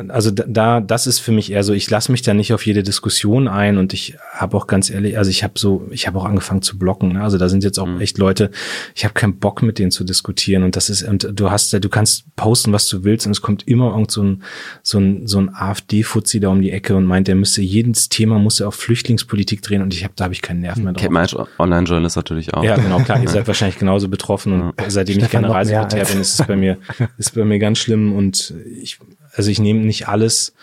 also 0.10 0.30
da, 0.30 0.82
das 0.82 1.08
ist 1.08 1.20
für 1.20 1.32
mich 1.32 1.52
eher 1.52 1.64
so, 1.64 1.74
ich 1.74 1.90
lasse 1.90 2.12
mich 2.12 2.22
da 2.22 2.34
nicht 2.34 2.54
auf 2.54 2.66
jede 2.66 2.84
Diskussion 2.84 3.48
ein 3.48 3.78
und 3.78 3.94
ich 3.94 4.16
habe 4.32 4.56
auch 4.56 4.68
ganz 4.68 4.90
ehrlich, 4.90 5.18
also 5.18 5.32
ich 5.32 5.44
habe 5.44 5.54
so, 5.58 5.88
ich 5.90 6.06
habe 6.06 6.20
auch 6.20 6.26
angefangen 6.26 6.62
zu 6.62 6.78
blocken. 6.78 7.14
Ne? 7.14 7.24
Also 7.24 7.40
da 7.40 7.50
sind 7.50 7.64
jetzt 7.64 7.80
auch 7.80 7.88
mhm. 7.88 8.00
echt 8.00 8.20
Leute, 8.20 8.52
ich 8.94 9.04
habe 9.04 9.16
keinen 9.16 9.40
Bock 9.40 9.64
mit 9.64 9.80
denen 9.80 9.90
zu 9.90 10.04
diskutieren 10.04 10.64
und 10.64 10.76
das 10.76 10.90
ist, 10.90 11.04
und 11.04 11.28
du 11.34 11.50
hast, 11.50 11.74
du 11.74 11.90
kannst 11.90 12.36
posten, 12.36 12.72
was 12.72 12.88
du 12.88 13.04
willst 13.04 13.26
und 13.26 13.32
es 13.32 13.42
kommt 13.42 13.68
immer 13.68 13.92
irgend 13.92 14.12
so 14.12 14.22
ein, 14.22 14.44
so 14.84 15.00
ein, 15.00 15.28
so 15.28 15.40
ein 15.40 15.54
AfD-Fuzzi 15.54 16.40
da 16.40 16.50
um 16.50 16.62
die 16.62 16.72
Ecke 16.72 16.96
und 16.96 17.06
meint, 17.06 17.28
der 17.28 17.36
müsste 17.36 17.62
jedes 17.62 18.10
Thema 18.10 18.38
muss 18.38 18.60
er 18.60 18.68
auf 18.68 18.76
Flüchtlingspolitik 18.76 19.64
drehen 19.64 19.82
und 19.82 19.94
ich 19.94 20.04
habe, 20.04 20.14
da 20.16 20.26
habe 20.26 20.34
ich 20.36 20.44
keinen 20.44 20.60
Nerv 20.60 20.78
mehr 20.78 20.94
drauf. 20.94 21.02
Kennt 21.02 21.14
Online-Journalist 21.60 22.16
natürlich 22.16 22.54
auch. 22.54 22.64
Ja, 22.64 22.76
genau, 22.76 23.00
klar, 23.00 23.22
ihr 23.22 23.30
seid 23.30 23.48
wahrscheinlich 23.48 23.80
genauso 23.80 24.08
betroffen 24.08 24.54
und 24.54 24.74
seitdem 24.88 25.18
ich 25.18 25.30
Generalsekretär 25.32 26.06
bin, 26.06 26.22
ist 26.22 26.40
es 26.40 26.46
bei 26.46 26.56
mir, 26.56 26.78
ist 27.18 27.34
bei 27.34 27.44
mir 27.44 27.58
ganz 27.58 27.80
schlimm 27.80 28.14
und 28.14 28.54
ich 28.82 29.00
also 29.34 29.50
ich 29.50 29.60
nehme 29.60 29.82
nicht 29.82 30.08
alles, 30.08 30.54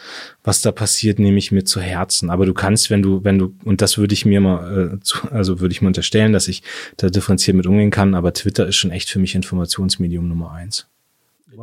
was 0.44 0.62
da 0.62 0.72
passiert, 0.72 1.18
nehme 1.18 1.38
ich 1.38 1.52
mir 1.52 1.64
zu 1.64 1.80
Herzen. 1.80 2.30
Aber 2.30 2.46
du 2.46 2.54
kannst, 2.54 2.90
wenn 2.90 3.02
du, 3.02 3.24
wenn 3.24 3.38
du, 3.38 3.54
und 3.64 3.82
das 3.82 3.98
würde 3.98 4.14
ich 4.14 4.24
mir 4.24 4.40
mal, 4.40 4.94
äh, 4.94 5.00
zu, 5.00 5.28
also 5.30 5.60
würde 5.60 5.72
ich 5.72 5.82
mir 5.82 5.88
unterstellen, 5.88 6.32
dass 6.32 6.48
ich 6.48 6.62
da 6.96 7.08
differenziert 7.08 7.56
mit 7.56 7.66
umgehen 7.66 7.90
kann, 7.90 8.14
aber 8.14 8.32
Twitter 8.32 8.66
ist 8.66 8.76
schon 8.76 8.90
echt 8.90 9.10
für 9.10 9.18
mich 9.18 9.34
Informationsmedium 9.34 10.28
Nummer 10.28 10.52
eins. 10.52 10.86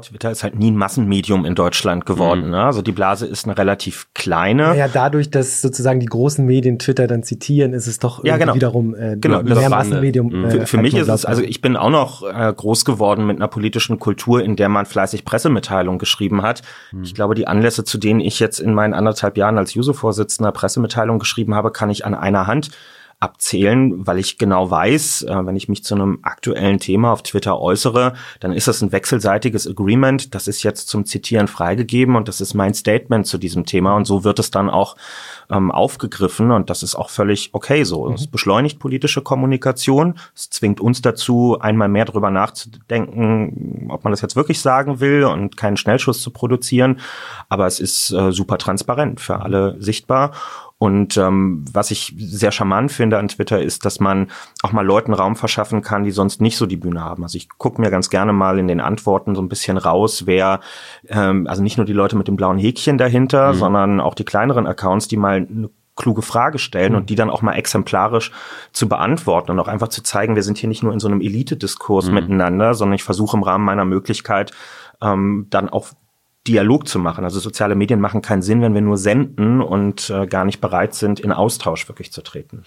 Twitter 0.01 0.31
ist 0.31 0.43
halt 0.43 0.57
nie 0.57 0.71
ein 0.71 0.75
Massenmedium 0.75 1.45
in 1.45 1.55
Deutschland 1.55 2.05
geworden. 2.05 2.45
Mhm. 2.45 2.51
Ne? 2.51 2.63
Also 2.63 2.81
die 2.81 2.91
Blase 2.91 3.25
ist 3.25 3.45
eine 3.45 3.57
relativ 3.57 4.07
kleine. 4.13 4.75
Ja, 4.77 4.87
dadurch, 4.87 5.29
dass 5.29 5.61
sozusagen 5.61 5.99
die 5.99 6.05
großen 6.05 6.45
Medien 6.45 6.79
Twitter 6.79 7.07
dann 7.07 7.23
zitieren, 7.23 7.73
ist 7.73 7.87
es 7.87 7.99
doch 7.99 8.23
ja, 8.23 8.37
genau. 8.37 8.55
wiederum 8.55 8.95
äh, 8.95 9.17
genau, 9.17 9.43
mehr 9.43 9.69
Massenmedium. 9.69 10.27
Mhm. 10.27 10.45
Äh, 10.45 10.51
für, 10.51 10.65
für 10.67 10.77
mich 10.77 10.95
ist 10.95 11.07
es, 11.07 11.25
also 11.25 11.41
ich 11.41 11.61
bin 11.61 11.75
auch 11.75 11.89
noch 11.89 12.23
äh, 12.23 12.53
groß 12.55 12.85
geworden 12.85 13.25
mit 13.25 13.37
einer 13.37 13.47
politischen 13.47 13.99
Kultur, 13.99 14.43
in 14.43 14.55
der 14.55 14.69
man 14.69 14.85
fleißig 14.85 15.25
Pressemitteilungen 15.25 15.99
geschrieben 15.99 16.41
hat. 16.41 16.61
Mhm. 16.91 17.03
Ich 17.03 17.13
glaube, 17.13 17.35
die 17.35 17.47
Anlässe, 17.47 17.83
zu 17.83 17.97
denen 17.97 18.19
ich 18.19 18.39
jetzt 18.39 18.59
in 18.59 18.73
meinen 18.73 18.93
anderthalb 18.93 19.37
Jahren 19.37 19.57
als 19.57 19.73
Juso-Vorsitzender 19.73 20.51
Pressemitteilungen 20.51 21.19
geschrieben 21.19 21.55
habe, 21.55 21.71
kann 21.71 21.89
ich 21.89 22.05
an 22.05 22.13
einer 22.13 22.47
Hand 22.47 22.71
abzählen, 23.19 24.05
weil 24.05 24.19
ich 24.19 24.37
genau 24.37 24.69
weiß, 24.69 25.23
äh, 25.23 25.45
wenn 25.45 25.55
ich 25.55 25.67
mich 25.67 25.83
zu 25.83 25.95
einem 25.95 26.19
aktuellen 26.21 26.77
Thema 26.77 27.11
auf 27.11 27.23
Twitter 27.23 27.59
äußere, 27.59 28.13
dann 28.39 28.51
ist 28.51 28.67
das 28.67 28.81
ein 28.83 28.91
wechselseitiges 28.91 29.67
Agreement. 29.67 30.35
Das 30.35 30.47
ist 30.47 30.61
jetzt 30.61 30.87
zum 30.87 31.05
Zitieren 31.05 31.47
freigegeben 31.47 32.15
und 32.15 32.27
das 32.27 32.41
ist 32.41 32.53
mein 32.53 32.75
Statement 32.75 33.25
zu 33.25 33.39
diesem 33.39 33.65
Thema 33.65 33.95
und 33.95 34.05
so 34.05 34.23
wird 34.23 34.37
es 34.37 34.51
dann 34.51 34.69
auch 34.69 34.95
ähm, 35.49 35.71
aufgegriffen 35.71 36.51
und 36.51 36.69
das 36.69 36.83
ist 36.83 36.93
auch 36.93 37.09
völlig 37.09 37.49
okay 37.53 37.83
so. 37.85 38.07
Mhm. 38.07 38.13
Es 38.13 38.27
beschleunigt 38.27 38.77
politische 38.77 39.23
Kommunikation. 39.23 40.19
Es 40.35 40.51
zwingt 40.51 40.79
uns 40.79 41.01
dazu, 41.01 41.57
einmal 41.59 41.87
mehr 41.87 42.05
darüber 42.05 42.29
nachzudenken, 42.29 43.87
ob 43.89 44.03
man 44.03 44.11
das 44.11 44.21
jetzt 44.21 44.35
wirklich 44.35 44.61
sagen 44.61 44.99
will 44.99 45.23
und 45.23 45.57
keinen 45.57 45.77
Schnellschuss 45.77 46.21
zu 46.21 46.29
produzieren. 46.29 46.99
Aber 47.49 47.65
es 47.65 47.79
ist 47.79 48.11
äh, 48.11 48.31
super 48.31 48.59
transparent 48.59 49.19
für 49.21 49.41
alle 49.41 49.75
sichtbar. 49.79 50.33
Und 50.79 51.17
ähm, 51.17 51.65
was 51.71 51.89
ich 51.89 52.13
sehr 52.17 52.51
charmant 52.51 52.91
finde 52.91 53.17
an 53.17 53.29
Twitter 53.29 53.59
ist, 53.61 53.83
dass 53.83 53.99
man 53.99 54.27
auch 54.61 54.71
mal 54.71 54.85
Leuten 54.85 55.13
Raum 55.13 55.35
verschaffen 55.35 55.81
kann, 55.81 56.03
die 56.03 56.11
sonst 56.11 56.39
nicht 56.39 56.55
so 56.55 56.67
die 56.67 56.77
Bühne 56.77 57.03
haben. 57.03 57.23
Also 57.23 57.35
ich 57.37 57.49
gucke 57.57 57.81
mir 57.81 57.89
ganz 57.89 58.11
gerne 58.11 58.31
mal 58.31 58.59
in 58.59 58.67
den 58.67 58.79
Antworten 58.79 59.33
so 59.33 59.41
ein 59.41 59.49
bisschen 59.49 59.77
raus, 59.77 60.27
wer, 60.27 60.59
ähm, 61.07 61.47
also 61.47 61.63
nicht 61.63 61.77
nur 61.77 61.85
die 61.85 61.93
Leute 61.93 62.15
mit 62.15 62.27
dem 62.27 62.35
blauen 62.35 62.59
Häkchen 62.59 62.99
dahinter, 62.99 63.53
mhm. 63.53 63.57
sondern 63.57 63.99
auch 63.99 64.13
die 64.13 64.25
kleineren 64.25 64.67
Accounts, 64.67 65.07
die 65.07 65.17
mal 65.17 65.47
eine 65.49 65.69
kluge 65.95 66.21
Frage 66.21 66.59
stellen 66.59 66.91
mhm. 66.91 66.99
und 66.99 67.09
die 67.09 67.15
dann 67.15 67.31
auch 67.31 67.41
mal 67.41 67.53
exemplarisch 67.53 68.31
zu 68.71 68.87
beantworten 68.87 69.51
und 69.51 69.59
auch 69.59 69.67
einfach 69.67 69.87
zu 69.87 70.03
zeigen, 70.03 70.35
wir 70.35 70.43
sind 70.43 70.59
hier 70.59 70.69
nicht 70.69 70.83
nur 70.83 70.93
in 70.93 70.99
so 70.99 71.07
einem 71.07 71.21
Elite-Diskurs 71.21 72.07
mhm. 72.07 72.13
miteinander, 72.13 72.75
sondern 72.75 72.93
ich 72.93 73.03
versuche 73.03 73.35
im 73.35 73.41
Rahmen 73.43 73.65
meiner 73.65 73.85
Möglichkeit 73.85 74.51
ähm, 75.01 75.47
dann 75.49 75.69
auch 75.69 75.87
Dialog 76.47 76.87
zu 76.87 76.99
machen. 76.99 77.23
Also 77.23 77.39
soziale 77.39 77.75
Medien 77.75 77.99
machen 77.99 78.21
keinen 78.21 78.41
Sinn, 78.41 78.61
wenn 78.61 78.73
wir 78.73 78.81
nur 78.81 78.97
senden 78.97 79.61
und 79.61 80.09
äh, 80.09 80.27
gar 80.27 80.45
nicht 80.45 80.61
bereit 80.61 80.93
sind, 80.93 81.19
in 81.19 81.31
Austausch 81.31 81.87
wirklich 81.87 82.11
zu 82.11 82.21
treten. 82.21 82.63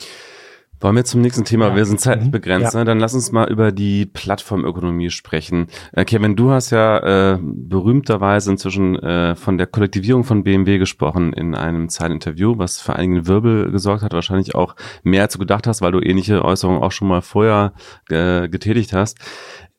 Wollen 0.82 0.96
wir 0.96 1.04
zum 1.04 1.20
nächsten 1.20 1.44
Thema? 1.44 1.68
Ja. 1.68 1.76
Wir 1.76 1.84
sind 1.84 2.00
zeitlich 2.00 2.28
mhm. 2.28 2.32
begrenzt. 2.32 2.72
Ja. 2.72 2.80
Ne? 2.80 2.84
Dann 2.86 2.98
lass 2.98 3.12
uns 3.12 3.32
mal 3.32 3.50
über 3.50 3.70
die 3.70 4.06
Plattformökonomie 4.06 5.10
sprechen. 5.10 5.66
Äh, 5.92 6.06
Kevin, 6.06 6.36
du 6.36 6.50
hast 6.50 6.70
ja 6.70 7.34
äh, 7.34 7.38
berühmterweise 7.42 8.50
inzwischen 8.50 8.96
äh, 8.98 9.36
von 9.36 9.58
der 9.58 9.66
Kollektivierung 9.66 10.24
von 10.24 10.42
BMW 10.42 10.78
gesprochen 10.78 11.34
in 11.34 11.54
einem 11.54 11.90
Zeitinterview, 11.90 12.56
was 12.56 12.80
für 12.80 12.96
einigen 12.96 13.26
Wirbel 13.26 13.70
gesorgt 13.70 14.02
hat. 14.02 14.14
Wahrscheinlich 14.14 14.54
auch 14.54 14.74
mehr 15.02 15.22
als 15.22 15.34
du 15.34 15.38
gedacht 15.38 15.66
hast, 15.66 15.82
weil 15.82 15.92
du 15.92 16.00
ähnliche 16.00 16.42
Äußerungen 16.42 16.82
auch 16.82 16.92
schon 16.92 17.08
mal 17.08 17.20
vorher 17.20 17.74
äh, 18.08 18.48
getätigt 18.48 18.94
hast. 18.94 19.18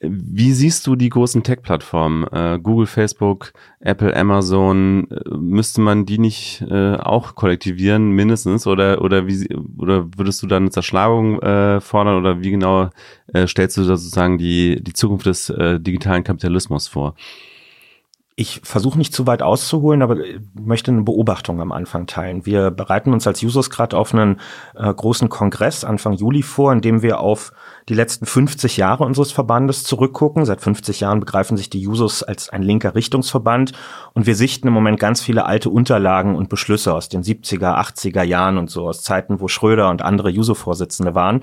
Wie 0.03 0.51
siehst 0.51 0.87
du 0.87 0.95
die 0.95 1.09
großen 1.09 1.43
Tech-Plattformen? 1.43 2.25
Äh, 2.31 2.59
Google, 2.61 2.87
Facebook, 2.87 3.53
Apple, 3.79 4.15
Amazon, 4.15 5.07
äh, 5.11 5.37
müsste 5.37 5.79
man 5.81 6.07
die 6.07 6.17
nicht 6.17 6.61
äh, 6.67 6.95
auch 6.95 7.35
kollektivieren, 7.35 8.09
mindestens? 8.09 8.65
Oder, 8.65 9.01
oder, 9.03 9.27
wie, 9.27 9.47
oder 9.77 10.07
würdest 10.17 10.41
du 10.41 10.47
da 10.47 10.57
eine 10.57 10.71
Zerschlagung 10.71 11.39
äh, 11.41 11.79
fordern? 11.81 12.17
Oder 12.17 12.41
wie 12.41 12.49
genau 12.49 12.89
äh, 13.31 13.45
stellst 13.45 13.77
du 13.77 13.81
da 13.81 13.95
sozusagen 13.95 14.39
die, 14.39 14.83
die 14.83 14.93
Zukunft 14.93 15.27
des 15.27 15.51
äh, 15.51 15.79
digitalen 15.79 16.23
Kapitalismus 16.23 16.87
vor? 16.87 17.13
Ich 18.38 18.62
versuche 18.63 18.98
nicht 18.98 19.13
zu 19.13 19.28
weit 19.28 19.41
auszuholen, 19.41 20.02
aber 20.02 20.15
möchte 20.54 20.89
eine 20.89 21.02
Beobachtung 21.02 21.60
am 21.60 21.74
Anfang 21.74 22.08
teilen. 22.08 22.46
Wir 22.46 22.72
bereiten 22.72 23.12
uns 23.12 23.28
als 23.28 23.44
Users 23.44 23.70
gerade 23.70 23.98
auf 23.98 24.13
einen 24.13 24.39
äh, 24.74 24.91
großen 24.91 25.28
Kongress 25.28 25.84
Anfang 25.84 26.13
Juli 26.13 26.41
vor, 26.41 26.72
in 26.72 26.80
dem 26.80 27.02
wir 27.02 27.20
auf 27.20 27.52
die 27.89 27.94
letzten 27.94 28.26
50 28.26 28.78
Jahre 28.78 29.04
unseres 29.04 29.34
Verbandes 29.34 29.84
zurückgucken. 29.84 30.46
Seit 30.46 30.62
50 30.62 31.02
Jahren 31.02 31.20
begreifen 31.20 31.58
sich 31.58 31.70
die 31.70 31.86
Users 31.86 32.24
als 32.24 32.50
ein 32.50 32.63
linker 32.63 32.96
Richtungsverband 32.96 33.74
und 34.13 34.26
wir 34.26 34.36
sichten 34.36 34.67
im 34.67 34.74
Moment 34.74 35.00
ganz 35.00 35.22
viele 35.22 35.46
alte 35.46 35.70
Unterlagen 35.70 36.36
und 36.36 36.48
Beschlüsse 36.48 36.94
aus 36.94 37.10
den 37.10 37.24
70er, 37.24 37.78
80er 37.80 38.24
Jahren 38.24 38.58
und 38.58 38.70
so, 38.70 38.88
aus 38.88 39.04
Zeiten, 39.04 39.41
wo 39.41 39.50
Schröder 39.50 39.89
und 39.89 40.02
andere 40.02 40.30
Juso-Vorsitzende 40.30 41.15
waren. 41.15 41.41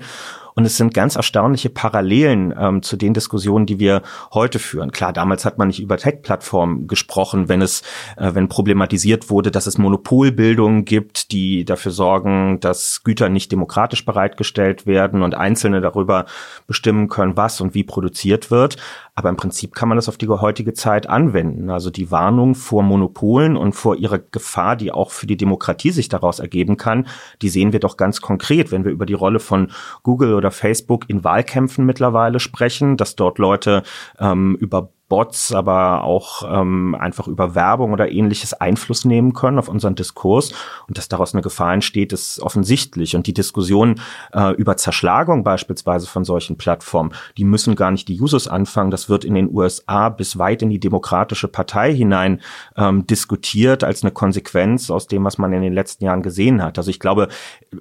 Und 0.59 0.65
es 0.65 0.75
sind 0.75 0.93
ganz 0.93 1.15
erstaunliche 1.15 1.69
Parallelen 1.69 2.53
ähm, 2.59 2.81
zu 2.83 2.97
den 2.97 3.13
Diskussionen, 3.13 3.65
die 3.65 3.79
wir 3.79 4.01
heute 4.33 4.59
führen. 4.59 4.91
Klar, 4.91 5.13
damals 5.13 5.45
hat 5.45 5.57
man 5.57 5.69
nicht 5.69 5.79
über 5.79 5.95
Tech-Plattformen 5.95 6.85
gesprochen, 6.85 7.47
wenn 7.47 7.61
es, 7.61 7.81
äh, 8.17 8.35
wenn 8.35 8.49
problematisiert 8.49 9.29
wurde, 9.29 9.51
dass 9.51 9.67
es 9.67 9.77
Monopolbildungen 9.77 10.83
gibt, 10.83 11.31
die 11.31 11.63
dafür 11.63 11.93
sorgen, 11.93 12.59
dass 12.59 13.05
Güter 13.05 13.29
nicht 13.29 13.53
demokratisch 13.53 14.03
bereitgestellt 14.03 14.85
werden 14.85 15.23
und 15.23 15.33
Einzelne 15.33 15.79
darüber 15.79 16.25
bestimmen 16.67 17.07
können, 17.07 17.37
was 17.37 17.61
und 17.61 17.73
wie 17.73 17.85
produziert 17.85 18.51
wird. 18.51 18.75
Aber 19.15 19.27
im 19.27 19.35
Prinzip 19.37 19.75
kann 19.75 19.89
man 19.89 19.97
das 19.97 20.07
auf 20.07 20.17
die 20.17 20.29
heutige 20.29 20.73
Zeit 20.73 21.07
anwenden. 21.07 21.69
Also 21.69 21.89
die 21.89 22.09
Warnung 22.09 22.55
vor 22.55 22.83
Monopolen 22.83 23.57
und 23.57 23.73
vor 23.73 23.97
ihrer 23.97 24.19
Gefahr, 24.19 24.77
die 24.77 24.93
auch 24.93 25.11
für 25.11 25.27
die 25.27 25.35
Demokratie 25.35 25.91
sich 25.91 26.07
daraus 26.07 26.39
ergeben 26.39 26.77
kann, 26.77 27.05
die 27.41 27.49
sehen 27.49 27.73
wir 27.73 27.81
doch 27.81 27.97
ganz 27.97 28.21
konkret, 28.21 28.71
wenn 28.71 28.85
wir 28.85 28.91
über 28.91 29.05
die 29.05 29.13
Rolle 29.13 29.39
von 29.39 29.71
Google 30.03 30.33
oder 30.33 30.48
Facebook 30.51 31.09
in 31.09 31.23
Wahlkämpfen 31.23 31.85
mittlerweile 31.85 32.39
sprechen, 32.39 32.97
dass 32.97 33.15
dort 33.15 33.37
Leute 33.37 33.83
ähm, 34.19 34.55
über 34.59 34.89
Bots, 35.09 35.51
aber 35.51 36.03
auch 36.03 36.43
ähm, 36.49 36.95
einfach 36.95 37.27
über 37.27 37.55
Werbung 37.55 37.91
oder 37.91 38.11
ähnliches 38.11 38.53
Einfluss 38.53 39.03
nehmen 39.03 39.33
können 39.33 39.57
auf 39.57 39.67
unseren 39.67 39.95
Diskurs. 39.95 40.53
Und 40.87 40.97
dass 40.97 41.09
daraus 41.09 41.33
eine 41.33 41.41
Gefahr 41.41 41.73
entsteht, 41.73 42.13
ist 42.13 42.39
offensichtlich. 42.39 43.15
Und 43.15 43.27
die 43.27 43.33
Diskussion 43.33 43.99
äh, 44.33 44.53
über 44.53 44.77
Zerschlagung 44.77 45.43
beispielsweise 45.43 46.07
von 46.07 46.23
solchen 46.23 46.57
Plattformen, 46.57 47.11
die 47.37 47.43
müssen 47.43 47.75
gar 47.75 47.91
nicht 47.91 48.07
die 48.07 48.21
Users 48.21 48.47
anfangen. 48.47 48.91
Das 48.91 49.09
wird 49.09 49.25
in 49.25 49.33
den 49.33 49.53
USA 49.53 50.09
bis 50.09 50.37
weit 50.37 50.61
in 50.61 50.69
die 50.69 50.79
Demokratische 50.79 51.47
Partei 51.47 51.93
hinein 51.93 52.39
ähm, 52.77 53.07
diskutiert 53.07 53.83
als 53.83 54.03
eine 54.03 54.11
Konsequenz 54.11 54.91
aus 54.91 55.07
dem, 55.07 55.25
was 55.25 55.39
man 55.39 55.51
in 55.53 55.63
den 55.63 55.73
letzten 55.73 56.05
Jahren 56.05 56.21
gesehen 56.21 56.61
hat. 56.61 56.77
Also 56.77 56.91
ich 56.91 56.99
glaube, 56.99 57.29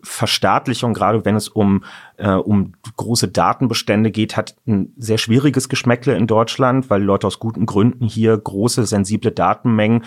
Verstaatlichung, 0.03 0.95
gerade 0.95 1.27
wenn 1.27 1.37
es 1.37 1.49
um 1.49 1.85
äh, 2.19 2.33
um 2.33 2.73
große 2.97 3.29
Datenbestände 3.29 4.11
geht, 4.11 4.37
hat 4.37 4.57
ein 4.67 4.93
sehr 4.97 5.19
schwieriges 5.19 5.69
Geschmäckle 5.69 6.17
in 6.17 6.27
Deutschland, 6.27 6.91
weil 6.91 7.03
Leute 7.03 7.27
aus 7.27 7.39
guten 7.39 7.65
Gründen 7.65 8.07
hier 8.07 8.37
große, 8.37 8.85
sensible 8.87 9.31
Datenmengen 9.31 10.05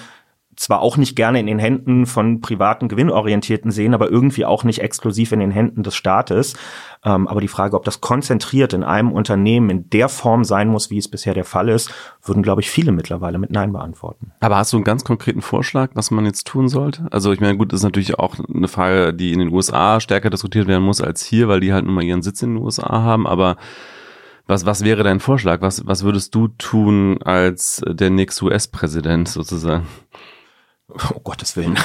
zwar 0.55 0.81
auch 0.81 0.97
nicht 0.97 1.15
gerne 1.15 1.39
in 1.39 1.47
den 1.47 1.59
Händen 1.59 2.05
von 2.05 2.41
privaten 2.41 2.87
Gewinnorientierten 2.87 3.71
sehen, 3.71 3.93
aber 3.93 4.11
irgendwie 4.11 4.45
auch 4.45 4.63
nicht 4.63 4.79
exklusiv 4.79 5.31
in 5.31 5.39
den 5.39 5.51
Händen 5.51 5.83
des 5.83 5.95
Staates. 5.95 6.55
Ähm, 7.03 7.27
aber 7.27 7.41
die 7.41 7.47
Frage, 7.47 7.75
ob 7.75 7.83
das 7.85 8.01
konzentriert 8.01 8.73
in 8.73 8.83
einem 8.83 9.11
Unternehmen 9.11 9.69
in 9.69 9.89
der 9.89 10.09
Form 10.09 10.43
sein 10.43 10.67
muss, 10.67 10.89
wie 10.89 10.97
es 10.97 11.09
bisher 11.09 11.33
der 11.33 11.45
Fall 11.45 11.69
ist, 11.69 11.93
würden, 12.23 12.43
glaube 12.43 12.61
ich, 12.61 12.69
viele 12.69 12.91
mittlerweile 12.91 13.37
mit 13.37 13.51
Nein 13.51 13.71
beantworten. 13.71 14.31
Aber 14.39 14.57
hast 14.57 14.73
du 14.73 14.77
einen 14.77 14.83
ganz 14.83 15.03
konkreten 15.03 15.41
Vorschlag, 15.41 15.91
was 15.93 16.11
man 16.11 16.25
jetzt 16.25 16.47
tun 16.47 16.67
sollte? 16.67 17.07
Also 17.11 17.31
ich 17.31 17.39
meine, 17.39 17.57
gut, 17.57 17.71
das 17.71 17.79
ist 17.79 17.85
natürlich 17.85 18.19
auch 18.19 18.35
eine 18.53 18.67
Frage, 18.67 19.13
die 19.13 19.33
in 19.33 19.39
den 19.39 19.53
USA 19.53 19.99
stärker 19.99 20.29
diskutiert 20.29 20.67
werden 20.67 20.83
muss 20.83 21.01
als 21.01 21.23
hier, 21.23 21.47
weil 21.47 21.59
die 21.59 21.73
halt 21.73 21.85
nun 21.85 21.95
mal 21.95 22.03
ihren 22.03 22.21
Sitz 22.21 22.41
in 22.41 22.55
den 22.55 22.63
USA 22.63 23.01
haben, 23.01 23.25
aber 23.25 23.55
was, 24.47 24.65
was 24.65 24.83
wäre 24.83 25.03
dein 25.03 25.19
Vorschlag? 25.19 25.61
Was, 25.61 25.85
was 25.87 26.03
würdest 26.03 26.35
du 26.35 26.49
tun 26.49 27.21
als 27.23 27.81
der 27.87 28.09
nächste 28.09 28.45
US-Präsident 28.45 29.29
sozusagen? 29.29 29.87
Oh 31.15 31.19
Gottes 31.23 31.55
Willen. 31.55 31.77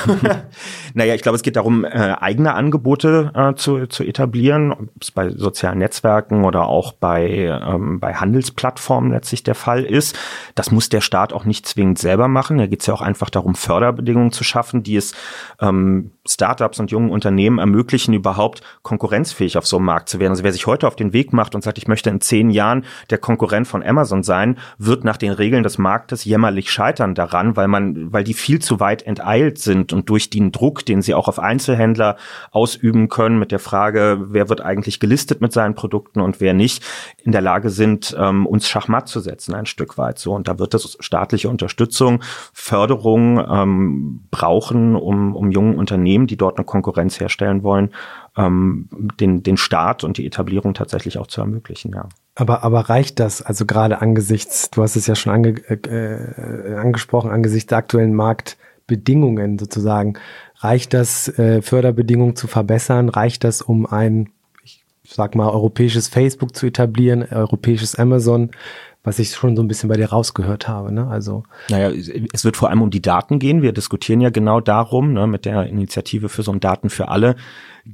naja, 0.95 1.14
ich 1.14 1.23
glaube, 1.23 1.37
es 1.37 1.42
geht 1.42 1.57
darum, 1.57 1.85
äh, 1.85 1.88
eigene 1.88 2.55
Angebote 2.55 3.31
äh, 3.35 3.55
zu, 3.55 3.87
zu 3.87 4.03
etablieren, 4.03 4.73
ob 4.73 4.88
es 5.01 5.11
bei 5.11 5.31
sozialen 5.31 5.79
Netzwerken 5.79 6.45
oder 6.45 6.66
auch 6.66 6.92
bei, 6.92 7.29
ähm, 7.29 8.01
bei 8.01 8.14
Handelsplattformen 8.14 9.12
letztlich 9.12 9.42
der 9.42 9.55
Fall 9.55 9.85
ist. 9.85 10.19
Das 10.55 10.71
muss 10.71 10.88
der 10.88 11.01
Staat 11.01 11.33
auch 11.33 11.45
nicht 11.45 11.66
zwingend 11.66 11.99
selber 11.99 12.29
machen. 12.29 12.59
Da 12.59 12.66
geht 12.66 12.81
es 12.81 12.87
ja 12.87 12.95
auch 12.95 13.03
einfach 13.03 13.31
darum, 13.31 13.55
Förderbedingungen 13.55 14.33
zu 14.33 14.45
schaffen, 14.45 14.83
die 14.83 14.97
es 14.97 15.14
ähm, 15.61 16.11
Startups 16.27 16.81
und 16.81 16.90
jungen 16.90 17.11
Unternehmen 17.11 17.59
ermöglichen, 17.59 18.14
überhaupt 18.14 18.62
konkurrenzfähig 18.83 19.59
auf 19.59 19.66
so 19.66 19.77
einem 19.77 19.87
Markt 19.87 20.09
zu 20.09 20.19
werden. 20.19 20.33
Also 20.33 20.45
wer 20.45 20.53
sich 20.53 20.66
heute 20.66 20.87
auf 20.87 20.97
den 20.97 21.12
Weg 21.12 21.33
macht 21.33 21.55
und 21.55 21.62
sagt, 21.62 21.79
ich 21.79 21.88
möchte 21.88 22.11
in 22.11 22.21
zehn 22.21 22.51
Jahren 22.51 22.85
der 23.11 23.19
Konkurrent 23.19 23.69
von 23.69 23.83
Amazon 23.83 24.23
sein, 24.23 24.59
wird 24.79 25.05
nach 25.05 25.16
den 25.16 25.33
Regeln 25.33 25.62
des 25.62 25.79
Marktes 25.79 26.25
jämmerlich 26.25 26.71
scheitern 26.71 27.14
daran, 27.14 27.57
weil 27.57 27.69
man, 27.69 28.12
weil 28.12 28.25
die 28.25 28.35
viel 28.35 28.61
zu 28.61 28.81
weit 28.81 28.96
enteilt 29.03 29.59
sind 29.59 29.93
und 29.93 30.09
durch 30.09 30.31
den 30.31 30.53
Druck, 30.53 30.85
den 30.85 31.03
sie 31.03 31.15
auch 31.15 31.29
auf 31.29 31.39
Einzelhändler 31.39 32.17
ausüben 32.51 33.09
können, 33.09 33.39
mit 33.39 33.53
der 33.53 33.59
Frage, 33.59 34.19
wer 34.29 34.49
wird 34.49 34.61
eigentlich 34.61 35.01
gelistet 35.01 35.41
mit 35.41 35.53
seinen 35.53 35.75
Produkten 35.75 36.21
und 36.21 36.41
wer 36.41 36.55
nicht, 36.55 36.85
in 37.23 37.33
der 37.33 37.41
Lage 37.41 37.71
sind, 37.71 38.17
ähm, 38.19 38.47
uns 38.47 38.69
Schachmatt 38.69 39.09
zu 39.09 39.21
setzen, 39.21 39.55
ein 39.55 39.67
Stück 39.67 39.99
weit 39.99 40.19
so. 40.19 40.35
Und 40.35 40.49
da 40.49 40.59
wird 40.59 40.75
es 40.75 40.97
staatliche 41.01 41.49
Unterstützung, 41.49 42.23
Förderung 42.53 43.45
ähm, 43.51 44.27
brauchen, 44.31 44.95
um, 44.95 45.35
um 45.35 45.51
jungen 45.51 45.77
Unternehmen, 45.77 46.27
die 46.27 46.37
dort 46.37 46.59
eine 46.59 46.65
Konkurrenz 46.65 47.19
herstellen 47.21 47.63
wollen, 47.63 47.91
ähm, 48.37 48.88
den, 49.18 49.42
den 49.42 49.57
Start 49.57 50.05
und 50.05 50.18
die 50.18 50.27
Etablierung 50.27 50.75
tatsächlich 50.75 51.18
auch 51.18 51.27
zu 51.27 51.40
ermöglichen, 51.40 51.92
ja. 51.94 52.09
Aber, 52.35 52.62
aber 52.64 52.81
reicht 52.81 53.18
das? 53.18 53.40
Also 53.40 53.64
gerade 53.64 54.03
angesichts, 54.03 54.70
du 54.70 54.83
hast 54.83 54.94
es 54.96 55.07
ja 55.07 55.14
schon 55.14 55.33
ange, 55.33 55.53
äh, 55.70 56.75
angesprochen, 56.75 57.31
angesichts 57.31 57.68
der 57.68 57.79
aktuellen 57.79 58.14
Marktbedingungen 58.14 59.59
sozusagen, 59.59 60.18
reicht 60.59 60.92
das, 60.92 61.29
äh, 61.38 61.62
Förderbedingungen 61.62 62.37
zu 62.37 62.46
verbessern? 62.46 63.09
Reicht 63.09 63.42
das, 63.42 63.62
um 63.62 63.87
ein, 63.87 64.29
ich 64.62 64.85
sag 65.05 65.35
mal, 65.35 65.49
europäisches 65.49 66.09
Facebook 66.09 66.55
zu 66.55 66.66
etablieren, 66.66 67.22
europäisches 67.22 67.94
Amazon? 67.94 68.51
was 69.07 69.20
ich 69.20 69.31
schon 69.31 69.55
so 69.55 69.62
ein 69.62 69.68
bisschen 69.68 69.88
bei 69.88 69.94
dir 69.94 70.11
rausgehört 70.11 70.66
habe. 70.66 70.90
Ne? 70.90 71.07
Also 71.07 71.44
naja, 71.70 71.90
es 72.33 72.44
wird 72.44 72.57
vor 72.57 72.70
allem 72.70 72.83
um 72.83 72.90
die 72.90 73.01
Daten 73.01 73.38
gehen. 73.38 73.62
Wir 73.62 73.72
diskutieren 73.72 74.20
ja 74.20 74.31
genau 74.31 74.61
darum, 74.61 75.12
ne, 75.12 75.29
mit 75.29 75.44
der 75.44 75.66
Initiative 75.68 76.29
für 76.29 76.42
so 76.42 76.51
ein 76.51 76.59
Daten 76.59 76.90
für 76.90 77.07
alle 77.07 77.37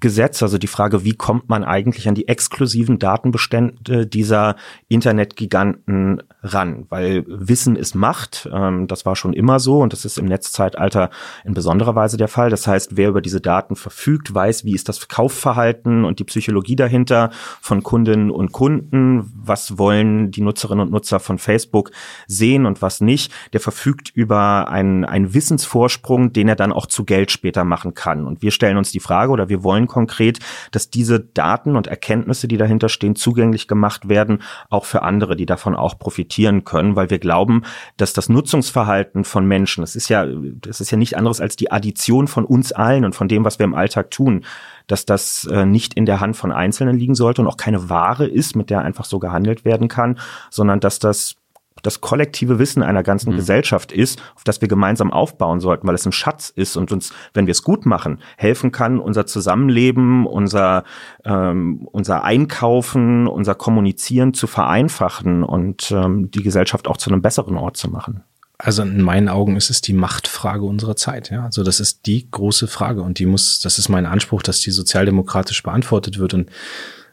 Gesetz. 0.00 0.42
Also 0.42 0.58
die 0.58 0.66
Frage, 0.66 1.04
wie 1.04 1.14
kommt 1.14 1.48
man 1.48 1.64
eigentlich 1.64 2.08
an 2.08 2.14
die 2.14 2.28
exklusiven 2.28 2.98
Datenbestände 2.98 4.06
dieser 4.06 4.56
Internetgiganten 4.88 6.22
ran? 6.42 6.86
Weil 6.88 7.24
Wissen 7.26 7.76
ist 7.76 7.94
Macht. 7.94 8.48
Ähm, 8.52 8.86
das 8.88 9.04
war 9.04 9.16
schon 9.16 9.32
immer 9.32 9.60
so 9.60 9.80
und 9.80 9.92
das 9.92 10.04
ist 10.04 10.18
im 10.18 10.26
Netzzeitalter 10.26 11.10
in 11.44 11.54
besonderer 11.54 11.94
Weise 11.94 12.16
der 12.16 12.28
Fall. 12.28 12.50
Das 12.50 12.66
heißt, 12.66 12.96
wer 12.96 13.10
über 13.10 13.20
diese 13.20 13.40
Daten 13.40 13.76
verfügt, 13.76 14.34
weiß, 14.34 14.64
wie 14.64 14.74
ist 14.74 14.88
das 14.88 15.08
Kaufverhalten 15.08 16.04
und 16.04 16.18
die 16.18 16.24
Psychologie 16.24 16.76
dahinter 16.76 17.30
von 17.60 17.82
Kundinnen 17.82 18.30
und 18.30 18.52
Kunden. 18.52 19.30
Was 19.34 19.78
wollen 19.78 20.30
die 20.30 20.40
Nutzerinnen 20.40 20.86
und 20.86 20.92
Nutzer 20.92 21.20
von 21.20 21.38
Facebook 21.38 21.90
sehen 22.26 22.66
und 22.66 22.82
was 22.82 23.00
nicht? 23.00 23.32
Der 23.52 23.60
verfügt 23.60 24.10
über 24.14 24.68
einen, 24.68 25.04
einen 25.04 25.34
Wissensvorsprung, 25.34 26.32
den 26.32 26.48
er 26.48 26.56
dann 26.56 26.72
auch 26.72 26.86
zu 26.86 27.04
Geld 27.04 27.30
später 27.30 27.64
machen 27.64 27.94
kann. 27.94 28.26
Und 28.26 28.42
wir 28.42 28.50
stellen 28.50 28.76
uns 28.76 28.90
die 28.90 29.00
Frage 29.00 29.32
oder 29.32 29.48
wir 29.48 29.62
wollen 29.62 29.81
wollen 29.82 29.88
konkret, 29.88 30.38
dass 30.70 30.90
diese 30.90 31.20
Daten 31.20 31.76
und 31.76 31.86
Erkenntnisse, 31.86 32.48
die 32.48 32.56
dahinter 32.56 32.88
stehen, 32.88 33.16
zugänglich 33.16 33.68
gemacht 33.68 34.08
werden, 34.08 34.42
auch 34.70 34.84
für 34.84 35.02
andere, 35.02 35.36
die 35.36 35.46
davon 35.46 35.74
auch 35.74 35.98
profitieren 35.98 36.64
können, 36.64 36.96
weil 36.96 37.10
wir 37.10 37.18
glauben, 37.18 37.62
dass 37.96 38.12
das 38.12 38.28
Nutzungsverhalten 38.28 39.24
von 39.24 39.46
Menschen, 39.46 39.82
das 39.82 39.96
ist 39.96 40.08
ja, 40.08 40.26
das 40.26 40.80
ist 40.80 40.90
ja 40.90 40.98
nicht 40.98 41.16
anderes 41.16 41.40
als 41.40 41.56
die 41.56 41.70
Addition 41.70 42.28
von 42.28 42.44
uns 42.44 42.72
allen 42.72 43.04
und 43.04 43.14
von 43.14 43.28
dem, 43.28 43.44
was 43.44 43.58
wir 43.58 43.64
im 43.64 43.74
Alltag 43.74 44.10
tun, 44.10 44.44
dass 44.86 45.06
das 45.06 45.44
äh, 45.50 45.64
nicht 45.64 45.94
in 45.94 46.06
der 46.06 46.20
Hand 46.20 46.36
von 46.36 46.52
Einzelnen 46.52 46.98
liegen 46.98 47.14
sollte 47.14 47.42
und 47.42 47.48
auch 47.48 47.56
keine 47.56 47.88
Ware 47.88 48.26
ist, 48.26 48.56
mit 48.56 48.70
der 48.70 48.80
einfach 48.80 49.04
so 49.04 49.18
gehandelt 49.18 49.64
werden 49.64 49.88
kann, 49.88 50.18
sondern 50.50 50.80
dass 50.80 50.98
das 50.98 51.36
das 51.82 52.00
kollektive 52.00 52.58
Wissen 52.58 52.82
einer 52.82 53.02
ganzen 53.02 53.32
mhm. 53.32 53.36
Gesellschaft 53.36 53.92
ist, 53.92 54.22
auf 54.36 54.44
das 54.44 54.60
wir 54.60 54.68
gemeinsam 54.68 55.12
aufbauen 55.12 55.60
sollten, 55.60 55.86
weil 55.86 55.94
es 55.94 56.06
ein 56.06 56.12
Schatz 56.12 56.50
ist 56.50 56.76
und 56.76 56.92
uns, 56.92 57.12
wenn 57.34 57.46
wir 57.46 57.52
es 57.52 57.62
gut 57.62 57.86
machen, 57.86 58.18
helfen 58.36 58.72
kann, 58.72 58.98
unser 58.98 59.26
Zusammenleben, 59.26 60.26
unser, 60.26 60.84
ähm, 61.24 61.88
unser 61.90 62.24
Einkaufen, 62.24 63.26
unser 63.26 63.54
Kommunizieren 63.54 64.34
zu 64.34 64.46
vereinfachen 64.46 65.42
und 65.42 65.90
ähm, 65.90 66.30
die 66.30 66.42
Gesellschaft 66.42 66.88
auch 66.88 66.96
zu 66.96 67.10
einem 67.10 67.22
besseren 67.22 67.56
Ort 67.56 67.76
zu 67.76 67.90
machen. 67.90 68.22
Also 68.58 68.82
in 68.82 69.02
meinen 69.02 69.28
Augen 69.28 69.56
ist 69.56 69.70
es 69.70 69.80
die 69.80 69.92
Machtfrage 69.92 70.64
unserer 70.64 70.94
Zeit. 70.94 71.30
Ja, 71.30 71.44
also 71.46 71.64
das 71.64 71.80
ist 71.80 72.06
die 72.06 72.30
große 72.30 72.68
Frage 72.68 73.02
und 73.02 73.18
die 73.18 73.26
muss, 73.26 73.60
das 73.60 73.78
ist 73.78 73.88
mein 73.88 74.06
Anspruch, 74.06 74.40
dass 74.40 74.60
die 74.60 74.70
sozialdemokratisch 74.70 75.64
beantwortet 75.64 76.20
wird 76.20 76.34
und 76.34 76.48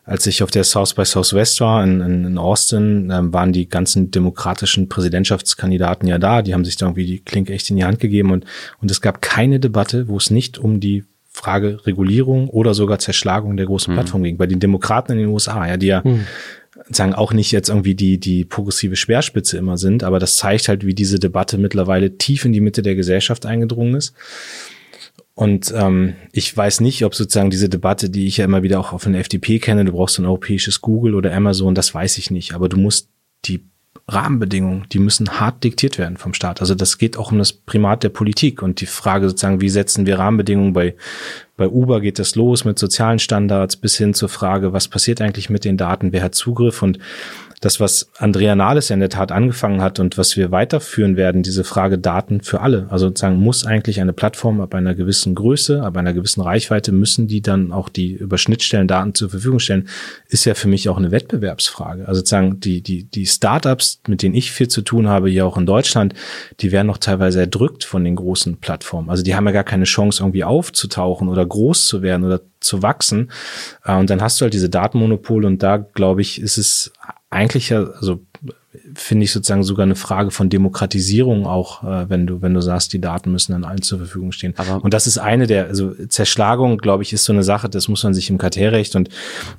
als 0.10 0.26
ich 0.26 0.41
auf 0.41 0.50
der 0.50 0.63
South 0.63 0.95
by 0.95 1.06
Southwest 1.06 1.62
war 1.62 1.84
in, 1.84 2.02
in, 2.02 2.26
in 2.26 2.38
Austin, 2.39 3.12
ähm, 3.13 3.32
waren 3.32 3.54
die 3.54 3.69
ganzen 3.69 4.10
demokratischen 4.10 4.89
Präsidentschaftskandidaten 4.89 6.08
ja 6.08 6.17
da. 6.17 6.41
Die 6.41 6.54
haben 6.54 6.65
sich 6.65 6.78
da 6.78 6.88
irgendwie 6.88 7.06
die 7.06 7.20
Klinke 7.20 7.53
echt 7.53 7.70
in 7.70 7.76
die 7.76 7.86
Hand 7.86 7.99
gegeben 7.99 8.32
und, 8.32 8.45
und 8.82 8.89
es 8.89 9.01
gab 9.01 9.22
keine 9.22 9.60
Debatte, 9.60 10.07
wo 10.07 10.18
es 10.18 10.32
nicht 10.32 10.57
um 10.57 10.80
die 10.80 11.03
Frage 11.32 11.86
Regulierung 11.86 12.49
oder 12.49 12.74
sogar 12.74 12.97
Zerschlagung 12.97 13.55
der 13.55 13.68
großen 13.68 13.93
mhm. 13.93 13.97
Plattform 13.97 14.24
ging. 14.24 14.38
Bei 14.38 14.47
den 14.47 14.60
Demokraten 14.60 15.12
in 15.12 15.20
den 15.20 15.28
USA, 15.28 15.68
ja, 15.68 15.78
die 15.78 15.88
ja 15.88 16.01
mhm 16.03 16.26
sagen 16.91 17.14
auch 17.14 17.34
nicht 17.34 17.51
jetzt 17.51 17.70
irgendwie 17.70 17.95
die, 17.95 18.20
die 18.20 18.45
progressive 18.45 18.95
Speerspitze 18.95 19.57
immer 19.57 19.78
sind, 19.78 20.03
aber 20.03 20.20
das 20.20 20.38
zeigt 20.38 20.70
halt, 20.70 20.86
wie 20.86 20.93
diese 20.93 21.20
Debatte 21.20 21.57
mittlerweile 21.57 22.18
tief 22.18 22.45
in 22.45 22.53
die 22.53 22.62
Mitte 22.62 22.82
der 22.82 22.95
Gesellschaft 22.95 23.45
eingedrungen 23.45 23.95
ist. 23.95 24.14
Und 25.39 25.73
ähm, 25.73 26.15
ich 26.33 26.55
weiß 26.55 26.81
nicht, 26.81 27.05
ob 27.05 27.15
sozusagen 27.15 27.49
diese 27.49 27.69
Debatte, 27.69 28.09
die 28.09 28.27
ich 28.27 28.35
ja 28.35 28.43
immer 28.43 28.61
wieder 28.61 28.77
auch 28.77 28.91
auf 28.91 29.05
den 29.05 29.15
FDP 29.15 29.59
kenne, 29.59 29.85
du 29.85 29.93
brauchst 29.93 30.19
ein 30.19 30.25
europäisches 30.25 30.81
Google 30.81 31.15
oder 31.15 31.33
Amazon, 31.33 31.75
das 31.75 31.95
weiß 31.95 32.17
ich 32.17 32.29
nicht. 32.29 32.55
Aber 32.55 32.67
du 32.67 32.75
musst 32.75 33.07
die 33.45 33.63
Rahmenbedingungen, 34.09 34.85
die 34.91 34.99
müssen 34.99 35.39
hart 35.39 35.63
diktiert 35.63 35.97
werden 35.97 36.17
vom 36.17 36.33
Staat. 36.33 36.59
Also 36.59 36.75
das 36.75 36.97
geht 36.97 37.15
auch 37.15 37.31
um 37.31 37.37
das 37.37 37.53
Primat 37.53 38.03
der 38.03 38.09
Politik 38.09 38.61
und 38.61 38.81
die 38.81 38.85
Frage 38.85 39.29
sozusagen, 39.29 39.61
wie 39.61 39.69
setzen 39.69 40.05
wir 40.05 40.19
Rahmenbedingungen 40.19 40.73
bei, 40.73 40.95
bei 41.55 41.69
Uber 41.69 42.01
geht 42.01 42.19
das 42.19 42.35
los 42.35 42.65
mit 42.65 42.77
sozialen 42.77 43.19
Standards 43.19 43.77
bis 43.77 43.95
hin 43.95 44.13
zur 44.13 44.27
Frage, 44.27 44.73
was 44.73 44.89
passiert 44.89 45.21
eigentlich 45.21 45.49
mit 45.49 45.63
den 45.63 45.77
Daten, 45.77 46.11
wer 46.11 46.21
hat 46.21 46.35
Zugriff 46.35 46.81
und 46.81 46.99
das, 47.60 47.80
was 47.80 48.10
Andrea 48.18 48.55
Nahles 48.55 48.89
in 48.89 49.01
der 49.01 49.10
Tat 49.10 49.32
angefangen 49.32 49.82
hat 49.82 49.99
und 49.99 50.18
was 50.18 50.38
wir 50.38 50.51
weiterführen 50.51 51.18
werden, 51.18 51.43
diese 51.43 51.64
Frage 51.64 51.97
Daten 51.97 52.41
für 52.41 52.62
alle. 52.62 52.88
Also 52.89 53.07
sozusagen 53.07 53.38
muss 53.38 53.66
eigentlich 53.66 53.99
eine 53.99 54.14
Plattform 54.14 54.62
ab 54.62 54.74
einer 54.76 54.95
gewissen 54.95 55.36
Größe, 55.36 55.84
ab 55.84 55.97
einer 55.97 56.14
gewissen 56.14 56.41
Reichweite 56.41 56.91
müssen 56.91 57.28
die 57.28 57.41
dann 57.41 57.74
auch 57.74 57.89
die 57.89 58.14
über 58.14 58.38
Schnittstellen 58.38 58.88
Daten 58.88 59.14
zur 59.14 59.30
Verfügung 59.30 59.60
stellen, 59.60 59.89
ist 60.30 60.45
ja 60.45 60.53
für 60.53 60.70
mich 60.70 60.88
auch 60.88 60.97
eine 60.97 61.12
Wettbewerbsfrage. 61.12 62.07
Also 62.07 62.20
sozusagen 62.20 62.62
die, 62.62 62.82
die, 62.82 63.03
die 63.03 63.26
Startups, 63.26 64.01
mit 64.07 64.24
denen 64.24 64.36
ich 64.36 64.51
viel 64.51 64.70
zu 64.70 64.82
tun 64.82 65.10
habe, 65.10 65.30
hier 65.30 65.45
auch 65.45 65.57
in 65.57 65.66
Deutschland, 65.66 66.14
die 66.62 66.72
werden 66.72 66.88
noch 66.88 66.97
teilweise 66.97 67.41
erdrückt 67.41 67.84
von 67.84 68.05
den 68.05 68.16
großen 68.16 68.57
Plattformen. 68.57 69.10
Also 69.10 69.24
die 69.24 69.36
haben 69.36 69.45
ja 69.45 69.51
gar 69.51 69.64
keine 69.66 69.86
Chance 69.86 70.24
irgendwie 70.24 70.45
aufzutauchen 70.45 71.28
oder 71.28 71.45
groß 71.45 71.88
zu 71.88 72.01
werden 72.01 72.24
oder 72.24 72.39
zu 72.62 72.82
wachsen. 72.82 73.32
Äh, 73.84 73.97
und 73.97 74.10
dann 74.10 74.22
hast 74.22 74.39
du 74.39 74.43
halt 74.43 74.53
diese 74.53 74.70
Datenmonopole 74.70 75.45
und 75.45 75.62
da 75.62 75.78
glaube 75.78 76.22
ich, 76.22 76.41
ist 76.41 76.57
es 76.57 76.93
eigentlich 77.30 77.69
ja, 77.69 77.84
also 77.84 78.21
finde 78.93 79.23
ich 79.23 79.32
sozusagen 79.32 79.63
sogar 79.63 79.84
eine 79.84 79.95
Frage 79.95 80.32
von 80.32 80.49
Demokratisierung 80.49 81.45
auch, 81.45 81.84
äh, 81.84 82.09
wenn 82.09 82.27
du, 82.27 82.41
wenn 82.41 82.53
du 82.53 82.61
sagst, 82.61 82.93
die 82.93 83.01
Daten 83.01 83.32
müssen 83.32 83.51
dann 83.51 83.63
allen 83.63 83.82
zur 83.82 83.97
Verfügung 83.97 84.32
stehen. 84.32 84.53
Aber 84.57 84.84
und 84.84 84.93
das 84.93 85.07
ist 85.07 85.17
eine 85.17 85.47
der, 85.47 85.67
also 85.67 85.93
Zerschlagung, 86.07 86.77
glaube 86.77 87.03
ich, 87.03 87.11
ist 87.11 87.25
so 87.25 87.34
eine 87.34 87.43
Sache, 87.43 87.69
das 87.69 87.88
muss 87.88 88.03
man 88.03 88.13
sich 88.13 88.30
im 88.30 88.38
Kartellrecht 88.38 88.95
und 88.95 89.09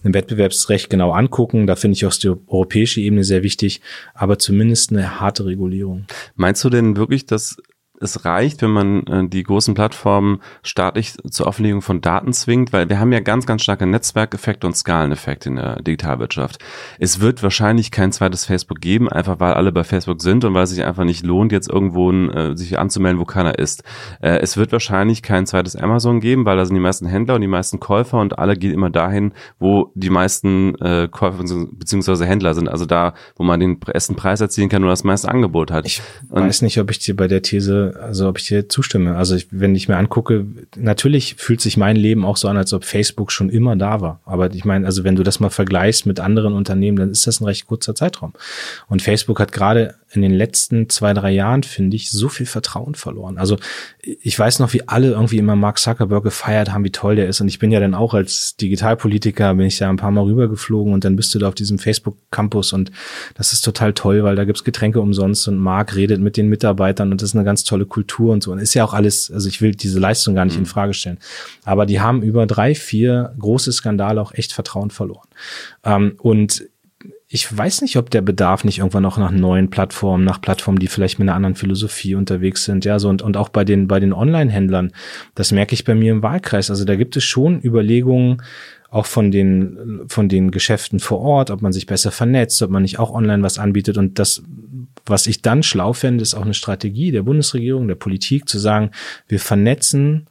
im 0.04 0.14
Wettbewerbsrecht 0.14 0.90
genau 0.90 1.12
angucken. 1.12 1.66
Da 1.66 1.76
finde 1.76 1.96
ich 1.96 2.06
auch 2.06 2.14
die 2.14 2.32
europäische 2.46 3.00
Ebene 3.00 3.24
sehr 3.24 3.42
wichtig, 3.42 3.80
aber 4.14 4.38
zumindest 4.38 4.90
eine 4.92 5.20
harte 5.20 5.44
Regulierung. 5.44 6.06
Meinst 6.36 6.62
du 6.64 6.70
denn 6.70 6.96
wirklich, 6.96 7.26
dass 7.26 7.56
es 8.00 8.24
reicht, 8.24 8.62
wenn 8.62 8.70
man 8.70 9.06
äh, 9.06 9.28
die 9.28 9.42
großen 9.42 9.74
Plattformen 9.74 10.40
staatlich 10.62 11.14
zur 11.30 11.46
Offenlegung 11.46 11.82
von 11.82 12.00
Daten 12.00 12.32
zwingt, 12.32 12.72
weil 12.72 12.88
wir 12.88 12.98
haben 12.98 13.12
ja 13.12 13.20
ganz, 13.20 13.46
ganz 13.46 13.62
starke 13.62 13.86
Netzwerkeffekte 13.86 14.66
und 14.66 14.74
Skaleneffekte 14.74 15.50
in 15.50 15.56
der 15.56 15.82
Digitalwirtschaft. 15.82 16.58
Es 16.98 17.20
wird 17.20 17.42
wahrscheinlich 17.42 17.90
kein 17.90 18.10
zweites 18.12 18.46
Facebook 18.46 18.80
geben, 18.80 19.08
einfach 19.08 19.38
weil 19.38 19.52
alle 19.52 19.70
bei 19.70 19.84
Facebook 19.84 20.22
sind 20.22 20.44
und 20.44 20.54
weil 20.54 20.64
es 20.64 20.70
sich 20.70 20.84
einfach 20.84 21.04
nicht 21.04 21.24
lohnt, 21.24 21.52
jetzt 21.52 21.68
irgendwo 21.68 22.10
äh, 22.10 22.56
sich 22.56 22.78
anzumelden, 22.78 23.20
wo 23.20 23.26
keiner 23.26 23.58
ist. 23.58 23.84
Äh, 24.22 24.38
es 24.38 24.56
wird 24.56 24.72
wahrscheinlich 24.72 25.22
kein 25.22 25.46
zweites 25.46 25.76
Amazon 25.76 26.20
geben, 26.20 26.46
weil 26.46 26.56
da 26.56 26.64
sind 26.64 26.74
die 26.74 26.80
meisten 26.80 27.06
Händler 27.06 27.34
und 27.34 27.42
die 27.42 27.48
meisten 27.48 27.80
Käufer 27.80 28.18
und 28.18 28.38
alle 28.38 28.56
gehen 28.56 28.72
immer 28.72 28.90
dahin, 28.90 29.32
wo 29.58 29.92
die 29.94 30.10
meisten 30.10 30.74
äh, 30.76 31.08
Käufer 31.10 31.42
bzw. 31.42 32.24
Händler 32.24 32.54
sind. 32.54 32.68
Also 32.68 32.86
da, 32.86 33.12
wo 33.36 33.44
man 33.44 33.60
den 33.60 33.78
besten 33.78 34.16
Preis 34.16 34.40
erzielen 34.40 34.70
kann 34.70 34.82
oder 34.82 34.92
das 34.92 35.04
meiste 35.04 35.28
Angebot 35.28 35.70
hat. 35.70 35.84
Ich 35.86 36.00
und 36.30 36.44
weiß 36.44 36.62
nicht, 36.62 36.78
ob 36.80 36.90
ich 36.90 36.98
dir 37.00 37.14
bei 37.14 37.28
der 37.28 37.42
These 37.42 37.89
also 37.96 38.28
ob 38.28 38.38
ich 38.38 38.46
dir 38.46 38.68
zustimme. 38.68 39.16
Also 39.16 39.34
ich, 39.36 39.48
wenn 39.50 39.74
ich 39.74 39.88
mir 39.88 39.96
angucke, 39.96 40.46
natürlich 40.76 41.36
fühlt 41.36 41.60
sich 41.60 41.76
mein 41.76 41.96
Leben 41.96 42.24
auch 42.24 42.36
so 42.36 42.48
an, 42.48 42.56
als 42.56 42.72
ob 42.72 42.84
Facebook 42.84 43.32
schon 43.32 43.50
immer 43.50 43.76
da 43.76 44.00
war. 44.00 44.20
Aber 44.24 44.52
ich 44.52 44.64
meine, 44.64 44.86
also 44.86 45.04
wenn 45.04 45.16
du 45.16 45.22
das 45.22 45.40
mal 45.40 45.50
vergleichst 45.50 46.06
mit 46.06 46.20
anderen 46.20 46.54
Unternehmen, 46.54 46.98
dann 46.98 47.10
ist 47.10 47.26
das 47.26 47.40
ein 47.40 47.44
recht 47.44 47.66
kurzer 47.66 47.94
Zeitraum. 47.94 48.32
Und 48.88 49.02
Facebook 49.02 49.40
hat 49.40 49.52
gerade 49.52 49.94
in 50.12 50.22
den 50.22 50.32
letzten 50.32 50.88
zwei, 50.88 51.14
drei 51.14 51.30
Jahren, 51.30 51.62
finde 51.62 51.96
ich, 51.96 52.10
so 52.10 52.28
viel 52.28 52.46
Vertrauen 52.46 52.96
verloren. 52.96 53.38
Also 53.38 53.56
ich 54.02 54.36
weiß 54.36 54.58
noch, 54.58 54.72
wie 54.72 54.88
alle 54.88 55.10
irgendwie 55.10 55.38
immer 55.38 55.54
Mark 55.54 55.78
Zuckerberg 55.78 56.24
gefeiert 56.24 56.72
haben, 56.72 56.82
wie 56.82 56.90
toll 56.90 57.14
der 57.14 57.28
ist. 57.28 57.40
Und 57.40 57.46
ich 57.46 57.60
bin 57.60 57.70
ja 57.70 57.78
dann 57.78 57.94
auch 57.94 58.12
als 58.12 58.56
Digitalpolitiker, 58.56 59.54
bin 59.54 59.66
ich 59.66 59.78
ja 59.78 59.88
ein 59.88 59.96
paar 59.96 60.10
Mal 60.10 60.24
rübergeflogen 60.24 60.92
und 60.92 61.04
dann 61.04 61.14
bist 61.14 61.32
du 61.34 61.38
da 61.38 61.48
auf 61.48 61.54
diesem 61.54 61.78
Facebook-Campus 61.78 62.72
und 62.72 62.90
das 63.34 63.52
ist 63.52 63.62
total 63.62 63.92
toll, 63.92 64.24
weil 64.24 64.34
da 64.34 64.44
gibt's 64.44 64.64
Getränke 64.64 65.00
umsonst 65.00 65.46
und 65.46 65.58
Mark 65.58 65.94
redet 65.94 66.20
mit 66.20 66.36
den 66.36 66.48
Mitarbeitern 66.48 67.12
und 67.12 67.22
das 67.22 67.30
ist 67.30 67.36
eine 67.36 67.44
ganz 67.44 67.62
tolle 67.62 67.86
Kultur 67.86 68.32
und 68.32 68.42
so. 68.42 68.50
Und 68.50 68.58
ist 68.58 68.74
ja 68.74 68.84
auch 68.84 68.94
alles, 68.94 69.30
also 69.30 69.48
ich 69.48 69.62
will 69.62 69.72
diese 69.72 70.00
Leistung 70.00 70.34
gar 70.34 70.44
nicht 70.44 70.54
mhm. 70.54 70.62
in 70.62 70.66
Frage 70.66 70.92
stellen. 70.92 71.18
Aber 71.64 71.86
die 71.86 72.00
haben 72.00 72.22
über 72.22 72.46
drei, 72.46 72.74
vier 72.74 73.32
große 73.38 73.70
Skandale 73.70 74.20
auch 74.20 74.34
echt 74.34 74.52
Vertrauen 74.52 74.90
verloren. 74.90 75.28
Ähm, 75.84 76.16
und 76.18 76.64
ich 77.32 77.56
weiß 77.56 77.82
nicht, 77.82 77.96
ob 77.96 78.10
der 78.10 78.22
Bedarf 78.22 78.64
nicht 78.64 78.78
irgendwann 78.78 79.04
noch 79.04 79.16
nach 79.16 79.30
neuen 79.30 79.70
Plattformen, 79.70 80.24
nach 80.24 80.40
Plattformen, 80.40 80.80
die 80.80 80.88
vielleicht 80.88 81.20
mit 81.20 81.28
einer 81.28 81.36
anderen 81.36 81.54
Philosophie 81.54 82.16
unterwegs 82.16 82.64
sind, 82.64 82.84
ja, 82.84 82.98
so 82.98 83.08
und, 83.08 83.22
und 83.22 83.36
auch 83.36 83.50
bei 83.50 83.64
den, 83.64 83.86
bei 83.86 84.00
den 84.00 84.12
Online-Händlern. 84.12 84.90
Das 85.36 85.52
merke 85.52 85.74
ich 85.74 85.84
bei 85.84 85.94
mir 85.94 86.10
im 86.10 86.24
Wahlkreis. 86.24 86.70
Also 86.70 86.84
da 86.84 86.96
gibt 86.96 87.16
es 87.16 87.22
schon 87.22 87.62
Überlegungen, 87.62 88.42
auch 88.90 89.06
von 89.06 89.30
den, 89.30 90.00
von 90.08 90.28
den 90.28 90.50
Geschäften 90.50 90.98
vor 90.98 91.20
Ort, 91.20 91.52
ob 91.52 91.62
man 91.62 91.72
sich 91.72 91.86
besser 91.86 92.10
vernetzt, 92.10 92.60
ob 92.62 92.70
man 92.70 92.82
nicht 92.82 92.98
auch 92.98 93.12
online 93.12 93.44
was 93.44 93.60
anbietet. 93.60 93.96
Und 93.96 94.18
das, 94.18 94.42
was 95.06 95.28
ich 95.28 95.40
dann 95.40 95.62
schlau 95.62 95.92
fände, 95.92 96.22
ist 96.22 96.34
auch 96.34 96.42
eine 96.42 96.54
Strategie 96.54 97.12
der 97.12 97.22
Bundesregierung, 97.22 97.86
der 97.86 97.94
Politik, 97.94 98.48
zu 98.48 98.58
sagen, 98.58 98.90
wir 99.28 99.38
vernetzen 99.38 100.26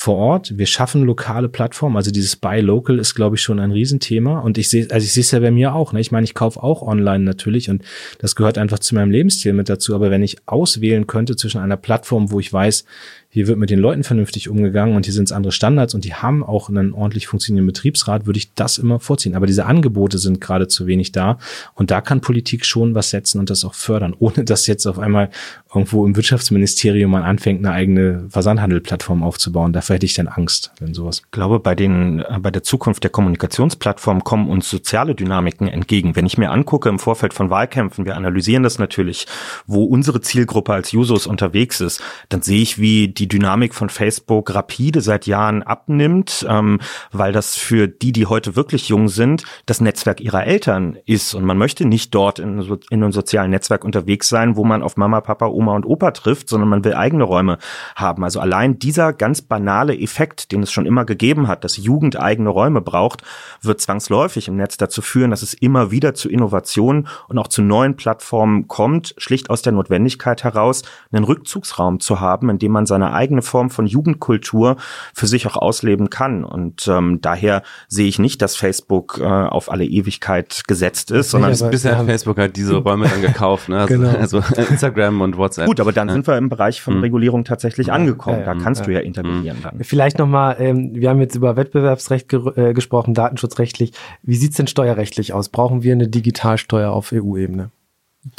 vor 0.00 0.16
Ort. 0.16 0.56
Wir 0.56 0.66
schaffen 0.66 1.02
lokale 1.02 1.48
Plattformen. 1.48 1.96
Also 1.96 2.12
dieses 2.12 2.36
Buy 2.36 2.60
Local 2.60 3.00
ist, 3.00 3.16
glaube 3.16 3.34
ich, 3.34 3.42
schon 3.42 3.58
ein 3.58 3.72
Riesenthema. 3.72 4.38
Und 4.38 4.56
ich 4.56 4.68
sehe, 4.68 4.86
also 4.92 5.04
ich 5.04 5.12
sehe 5.12 5.22
es 5.22 5.32
ja 5.32 5.40
bei 5.40 5.50
mir 5.50 5.74
auch. 5.74 5.92
Ne? 5.92 6.00
Ich 6.00 6.12
meine, 6.12 6.24
ich 6.24 6.34
kaufe 6.34 6.62
auch 6.62 6.82
online 6.82 7.24
natürlich 7.24 7.68
und 7.68 7.82
das 8.20 8.36
gehört 8.36 8.58
einfach 8.58 8.78
zu 8.78 8.94
meinem 8.94 9.10
Lebensstil 9.10 9.52
mit 9.52 9.68
dazu. 9.68 9.96
Aber 9.96 10.12
wenn 10.12 10.22
ich 10.22 10.36
auswählen 10.46 11.08
könnte 11.08 11.34
zwischen 11.34 11.60
einer 11.60 11.76
Plattform, 11.76 12.30
wo 12.30 12.38
ich 12.38 12.52
weiß, 12.52 12.84
hier 13.30 13.46
wird 13.46 13.58
mit 13.58 13.68
den 13.68 13.78
Leuten 13.78 14.04
vernünftig 14.04 14.48
umgegangen 14.48 14.96
und 14.96 15.04
hier 15.04 15.12
sind 15.12 15.24
es 15.24 15.32
andere 15.32 15.52
Standards 15.52 15.94
und 15.94 16.04
die 16.04 16.14
haben 16.14 16.42
auch 16.42 16.70
einen 16.70 16.94
ordentlich 16.94 17.26
funktionierenden 17.26 17.74
Betriebsrat, 17.74 18.24
würde 18.24 18.38
ich 18.38 18.54
das 18.54 18.78
immer 18.78 19.00
vorziehen. 19.00 19.34
Aber 19.34 19.46
diese 19.46 19.66
Angebote 19.66 20.16
sind 20.16 20.40
gerade 20.40 20.66
zu 20.66 20.86
wenig 20.86 21.12
da 21.12 21.38
und 21.74 21.90
da 21.90 22.00
kann 22.00 22.22
Politik 22.22 22.64
schon 22.64 22.94
was 22.94 23.10
setzen 23.10 23.38
und 23.38 23.50
das 23.50 23.66
auch 23.66 23.74
fördern, 23.74 24.14
ohne 24.18 24.44
dass 24.44 24.66
jetzt 24.66 24.86
auf 24.86 24.98
einmal 24.98 25.28
irgendwo 25.74 26.06
im 26.06 26.16
Wirtschaftsministerium 26.16 27.10
man 27.10 27.22
anfängt, 27.22 27.64
eine 27.64 27.74
eigene 27.74 28.24
Versandhandelplattform 28.30 29.22
aufzubauen. 29.22 29.74
Dafür 29.74 29.96
hätte 29.96 30.06
ich 30.06 30.14
dann 30.14 30.28
Angst, 30.28 30.72
wenn 30.80 30.94
sowas. 30.94 31.20
Ich 31.24 31.30
glaube, 31.30 31.60
bei 31.60 31.74
den, 31.74 32.24
bei 32.40 32.50
der 32.50 32.62
Zukunft 32.62 33.02
der 33.02 33.10
Kommunikationsplattform 33.10 34.24
kommen 34.24 34.48
uns 34.48 34.70
soziale 34.70 35.14
Dynamiken 35.14 35.68
entgegen. 35.68 36.16
Wenn 36.16 36.24
ich 36.24 36.38
mir 36.38 36.50
angucke 36.50 36.88
im 36.88 36.98
Vorfeld 36.98 37.34
von 37.34 37.50
Wahlkämpfen, 37.50 38.06
wir 38.06 38.16
analysieren 38.16 38.62
das 38.62 38.78
natürlich, 38.78 39.26
wo 39.66 39.84
unsere 39.84 40.22
Zielgruppe 40.22 40.72
als 40.72 40.92
Jusos 40.92 41.26
unterwegs 41.26 41.82
ist, 41.82 42.00
dann 42.30 42.40
sehe 42.40 42.62
ich, 42.62 42.78
wie 42.78 43.08
die 43.18 43.28
Dynamik 43.28 43.74
von 43.74 43.88
Facebook 43.88 44.54
rapide 44.54 45.00
seit 45.00 45.26
Jahren 45.26 45.62
abnimmt, 45.62 46.46
ähm, 46.48 46.80
weil 47.12 47.32
das 47.32 47.56
für 47.56 47.88
die, 47.88 48.12
die 48.12 48.26
heute 48.26 48.56
wirklich 48.56 48.88
jung 48.88 49.08
sind, 49.08 49.44
das 49.66 49.80
Netzwerk 49.80 50.20
ihrer 50.20 50.44
Eltern 50.44 50.98
ist. 51.06 51.34
Und 51.34 51.44
man 51.44 51.58
möchte 51.58 51.84
nicht 51.84 52.14
dort 52.14 52.38
in, 52.38 52.60
in 52.90 53.02
einem 53.02 53.12
sozialen 53.12 53.50
Netzwerk 53.50 53.84
unterwegs 53.84 54.28
sein, 54.28 54.56
wo 54.56 54.64
man 54.64 54.82
auf 54.82 54.96
Mama, 54.96 55.20
Papa, 55.20 55.46
Oma 55.46 55.74
und 55.74 55.86
Opa 55.86 56.12
trifft, 56.12 56.48
sondern 56.48 56.68
man 56.68 56.84
will 56.84 56.94
eigene 56.94 57.24
Räume 57.24 57.58
haben. 57.96 58.24
Also 58.24 58.40
allein 58.40 58.78
dieser 58.78 59.12
ganz 59.12 59.42
banale 59.42 59.98
Effekt, 59.98 60.52
den 60.52 60.62
es 60.62 60.72
schon 60.72 60.86
immer 60.86 61.04
gegeben 61.04 61.48
hat, 61.48 61.64
dass 61.64 61.76
Jugend 61.76 62.18
eigene 62.18 62.50
Räume 62.50 62.80
braucht, 62.80 63.22
wird 63.62 63.80
zwangsläufig 63.80 64.48
im 64.48 64.56
Netz 64.56 64.76
dazu 64.76 65.02
führen, 65.02 65.30
dass 65.30 65.42
es 65.42 65.54
immer 65.54 65.90
wieder 65.90 66.14
zu 66.14 66.28
Innovationen 66.28 67.08
und 67.28 67.38
auch 67.38 67.48
zu 67.48 67.62
neuen 67.62 67.96
Plattformen 67.96 68.68
kommt, 68.68 69.14
schlicht 69.18 69.50
aus 69.50 69.62
der 69.62 69.72
Notwendigkeit 69.72 70.44
heraus, 70.44 70.82
einen 71.12 71.24
Rückzugsraum 71.24 72.00
zu 72.00 72.20
haben, 72.20 72.50
in 72.50 72.58
dem 72.58 72.72
man 72.72 72.86
seine 72.86 73.07
eigene 73.12 73.42
Form 73.42 73.70
von 73.70 73.86
Jugendkultur 73.86 74.76
für 75.14 75.26
sich 75.26 75.46
auch 75.46 75.56
ausleben 75.56 76.10
kann. 76.10 76.44
Und 76.44 76.88
ähm, 76.88 77.20
daher 77.20 77.62
sehe 77.88 78.06
ich 78.06 78.18
nicht, 78.18 78.42
dass 78.42 78.56
Facebook 78.56 79.18
äh, 79.20 79.24
auf 79.24 79.70
alle 79.70 79.84
Ewigkeit 79.84 80.62
gesetzt 80.66 81.10
ist, 81.10 81.30
sondern 81.30 81.54
ja, 81.54 81.68
bisher 81.68 81.98
hat 81.98 82.06
Facebook 82.06 82.38
halt 82.38 82.56
diese 82.56 82.76
Räume 82.76 83.08
dann 83.08 83.22
gekauft, 83.22 83.68
ne? 83.68 83.78
Also, 83.80 83.94
genau. 83.94 84.10
also 84.10 84.42
Instagram 84.56 85.20
und 85.20 85.36
WhatsApp. 85.36 85.66
Gut, 85.66 85.80
aber 85.80 85.92
dann 85.92 86.08
ja. 86.08 86.14
sind 86.14 86.26
wir 86.26 86.36
im 86.36 86.48
Bereich 86.48 86.82
von 86.82 86.96
mhm. 86.96 87.00
Regulierung 87.00 87.44
tatsächlich 87.44 87.92
angekommen. 87.92 88.42
Da 88.44 88.54
kannst 88.54 88.86
du 88.86 88.92
ja 88.92 89.00
intervenieren 89.00 89.58
dann. 89.62 89.82
Vielleicht 89.82 90.18
nochmal, 90.18 90.56
ähm, 90.58 90.90
wir 90.94 91.10
haben 91.10 91.20
jetzt 91.20 91.34
über 91.34 91.56
Wettbewerbsrecht 91.56 92.28
ge 92.28 92.40
äh, 92.56 92.72
gesprochen, 92.72 93.14
datenschutzrechtlich. 93.14 93.92
Wie 94.22 94.36
sieht's 94.36 94.56
denn 94.56 94.66
steuerrechtlich 94.66 95.32
aus? 95.32 95.48
Brauchen 95.48 95.82
wir 95.82 95.92
eine 95.92 96.08
Digitalsteuer 96.08 96.90
auf 96.90 97.12
EU-Ebene? 97.12 97.70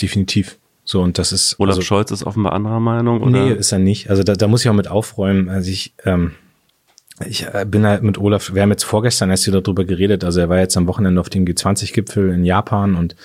Definitiv. 0.01 0.59
So, 0.89 1.03
und 1.03 1.19
das 1.19 1.31
ist. 1.31 1.59
Olaf 1.59 1.75
also, 1.75 1.83
Scholz 1.83 2.09
ist 2.09 2.23
offenbar 2.23 2.53
anderer 2.53 2.79
Meinung, 2.79 3.21
oder? 3.21 3.29
Nee, 3.29 3.53
ist 3.53 3.71
er 3.71 3.77
nicht. 3.77 4.09
Also 4.09 4.23
da, 4.23 4.33
da 4.33 4.47
muss 4.47 4.61
ich 4.65 4.69
auch 4.71 4.73
mit 4.73 4.87
aufräumen. 4.87 5.47
Also 5.47 5.69
ich, 5.69 5.93
ähm, 6.03 6.31
ich 7.27 7.45
äh, 7.45 7.63
bin 7.69 7.85
halt 7.85 8.01
mit 8.01 8.17
Olaf, 8.17 8.55
wir 8.55 8.63
haben 8.63 8.71
jetzt 8.71 8.85
vorgestern 8.85 9.29
erst 9.29 9.45
wieder 9.45 9.61
darüber 9.61 9.85
geredet, 9.85 10.23
also 10.23 10.39
er 10.39 10.49
war 10.49 10.57
jetzt 10.57 10.75
am 10.77 10.87
Wochenende 10.87 11.21
auf 11.21 11.29
dem 11.29 11.45
G20-Gipfel 11.45 12.33
in 12.33 12.43
Japan 12.43 12.95
und 12.95 13.15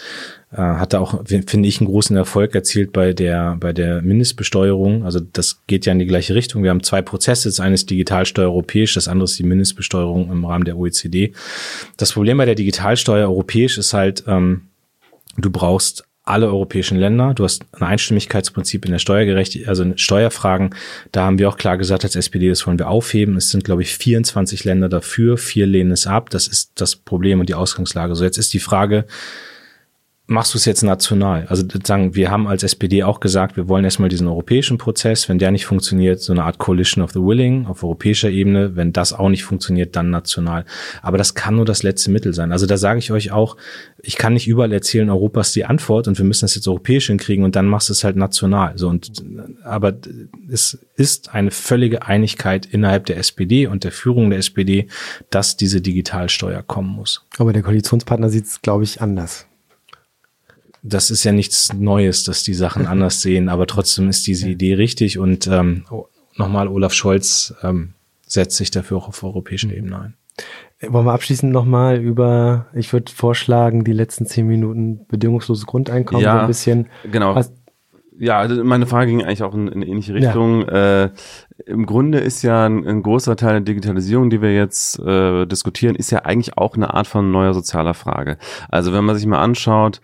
äh, 0.53 0.59
hatte 0.59 1.01
auch, 1.01 1.25
finde 1.25 1.67
ich, 1.67 1.81
einen 1.81 1.89
großen 1.89 2.15
Erfolg 2.15 2.55
erzielt 2.55 2.93
bei 2.93 3.15
der, 3.15 3.57
bei 3.59 3.73
der 3.73 4.03
Mindestbesteuerung. 4.03 5.07
Also 5.07 5.21
das 5.21 5.67
geht 5.67 5.87
ja 5.87 5.93
in 5.93 6.01
die 6.01 6.07
gleiche 6.07 6.35
Richtung. 6.35 6.65
Wir 6.65 6.71
haben 6.71 6.83
zwei 6.83 7.01
Prozesse. 7.01 7.49
Das 7.49 7.61
eine 7.61 7.77
ist 7.77 7.89
Digitalsteuer 7.89 8.49
europäisch, 8.49 8.93
das 8.93 9.09
andere 9.09 9.25
ist 9.25 9.39
die 9.39 9.43
Mindestbesteuerung 9.43 10.31
im 10.31 10.45
Rahmen 10.45 10.67
der 10.67 10.77
OECD. 10.77 11.33
Das 11.97 12.13
Problem 12.13 12.37
bei 12.37 12.45
der 12.45 12.57
Digitalsteuer 12.57 13.27
europäisch 13.27 13.79
ist 13.79 13.95
halt, 13.95 14.25
ähm, 14.27 14.69
du 15.39 15.49
brauchst 15.49 16.05
alle 16.25 16.47
europäischen 16.47 16.99
Länder. 16.99 17.35
Du 17.35 17.45
hast 17.45 17.65
ein 17.73 17.83
Einstimmigkeitsprinzip 17.83 18.85
in 18.87 18.93
der 18.93 18.99
Steuergerechtigkeit, 18.99 19.69
also 19.69 19.83
in 19.83 19.99
Steuerfragen. 19.99 20.75
Da 21.13 21.25
haben 21.25 21.39
wir 21.39 21.49
auch 21.49 21.59
klar 21.59 21.77
gesagt 21.77 22.05
als 22.05 22.17
SPD, 22.17 22.49
das 22.49 22.67
wollen 22.67 22.79
wir 22.79 22.89
aufheben. 22.89 23.37
Es 23.37 23.51
sind, 23.51 23.65
glaube 23.65 23.83
ich, 23.83 23.95
24 23.95 24.65
Länder 24.65 24.89
dafür, 24.89 25.37
vier 25.37 25.67
lehnen 25.67 25.93
es 25.93 26.07
ab. 26.07 26.31
Das 26.31 26.49
ist 26.49 26.73
das 26.77 26.97
Problem 26.97 27.41
und 27.41 27.49
die 27.49 27.55
Ausgangslage. 27.55 28.15
So, 28.15 28.25
jetzt 28.25 28.39
ist 28.39 28.55
die 28.55 28.59
Frage, 28.59 29.05
machst 30.27 30.55
du 30.55 30.59
es 30.59 30.65
jetzt 30.65 30.83
national? 30.83 31.47
Also 31.49 31.65
sagen, 31.85 32.15
wir 32.15 32.31
haben 32.31 32.47
als 32.47 32.63
SPD 32.63 33.03
auch 33.03 33.21
gesagt, 33.21 33.57
wir 33.57 33.69
wollen 33.69 33.85
erstmal 33.85 34.09
diesen 34.09 34.27
europäischen 34.27 34.79
Prozess. 34.79 35.29
Wenn 35.29 35.39
der 35.39 35.51
nicht 35.51 35.67
funktioniert, 35.67 36.21
so 36.21 36.33
eine 36.33 36.45
Art 36.45 36.59
Coalition 36.59 37.05
of 37.05 37.13
the 37.13 37.21
Willing 37.21 37.67
auf 37.67 37.83
europäischer 37.83 38.31
Ebene. 38.31 38.75
Wenn 38.75 38.93
das 38.93 39.13
auch 39.13 39.29
nicht 39.29 39.45
funktioniert, 39.45 39.97
dann 39.97 40.09
national. 40.09 40.65
Aber 41.03 41.19
das 41.19 41.35
kann 41.35 41.57
nur 41.57 41.67
das 41.67 41.83
letzte 41.83 42.11
Mittel 42.11 42.33
sein. 42.33 42.53
Also 42.53 42.65
da 42.65 42.79
sage 42.79 43.01
ich 43.01 43.13
euch 43.13 43.33
auch, 43.33 43.59
ich 43.99 44.17
kann 44.17 44.33
nicht 44.33 44.49
überall 44.49 44.73
erzählen, 44.73 45.11
Europa 45.11 45.43
ist 45.43 45.57
die 45.57 45.67
Antwort 45.67 46.09
und 46.09 46.17
wir 46.17 46.25
müssen 46.25 46.45
das 46.45 46.55
jetzt 46.55 46.69
europäisch 46.69 47.09
hinkriegen 47.09 47.45
und 47.45 47.55
dann 47.55 47.67
machst 47.67 47.91
du 47.91 47.93
es 47.93 48.03
halt 48.03 48.17
national. 48.17 48.79
So 48.79 48.89
und 48.89 49.23
aber 49.63 49.95
es 50.51 50.79
ist 50.97 51.35
eine 51.35 51.51
völlige 51.51 52.07
Einigkeit 52.07 52.65
innerhalb 52.65 53.05
der 53.07 53.19
SPD 53.19 53.67
und 53.67 53.85
der 53.85 53.93
Führung 53.93 54.31
der 54.31 54.39
SPD, 54.39 54.89
dass 55.29 55.59
diese 55.59 55.83
Digitalsteuer 55.83 56.63
kommen 56.63 56.89
muss. 56.89 57.27
Aber 57.37 57.53
der 57.53 57.63
Koalitionspartner 57.63 58.31
sieht 58.31 58.47
es, 58.47 58.63
glaube 58.63 58.85
ich, 58.85 59.03
anders 59.03 59.47
das 60.85 61.11
ist 61.11 61.25
ja 61.25 61.33
nichts 61.33 61.73
Neues, 61.73 62.25
dass 62.25 62.43
die 62.45 62.55
Sachen 62.55 62.87
anders 62.87 63.21
sehen, 63.21 63.49
aber 63.49 63.67
trotzdem 63.67 64.09
ist 64.09 64.27
diese 64.27 64.49
Idee 64.49 64.75
richtig 64.75 65.19
und 65.19 65.47
ähm, 65.47 65.85
nochmal 66.37 66.69
Olaf 66.69 66.93
Scholz 66.93 67.55
ähm, 67.63 67.95
setzt 68.27 68.57
sich 68.57 68.71
dafür 68.71 68.99
auch 68.99 69.09
auf 69.09 69.23
europäischer 69.25 69.73
Ebene 69.73 69.99
ein. 69.99 70.15
Wollen 70.87 71.07
wir 71.07 71.13
abschließend 71.13 71.53
nochmal 71.53 71.99
über, 71.99 72.67
ich 72.75 72.93
würde 72.93 73.11
vorschlagen, 73.11 73.85
die 73.85 73.93
letzten 73.93 74.27
zehn 74.27 74.47
Minuten 74.47 75.07
bedingungsloses 75.07 75.65
Grundeinkommen 75.67 76.23
ja, 76.23 76.35
so 76.35 76.41
ein 76.41 76.47
bisschen. 76.47 76.89
Genau. 77.11 77.35
Was, 77.35 77.53
ja, 78.19 78.39
also 78.39 78.63
meine 78.63 78.87
Frage 78.87 79.11
ging 79.11 79.25
eigentlich 79.25 79.43
auch 79.43 79.55
in, 79.55 79.69
in 79.69 79.75
eine 79.75 79.87
ähnliche 79.87 80.15
Richtung. 80.15 80.63
Ja. 80.63 81.05
Äh, 81.05 81.11
Im 81.67 81.87
Grunde 81.87 82.19
ist 82.19 82.43
ja 82.43 82.67
ein, 82.67 82.87
ein, 82.87 83.03
großer 83.03 83.37
Teil 83.37 83.55
der 83.55 83.61
Digitalisierung, 83.61 84.31
die 84.31 84.41
wir 84.41 84.55
jetzt 84.55 84.99
äh, 85.01 85.47
diskutieren, 85.47 85.97
ist 85.97 86.11
ja 86.11 86.21
eigentlich 86.21 86.57
auch 86.57 86.75
eine 86.75 86.95
Art 86.95 87.07
von 87.07 87.31
neuer 87.31 87.55
sozialer 87.55 87.95
Frage. 87.95 88.39
Also 88.69 88.93
wenn 88.93 89.05
man 89.05 89.17
sich 89.17 89.27
mal 89.27 89.41
anschaut, 89.41 90.01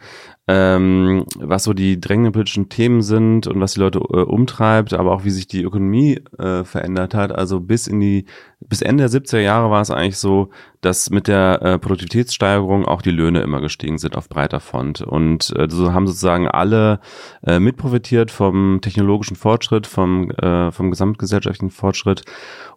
ähm, 0.52 1.26
was 1.38 1.62
so 1.62 1.72
die 1.74 2.00
drängenden 2.00 2.32
politischen 2.32 2.68
Themen 2.68 3.02
sind 3.02 3.46
und 3.46 3.60
was 3.60 3.74
die 3.74 3.80
Leute 3.80 4.00
äh, 4.00 4.22
umtreibt, 4.22 4.92
aber 4.94 5.12
auch 5.12 5.24
wie 5.24 5.30
sich 5.30 5.46
die 5.46 5.62
Ökonomie 5.62 6.20
äh, 6.38 6.64
verändert 6.64 7.14
hat. 7.14 7.30
Also 7.30 7.60
bis 7.60 7.86
in 7.86 8.00
die, 8.00 8.24
bis 8.58 8.82
Ende 8.82 9.08
der 9.08 9.20
70er 9.20 9.38
Jahre 9.38 9.70
war 9.70 9.80
es 9.80 9.92
eigentlich 9.92 10.18
so, 10.18 10.50
dass 10.80 11.08
mit 11.08 11.28
der 11.28 11.62
äh, 11.62 11.78
Produktivitätssteigerung 11.78 12.84
auch 12.84 13.00
die 13.00 13.12
Löhne 13.12 13.42
immer 13.42 13.60
gestiegen 13.60 13.98
sind 13.98 14.16
auf 14.16 14.28
breiter 14.28 14.58
Front. 14.58 15.02
Und 15.02 15.54
äh, 15.56 15.68
so 15.70 15.92
haben 15.92 16.08
sozusagen 16.08 16.48
alle 16.48 16.98
äh, 17.46 17.60
mitprofitiert 17.60 18.32
vom 18.32 18.80
technologischen 18.82 19.36
Fortschritt, 19.36 19.86
vom, 19.86 20.32
äh, 20.32 20.72
vom 20.72 20.90
gesamtgesellschaftlichen 20.90 21.70
Fortschritt. 21.70 22.24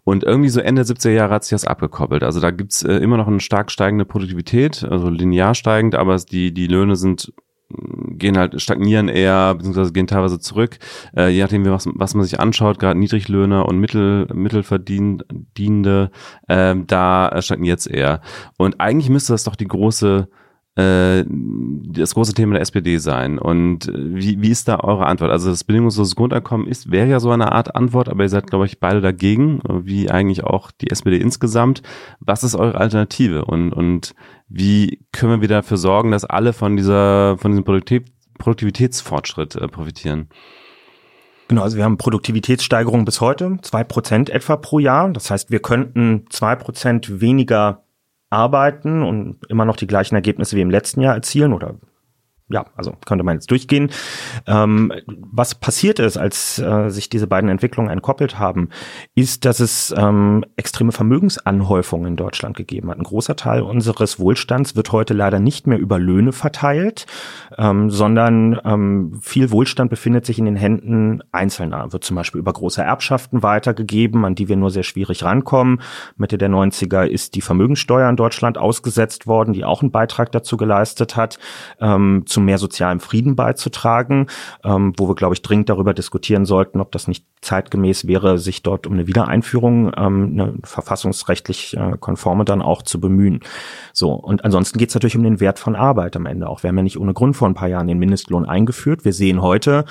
Und 0.04 0.24
irgendwie 0.24 0.50
so 0.50 0.60
Ende 0.60 0.84
70er 0.84 1.10
Jahre 1.10 1.34
hat 1.34 1.44
sich 1.44 1.56
das 1.56 1.66
abgekoppelt. 1.66 2.24
Also 2.24 2.40
da 2.40 2.52
gibt's 2.52 2.84
äh, 2.84 2.98
immer 2.98 3.18
noch 3.18 3.28
eine 3.28 3.40
stark 3.40 3.72
steigende 3.72 4.06
Produktivität, 4.06 4.84
also 4.84 5.10
linear 5.10 5.56
steigend, 5.56 5.96
aber 5.96 6.18
die, 6.18 6.54
die 6.54 6.68
Löhne 6.68 6.96
sind 6.96 7.34
gehen 8.18 8.38
halt, 8.38 8.62
stagnieren 8.62 9.08
eher, 9.08 9.56
beziehungsweise 9.56 9.94
gehen 9.94 10.08
teilweise 10.08 10.40
zurück, 10.40 10.80
äh, 11.16 11.30
je 11.30 11.42
nachdem, 11.42 11.66
was, 11.66 11.88
was 11.94 12.16
man 12.16 12.24
sich 12.26 12.40
anschaut, 12.40 12.80
gerade 12.80 13.00
Niedriglöhner 13.00 13.68
und 13.68 13.80
Mittel, 13.80 14.28
Mittelverdienende, 14.34 16.12
äh, 16.48 16.76
da 16.88 17.42
stagniert 17.42 17.80
es 17.80 17.88
eher. 17.88 18.22
Und 18.58 18.80
eigentlich 18.80 19.10
müsste 19.10 19.34
das 19.34 19.44
doch 19.44 19.56
die 19.56 19.68
große 19.68 20.28
das 20.76 22.16
große 22.16 22.34
Thema 22.34 22.54
der 22.54 22.62
SPD 22.62 22.98
sein. 22.98 23.38
Und 23.38 23.88
äh, 23.88 23.94
wie, 23.96 24.42
wie 24.42 24.50
ist 24.50 24.68
da 24.68 24.80
eure 24.80 25.06
Antwort? 25.06 25.32
Also 25.32 25.50
das 25.50 25.64
bedingungslose 25.64 26.16
Grundeinkommen 26.16 26.68
ist, 26.68 26.90
wäre 26.90 27.08
ja 27.08 27.20
so 27.20 27.30
eine 27.32 27.52
Art 27.52 27.76
Antwort, 27.76 28.10
aber 28.10 28.24
ihr 28.24 28.30
seid, 28.30 28.48
glaube 28.48 28.66
ich, 28.66 28.80
beide 28.80 29.02
dagegen, 29.02 29.62
wie 29.68 30.10
eigentlich 30.10 30.44
auch 30.44 30.72
die 30.72 30.90
SPD 30.90 31.18
insgesamt. 31.18 31.84
Was 32.20 32.44
ist 32.44 32.56
eure 32.56 32.80
Alternative? 32.80 33.46
Und, 33.46 33.72
und 33.72 34.16
wie 34.50 35.06
können 35.12 35.42
wir 35.42 35.48
dafür 35.48 35.78
sorgen, 35.78 36.12
dass 36.12 36.26
alle 36.26 36.54
von 36.54 36.76
dieser, 36.76 37.38
von 37.38 37.52
diesem 37.52 37.64
Produktiv 37.64 38.04
Produktivitätsfortschritt 38.40 39.56
äh, 39.56 39.68
profitieren? 39.68 40.28
Genau, 41.48 41.62
also 41.62 41.78
wir 41.78 41.84
haben 41.84 41.98
Produktivitätssteigerung 41.98 43.06
bis 43.06 43.22
heute, 43.22 43.58
zwei 43.62 43.84
Prozent 43.84 44.30
etwa 44.32 44.58
pro 44.58 44.80
Jahr. 44.80 45.12
Das 45.12 45.30
heißt, 45.30 45.52
wir 45.52 45.60
könnten 45.60 46.26
zwei 46.30 46.56
Prozent 46.56 47.22
weniger 47.22 47.84
arbeiten 48.34 49.04
und 49.04 49.38
immer 49.50 49.66
noch 49.66 49.76
die 49.78 49.88
gleichen 49.88 50.16
Ergebnisse 50.16 50.56
wie 50.56 50.62
im 50.62 50.72
letzten 50.72 51.02
Jahr 51.02 51.16
erzielen 51.16 51.54
oder 51.54 51.76
ja, 52.54 52.66
also 52.76 52.94
könnte 53.06 53.24
man 53.24 53.38
jetzt 53.38 53.50
durchgehen. 53.50 53.90
Ähm, 54.46 54.94
was 55.08 55.56
passiert 55.56 55.98
ist, 55.98 56.18
als 56.18 56.60
äh, 56.60 56.90
sich 56.90 57.10
diese 57.10 57.26
beiden 57.26 57.50
Entwicklungen 57.50 57.90
entkoppelt 57.90 58.38
haben, 58.38 58.70
ist, 59.16 59.46
dass 59.46 59.60
es 59.60 59.94
ähm, 59.98 60.46
extreme 60.56 60.92
Vermögensanhäufungen 60.92 62.10
in 62.10 62.16
Deutschland 62.16 62.56
gegeben 62.56 62.92
hat. 62.92 63.00
Ein 63.00 63.04
großer 63.04 63.36
Teil 63.36 63.64
unseres 63.64 64.20
Wohlstands 64.20 64.76
wird 64.76 64.92
heute 64.92 65.16
leider 65.16 65.40
nicht 65.40 65.66
mehr 65.66 65.80
über 65.80 65.98
Löhne 65.98 66.32
verteilt, 66.32 67.08
ähm, 67.58 67.90
sondern 67.90 68.62
ähm, 68.64 69.20
viel 69.20 69.50
Wohlstand 69.50 69.90
befindet 69.90 70.28
sich 70.28 70.38
in 70.38 70.46
den 70.46 70.56
Händen 70.56 71.24
Einzelner, 71.32 71.92
wird 71.92 72.04
zum 72.04 72.16
Beispiel 72.16 72.40
über 72.40 72.54
große 72.54 72.84
Erbschaften 72.84 73.42
weitergegeben, 73.42 74.26
an 74.26 74.36
die 74.36 74.48
wir 74.48 74.58
nur 74.58 74.70
sehr 74.70 74.84
schwierig 74.84 75.24
rankommen. 75.24 75.82
Mitte 76.18 76.38
der 76.38 76.50
90er 76.50 77.06
ist 77.06 77.34
die 77.34 77.42
Vermögensteuer 77.42 78.08
in 78.08 78.16
Deutschland 78.16 78.60
ausgesetzt 78.60 79.26
worden, 79.26 79.54
die 79.54 79.66
auch 79.66 79.82
einen 79.82 79.92
Beitrag 79.92 80.32
dazu 80.32 80.56
geleistet 80.56 81.16
hat. 81.16 81.40
Ähm, 81.80 82.26
zu 82.28 82.43
mehr 82.46 82.58
sozialem 82.58 83.00
Frieden 83.00 83.36
beizutragen, 83.36 84.28
ähm, 84.64 84.94
wo 84.98 85.08
wir, 85.08 85.16
glaube 85.16 85.34
ich, 85.36 85.42
dringend 85.42 85.70
darüber 85.70 85.94
diskutieren 85.94 86.46
sollten, 86.46 86.80
ob 86.80 86.92
das 86.92 87.08
nicht 87.08 87.26
zeitgemäß 87.42 88.08
wäre, 88.08 88.38
sich 88.38 88.64
dort 88.64 88.88
um 88.88 88.94
eine 88.94 89.08
Wiedereinführung, 89.08 89.92
ähm, 89.98 90.30
eine 90.34 90.54
verfassungsrechtlich 90.64 91.76
äh, 91.78 91.98
konforme 92.00 92.46
dann 92.46 92.62
auch 92.62 92.82
zu 92.82 93.00
bemühen. 93.00 93.42
So, 93.92 94.12
und 94.14 94.46
ansonsten 94.46 94.78
geht 94.78 94.90
es 94.90 94.96
natürlich 94.96 95.18
um 95.18 95.24
den 95.24 95.40
Wert 95.40 95.60
von 95.60 95.76
Arbeit 95.76 96.16
am 96.16 96.26
Ende 96.26 96.48
auch. 96.48 96.64
Wir 96.64 96.70
haben 96.70 96.78
ja 96.78 96.84
nicht 96.84 97.00
ohne 97.00 97.14
Grund 97.14 97.36
vor 97.36 97.48
ein 97.48 97.54
paar 97.54 97.68
Jahren 97.68 97.88
den 97.88 98.00
Mindestlohn 98.00 98.46
eingeführt. 98.46 99.06
Wir 99.06 99.14
sehen 99.14 99.42
heute, 99.42 99.86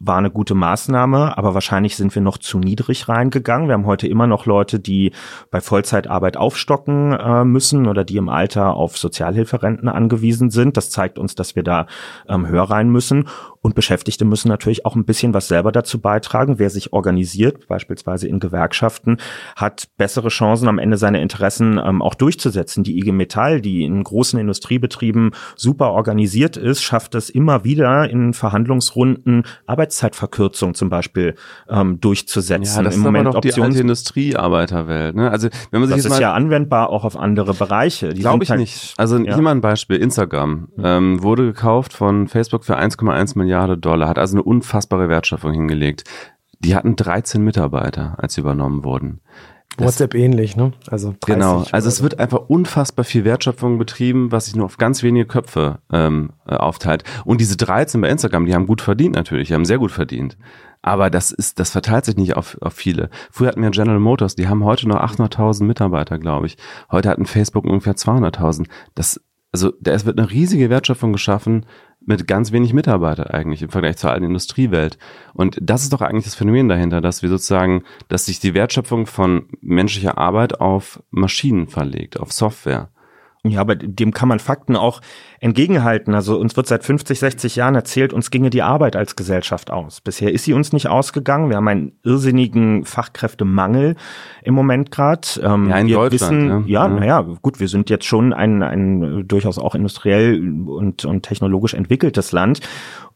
war 0.00 0.16
eine 0.16 0.30
gute 0.30 0.54
Maßnahme, 0.54 1.36
aber 1.36 1.52
wahrscheinlich 1.52 1.94
sind 1.94 2.14
wir 2.14 2.22
noch 2.22 2.38
zu 2.38 2.58
niedrig 2.58 3.06
reingegangen. 3.08 3.68
Wir 3.68 3.74
haben 3.74 3.84
heute 3.84 4.08
immer 4.08 4.26
noch 4.26 4.46
Leute, 4.46 4.80
die 4.80 5.12
bei 5.50 5.60
Vollzeitarbeit 5.60 6.38
aufstocken 6.38 7.12
äh, 7.12 7.44
müssen 7.44 7.86
oder 7.86 8.02
die 8.02 8.16
im 8.16 8.30
Alter 8.30 8.74
auf 8.74 8.96
Sozialhilferenten 8.96 9.88
angewiesen 9.88 10.48
sind. 10.48 10.78
Das 10.78 10.88
zeigt 10.88 11.18
uns, 11.18 11.34
dass 11.34 11.54
wir 11.54 11.62
da 11.62 11.86
ähm, 12.28 12.48
höher 12.48 12.64
rein 12.64 12.88
müssen. 12.88 13.28
Und 13.62 13.74
Beschäftigte 13.74 14.24
müssen 14.24 14.48
natürlich 14.48 14.86
auch 14.86 14.96
ein 14.96 15.04
bisschen 15.04 15.34
was 15.34 15.48
selber 15.48 15.70
dazu 15.70 16.00
beitragen. 16.00 16.58
Wer 16.58 16.70
sich 16.70 16.94
organisiert, 16.94 17.68
beispielsweise 17.68 18.26
in 18.26 18.40
Gewerkschaften, 18.40 19.18
hat 19.54 19.88
bessere 19.98 20.28
Chancen, 20.28 20.66
am 20.66 20.78
Ende 20.78 20.96
seine 20.96 21.20
Interessen 21.20 21.78
ähm, 21.78 22.00
auch 22.00 22.14
durchzusetzen. 22.14 22.84
Die 22.84 22.98
IG 22.98 23.12
Metall, 23.12 23.60
die 23.60 23.84
in 23.84 24.02
großen 24.02 24.40
Industriebetrieben 24.40 25.32
super 25.56 25.90
organisiert 25.90 26.56
ist, 26.56 26.82
schafft 26.82 27.14
es 27.14 27.28
immer 27.28 27.62
wieder 27.62 28.08
in 28.08 28.32
Verhandlungsrunden 28.32 29.44
Arbeitszeitverkürzung 29.66 30.72
zum 30.72 30.88
Beispiel 30.88 31.34
ähm, 31.68 32.00
durchzusetzen. 32.00 32.64
Ja, 32.64 32.82
das 32.82 32.94
Im 32.94 33.00
ist 33.00 33.04
Moment 33.04 33.26
aber 33.26 33.40
doch 33.40 33.40
die 33.42 33.60
alte 33.60 33.78
Industriearbeiterwelt. 33.78 35.14
Ne? 35.14 35.30
Also 35.30 35.48
wenn 35.70 35.80
man 35.80 35.88
sich 35.90 35.98
das 35.98 36.04
jetzt 36.06 36.14
ist 36.14 36.20
ja 36.20 36.32
anwendbar 36.32 36.88
auch 36.88 37.04
auf 37.04 37.16
andere 37.16 37.52
Bereiche. 37.52 38.14
Glaube 38.14 38.42
ich 38.42 38.50
halt, 38.50 38.60
nicht. 38.60 38.94
Also 38.96 39.18
ja. 39.18 39.34
hier 39.34 39.42
mal 39.42 39.50
ein 39.50 39.60
Beispiel. 39.60 39.98
Instagram 39.98 40.68
ähm, 40.82 41.22
wurde 41.22 41.44
gekauft 41.44 41.92
von 41.92 42.26
Facebook 42.26 42.64
für 42.64 42.78
1,1 42.78 43.36
Millionen 43.36 43.49
Milliarde 43.50 43.76
Dollar, 43.76 44.08
hat 44.08 44.18
also 44.18 44.36
eine 44.36 44.44
unfassbare 44.44 45.08
Wertschöpfung 45.08 45.52
hingelegt. 45.52 46.04
Die 46.60 46.76
hatten 46.76 46.94
13 46.94 47.42
Mitarbeiter, 47.42 48.14
als 48.18 48.34
sie 48.34 48.42
übernommen 48.42 48.84
wurden. 48.84 49.20
Das, 49.76 49.86
WhatsApp 49.86 50.14
ähnlich, 50.14 50.56
ne? 50.56 50.72
Also 50.88 51.14
genau. 51.24 51.64
Also 51.72 51.88
es 51.88 52.02
wird 52.02 52.20
einfach 52.20 52.48
unfassbar 52.48 53.04
viel 53.04 53.24
Wertschöpfung 53.24 53.78
betrieben, 53.78 54.30
was 54.30 54.46
sich 54.46 54.56
nur 54.56 54.66
auf 54.66 54.78
ganz 54.78 55.02
wenige 55.02 55.26
Köpfe 55.26 55.78
ähm, 55.92 56.30
äh, 56.46 56.54
aufteilt. 56.54 57.02
Und 57.24 57.40
diese 57.40 57.56
13 57.56 58.00
bei 58.00 58.08
Instagram, 58.08 58.46
die 58.46 58.54
haben 58.54 58.66
gut 58.66 58.82
verdient 58.82 59.16
natürlich, 59.16 59.48
die 59.48 59.54
haben 59.54 59.64
sehr 59.64 59.78
gut 59.78 59.90
verdient. 59.90 60.36
Aber 60.82 61.10
das 61.10 61.30
ist, 61.32 61.58
das 61.58 61.70
verteilt 61.70 62.04
sich 62.04 62.16
nicht 62.16 62.36
auf, 62.36 62.56
auf 62.60 62.74
viele. 62.74 63.10
Früher 63.30 63.48
hatten 63.48 63.62
wir 63.62 63.70
General 63.70 63.98
Motors, 63.98 64.36
die 64.36 64.48
haben 64.48 64.64
heute 64.64 64.88
noch 64.88 65.00
800.000 65.00 65.64
Mitarbeiter, 65.64 66.18
glaube 66.18 66.46
ich. 66.46 66.56
Heute 66.90 67.08
hatten 67.08 67.26
Facebook 67.26 67.64
ungefähr 67.64 67.94
200.000. 67.94 68.66
Das, 68.94 69.20
also, 69.52 69.72
da 69.80 70.04
wird 70.04 70.18
eine 70.18 70.30
riesige 70.30 70.70
Wertschöpfung 70.70 71.12
geschaffen 71.12 71.66
mit 72.10 72.26
ganz 72.26 72.50
wenig 72.50 72.74
Mitarbeitern 72.74 73.28
eigentlich 73.28 73.62
im 73.62 73.70
Vergleich 73.70 73.96
zur 73.96 74.10
alten 74.10 74.24
Industriewelt. 74.24 74.98
Und 75.32 75.58
das 75.62 75.84
ist 75.84 75.92
doch 75.92 76.00
eigentlich 76.00 76.24
das 76.24 76.34
Phänomen 76.34 76.68
dahinter, 76.68 77.00
dass 77.00 77.22
wir 77.22 77.28
sozusagen, 77.28 77.84
dass 78.08 78.26
sich 78.26 78.40
die 78.40 78.52
Wertschöpfung 78.52 79.06
von 79.06 79.46
menschlicher 79.60 80.18
Arbeit 80.18 80.60
auf 80.60 81.02
Maschinen 81.10 81.68
verlegt, 81.68 82.18
auf 82.18 82.32
Software. 82.32 82.90
Ja, 83.42 83.62
aber 83.62 83.74
dem 83.74 84.12
kann 84.12 84.28
man 84.28 84.38
Fakten 84.38 84.76
auch 84.76 85.00
entgegenhalten. 85.40 86.14
Also 86.14 86.38
uns 86.38 86.58
wird 86.58 86.66
seit 86.66 86.84
50, 86.84 87.18
60 87.18 87.56
Jahren 87.56 87.74
erzählt, 87.74 88.12
uns 88.12 88.30
ginge 88.30 88.50
die 88.50 88.60
Arbeit 88.60 88.96
als 88.96 89.16
Gesellschaft 89.16 89.70
aus. 89.70 90.02
Bisher 90.02 90.30
ist 90.30 90.44
sie 90.44 90.52
uns 90.52 90.74
nicht 90.74 90.88
ausgegangen. 90.88 91.48
Wir 91.48 91.56
haben 91.56 91.68
einen 91.68 91.92
irrsinnigen 92.02 92.84
Fachkräftemangel 92.84 93.96
im 94.42 94.54
Moment 94.54 94.90
gerade. 94.90 95.26
Ähm, 95.42 95.70
ja, 95.70 95.78
in 95.78 95.86
wir 95.86 95.96
Deutschland. 95.96 96.32
Wissen, 96.32 96.68
ja, 96.68 96.86
ja, 96.86 96.88
naja, 96.88 97.26
gut, 97.40 97.60
wir 97.60 97.68
sind 97.68 97.88
jetzt 97.88 98.04
schon 98.04 98.34
ein, 98.34 98.62
ein 98.62 99.26
durchaus 99.26 99.58
auch 99.58 99.74
industriell 99.74 100.38
und, 100.68 101.06
und 101.06 101.22
technologisch 101.22 101.72
entwickeltes 101.72 102.32
Land. 102.32 102.60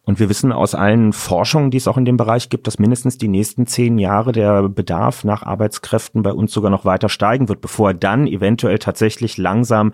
Und 0.07 0.21
wir 0.21 0.29
wissen 0.29 0.53
aus 0.53 0.75
allen 0.75 1.15
Forschungen, 1.15 1.71
die 1.71 1.79
es 1.79 1.89
auch 1.89 1.97
in 1.97 2.05
dem 2.05 2.19
Bereich 2.19 2.51
gibt, 2.51 2.67
dass 2.67 2.79
mindestens 2.79 3.17
die 3.17 3.29
nächsten 3.29 3.67
zehn 3.67 3.97
Jahre 3.97 4.33
der 4.33 4.69
Bedarf 4.69 5.25
nach 5.25 5.43
Arbeitskräften 5.43 6.23
bei 6.23 6.33
uns 6.33 6.53
sogar 6.53 6.71
noch 6.71 6.85
weiter 6.85 7.09
steigen 7.09 7.49
wird, 7.49 7.63
bevor 7.63 7.91
er 7.91 7.95
dann 7.95 8.27
eventuell 8.27 8.79
tatsächlich 8.79 9.39
langsam 9.39 9.93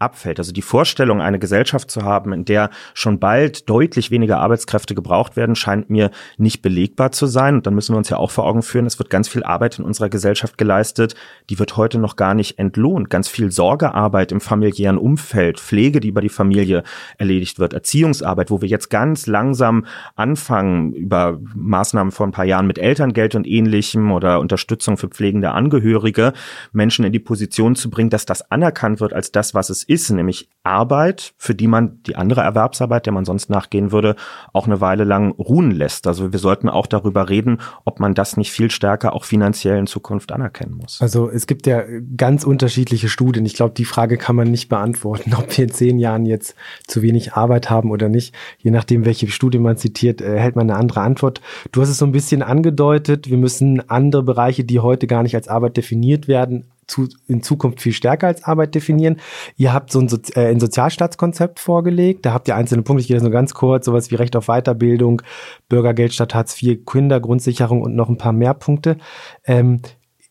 abfällt. 0.00 0.40
Also 0.40 0.52
die 0.52 0.62
Vorstellung, 0.62 1.20
eine 1.20 1.38
Gesellschaft 1.38 1.92
zu 1.92 2.02
haben, 2.02 2.32
in 2.32 2.44
der 2.44 2.70
schon 2.92 3.20
bald 3.20 3.70
deutlich 3.70 4.10
weniger 4.10 4.40
Arbeitskräfte 4.40 4.96
gebraucht 4.96 5.36
werden, 5.36 5.54
scheint 5.54 5.90
mir 5.90 6.10
nicht 6.38 6.60
belegbar 6.60 7.12
zu 7.12 7.26
sein. 7.26 7.54
Und 7.54 7.66
dann 7.66 7.74
müssen 7.76 7.94
wir 7.94 7.98
uns 7.98 8.08
ja 8.08 8.16
auch 8.16 8.32
vor 8.32 8.46
Augen 8.46 8.62
führen, 8.62 8.86
es 8.86 8.98
wird 8.98 9.10
ganz 9.10 9.28
viel 9.28 9.44
Arbeit 9.44 9.78
in 9.78 9.84
unserer 9.84 10.08
Gesellschaft 10.08 10.58
geleistet, 10.58 11.14
die 11.50 11.60
wird 11.60 11.76
heute 11.76 11.98
noch 11.98 12.16
gar 12.16 12.34
nicht 12.34 12.58
entlohnt. 12.58 13.10
Ganz 13.10 13.28
viel 13.28 13.52
Sorgearbeit 13.52 14.32
im 14.32 14.40
familiären 14.40 14.98
Umfeld, 14.98 15.60
Pflege, 15.60 16.00
die 16.00 16.08
über 16.08 16.20
die 16.20 16.28
Familie 16.28 16.82
erledigt 17.16 17.60
wird, 17.60 17.74
Erziehungsarbeit, 17.74 18.50
wo 18.50 18.60
wir 18.60 18.68
jetzt 18.68 18.90
ganz 18.90 19.28
lang 19.28 19.51
langsam 19.52 19.84
anfangen, 20.16 20.94
über 20.94 21.38
Maßnahmen 21.54 22.10
vor 22.10 22.26
ein 22.26 22.32
paar 22.32 22.46
Jahren 22.46 22.66
mit 22.66 22.78
Elterngeld 22.78 23.34
und 23.34 23.46
ähnlichem 23.46 24.10
oder 24.10 24.40
Unterstützung 24.40 24.96
für 24.96 25.08
pflegende 25.08 25.52
Angehörige 25.52 26.32
Menschen 26.72 27.04
in 27.04 27.12
die 27.12 27.18
Position 27.18 27.74
zu 27.74 27.90
bringen, 27.90 28.08
dass 28.08 28.24
das 28.24 28.50
anerkannt 28.50 29.00
wird 29.00 29.12
als 29.12 29.30
das, 29.30 29.52
was 29.52 29.68
es 29.68 29.84
ist, 29.84 30.10
nämlich 30.10 30.48
Arbeit, 30.62 31.34
für 31.36 31.54
die 31.54 31.66
man 31.66 32.02
die 32.04 32.16
andere 32.16 32.40
Erwerbsarbeit, 32.40 33.04
der 33.04 33.12
man 33.12 33.26
sonst 33.26 33.50
nachgehen 33.50 33.92
würde, 33.92 34.16
auch 34.54 34.66
eine 34.66 34.80
Weile 34.80 35.04
lang 35.04 35.32
ruhen 35.32 35.70
lässt. 35.70 36.06
Also 36.06 36.32
wir 36.32 36.38
sollten 36.38 36.68
auch 36.68 36.86
darüber 36.86 37.28
reden, 37.28 37.58
ob 37.84 38.00
man 38.00 38.14
das 38.14 38.36
nicht 38.36 38.52
viel 38.52 38.70
stärker 38.70 39.12
auch 39.12 39.24
finanziell 39.24 39.78
in 39.78 39.86
Zukunft 39.86 40.32
anerkennen 40.32 40.76
muss. 40.80 41.00
Also 41.02 41.28
es 41.28 41.46
gibt 41.46 41.66
ja 41.66 41.82
ganz 42.16 42.44
unterschiedliche 42.44 43.08
Studien. 43.08 43.44
Ich 43.44 43.54
glaube, 43.54 43.74
die 43.74 43.84
Frage 43.84 44.16
kann 44.16 44.36
man 44.36 44.50
nicht 44.50 44.68
beantworten, 44.68 45.34
ob 45.38 45.54
wir 45.56 45.64
in 45.64 45.72
zehn 45.72 45.98
Jahren 45.98 46.24
jetzt 46.24 46.54
zu 46.86 47.02
wenig 47.02 47.34
Arbeit 47.34 47.68
haben 47.68 47.90
oder 47.90 48.08
nicht. 48.08 48.34
Je 48.58 48.70
nachdem, 48.70 49.04
welche 49.04 49.28
Studie 49.28 49.41
man 49.50 49.76
zitiert, 49.76 50.20
erhält 50.20 50.56
man 50.56 50.70
eine 50.70 50.78
andere 50.78 51.00
Antwort. 51.00 51.40
Du 51.72 51.80
hast 51.80 51.88
es 51.88 51.98
so 51.98 52.06
ein 52.06 52.12
bisschen 52.12 52.42
angedeutet, 52.42 53.30
wir 53.30 53.38
müssen 53.38 53.88
andere 53.88 54.22
Bereiche, 54.22 54.64
die 54.64 54.80
heute 54.80 55.06
gar 55.06 55.22
nicht 55.22 55.34
als 55.34 55.48
Arbeit 55.48 55.76
definiert 55.76 56.28
werden, 56.28 56.66
zu, 56.86 57.08
in 57.26 57.42
Zukunft 57.42 57.80
viel 57.80 57.92
stärker 57.92 58.26
als 58.26 58.44
Arbeit 58.44 58.74
definieren. 58.74 59.16
Ihr 59.56 59.72
habt 59.72 59.90
so 59.90 60.00
ein, 60.00 60.08
Sozi 60.08 60.32
äh, 60.34 60.50
ein 60.50 60.60
Sozialstaatskonzept 60.60 61.60
vorgelegt. 61.60 62.26
Da 62.26 62.32
habt 62.32 62.48
ihr 62.48 62.56
einzelne 62.56 62.82
Punkte, 62.82 63.02
ich 63.02 63.08
gehe 63.08 63.16
das 63.16 63.22
nur 63.22 63.32
ganz 63.32 63.54
kurz, 63.54 63.86
sowas 63.86 64.10
wie 64.10 64.16
Recht 64.16 64.36
auf 64.36 64.46
Weiterbildung, 64.46 65.22
Bürgergeld 65.68 66.12
statt 66.12 66.34
Hartz 66.34 66.60
IV, 66.62 66.84
Kindergrundsicherung 66.84 67.82
und 67.82 67.94
noch 67.94 68.08
ein 68.08 68.18
paar 68.18 68.32
mehr 68.32 68.54
Punkte. 68.54 68.98
Ähm, 69.44 69.80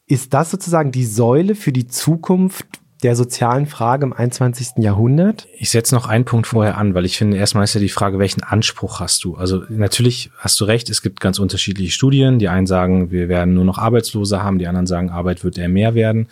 ist 0.08 0.34
das 0.34 0.52
sozusagen 0.52 0.92
die 0.92 1.06
Säule 1.06 1.56
für 1.56 1.72
die 1.72 1.88
Zukunft, 1.88 2.81
der 3.04 3.16
sozialen 3.16 3.66
Frage 3.66 4.06
im 4.06 4.14
21. 4.14 4.78
Jahrhundert? 4.78 5.48
Ich 5.58 5.72
setze 5.72 5.96
noch 5.96 6.08
einen 6.08 6.26
Punkt 6.26 6.48
vorher 6.48 6.78
an, 6.78 6.94
weil 6.94 7.06
ich 7.06 7.18
finde, 7.18 7.38
erstmal 7.38 7.64
ist 7.64 7.74
ja 7.74 7.80
die 7.80 7.90
Frage, 7.90 8.20
welchen 8.20 8.44
Anspruch 8.44 9.00
hast 9.00 9.24
du? 9.24 9.36
Also 9.36 9.64
natürlich 9.70 10.30
hast 10.38 10.60
du 10.62 10.66
recht, 10.66 10.90
es 10.90 11.02
gibt 11.02 11.20
ganz 11.20 11.40
unterschiedliche 11.40 11.92
Studien. 11.92 12.38
Die 12.38 12.48
einen 12.48 12.68
sagen, 12.68 13.10
wir 13.10 13.28
werden 13.28 13.56
nur 13.56 13.66
noch 13.66 13.80
Arbeitslose 13.80 14.44
haben, 14.44 14.60
die 14.60 14.68
anderen 14.68 14.88
sagen, 14.88 15.10
Arbeit 15.10 15.44
wird 15.44 15.58
eher 15.58 15.70
mehr 15.70 15.96
werden. 15.96 16.28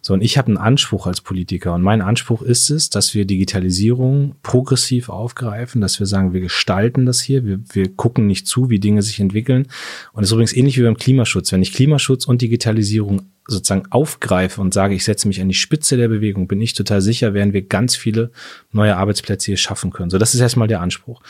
So, 0.00 0.14
und 0.14 0.22
ich 0.22 0.38
habe 0.38 0.48
einen 0.48 0.56
Anspruch 0.56 1.06
als 1.06 1.20
Politiker 1.20 1.74
und 1.74 1.82
mein 1.82 2.00
Anspruch 2.00 2.40
ist 2.40 2.70
es, 2.70 2.88
dass 2.88 3.14
wir 3.14 3.26
Digitalisierung 3.26 4.36
progressiv 4.42 5.10
aufgreifen, 5.10 5.80
dass 5.80 5.98
wir 6.00 6.06
sagen, 6.06 6.32
wir 6.32 6.40
gestalten 6.40 7.04
das 7.04 7.20
hier, 7.20 7.44
wir, 7.44 7.60
wir 7.72 7.94
gucken 7.94 8.26
nicht 8.26 8.46
zu, 8.46 8.70
wie 8.70 8.80
Dinge 8.80 9.02
sich 9.02 9.20
entwickeln. 9.20 9.66
Und 10.12 10.22
es 10.22 10.30
ist 10.30 10.32
übrigens 10.32 10.56
ähnlich 10.56 10.78
wie 10.78 10.82
beim 10.82 10.96
Klimaschutz. 10.96 11.52
Wenn 11.52 11.62
ich 11.62 11.74
Klimaschutz 11.74 12.24
und 12.24 12.40
Digitalisierung 12.40 13.22
sozusagen 13.46 13.90
aufgreife 13.90 14.60
und 14.60 14.72
sage, 14.72 14.94
ich 14.94 15.04
setze 15.04 15.28
mich 15.28 15.40
an 15.40 15.48
die 15.48 15.54
Spitze 15.54 15.96
der 15.96 16.08
Bewegung, 16.08 16.48
bin 16.48 16.60
ich 16.60 16.72
total 16.72 17.00
sicher, 17.00 17.34
werden 17.34 17.52
wir 17.52 17.62
ganz 17.62 17.94
viele 17.94 18.30
neue 18.72 18.96
Arbeitsplätze 18.96 19.46
hier 19.46 19.56
schaffen 19.56 19.90
können. 19.90 20.10
So, 20.10 20.18
das 20.18 20.34
ist 20.34 20.40
erstmal 20.40 20.68
der 20.68 20.80
Anspruch. 20.80 21.20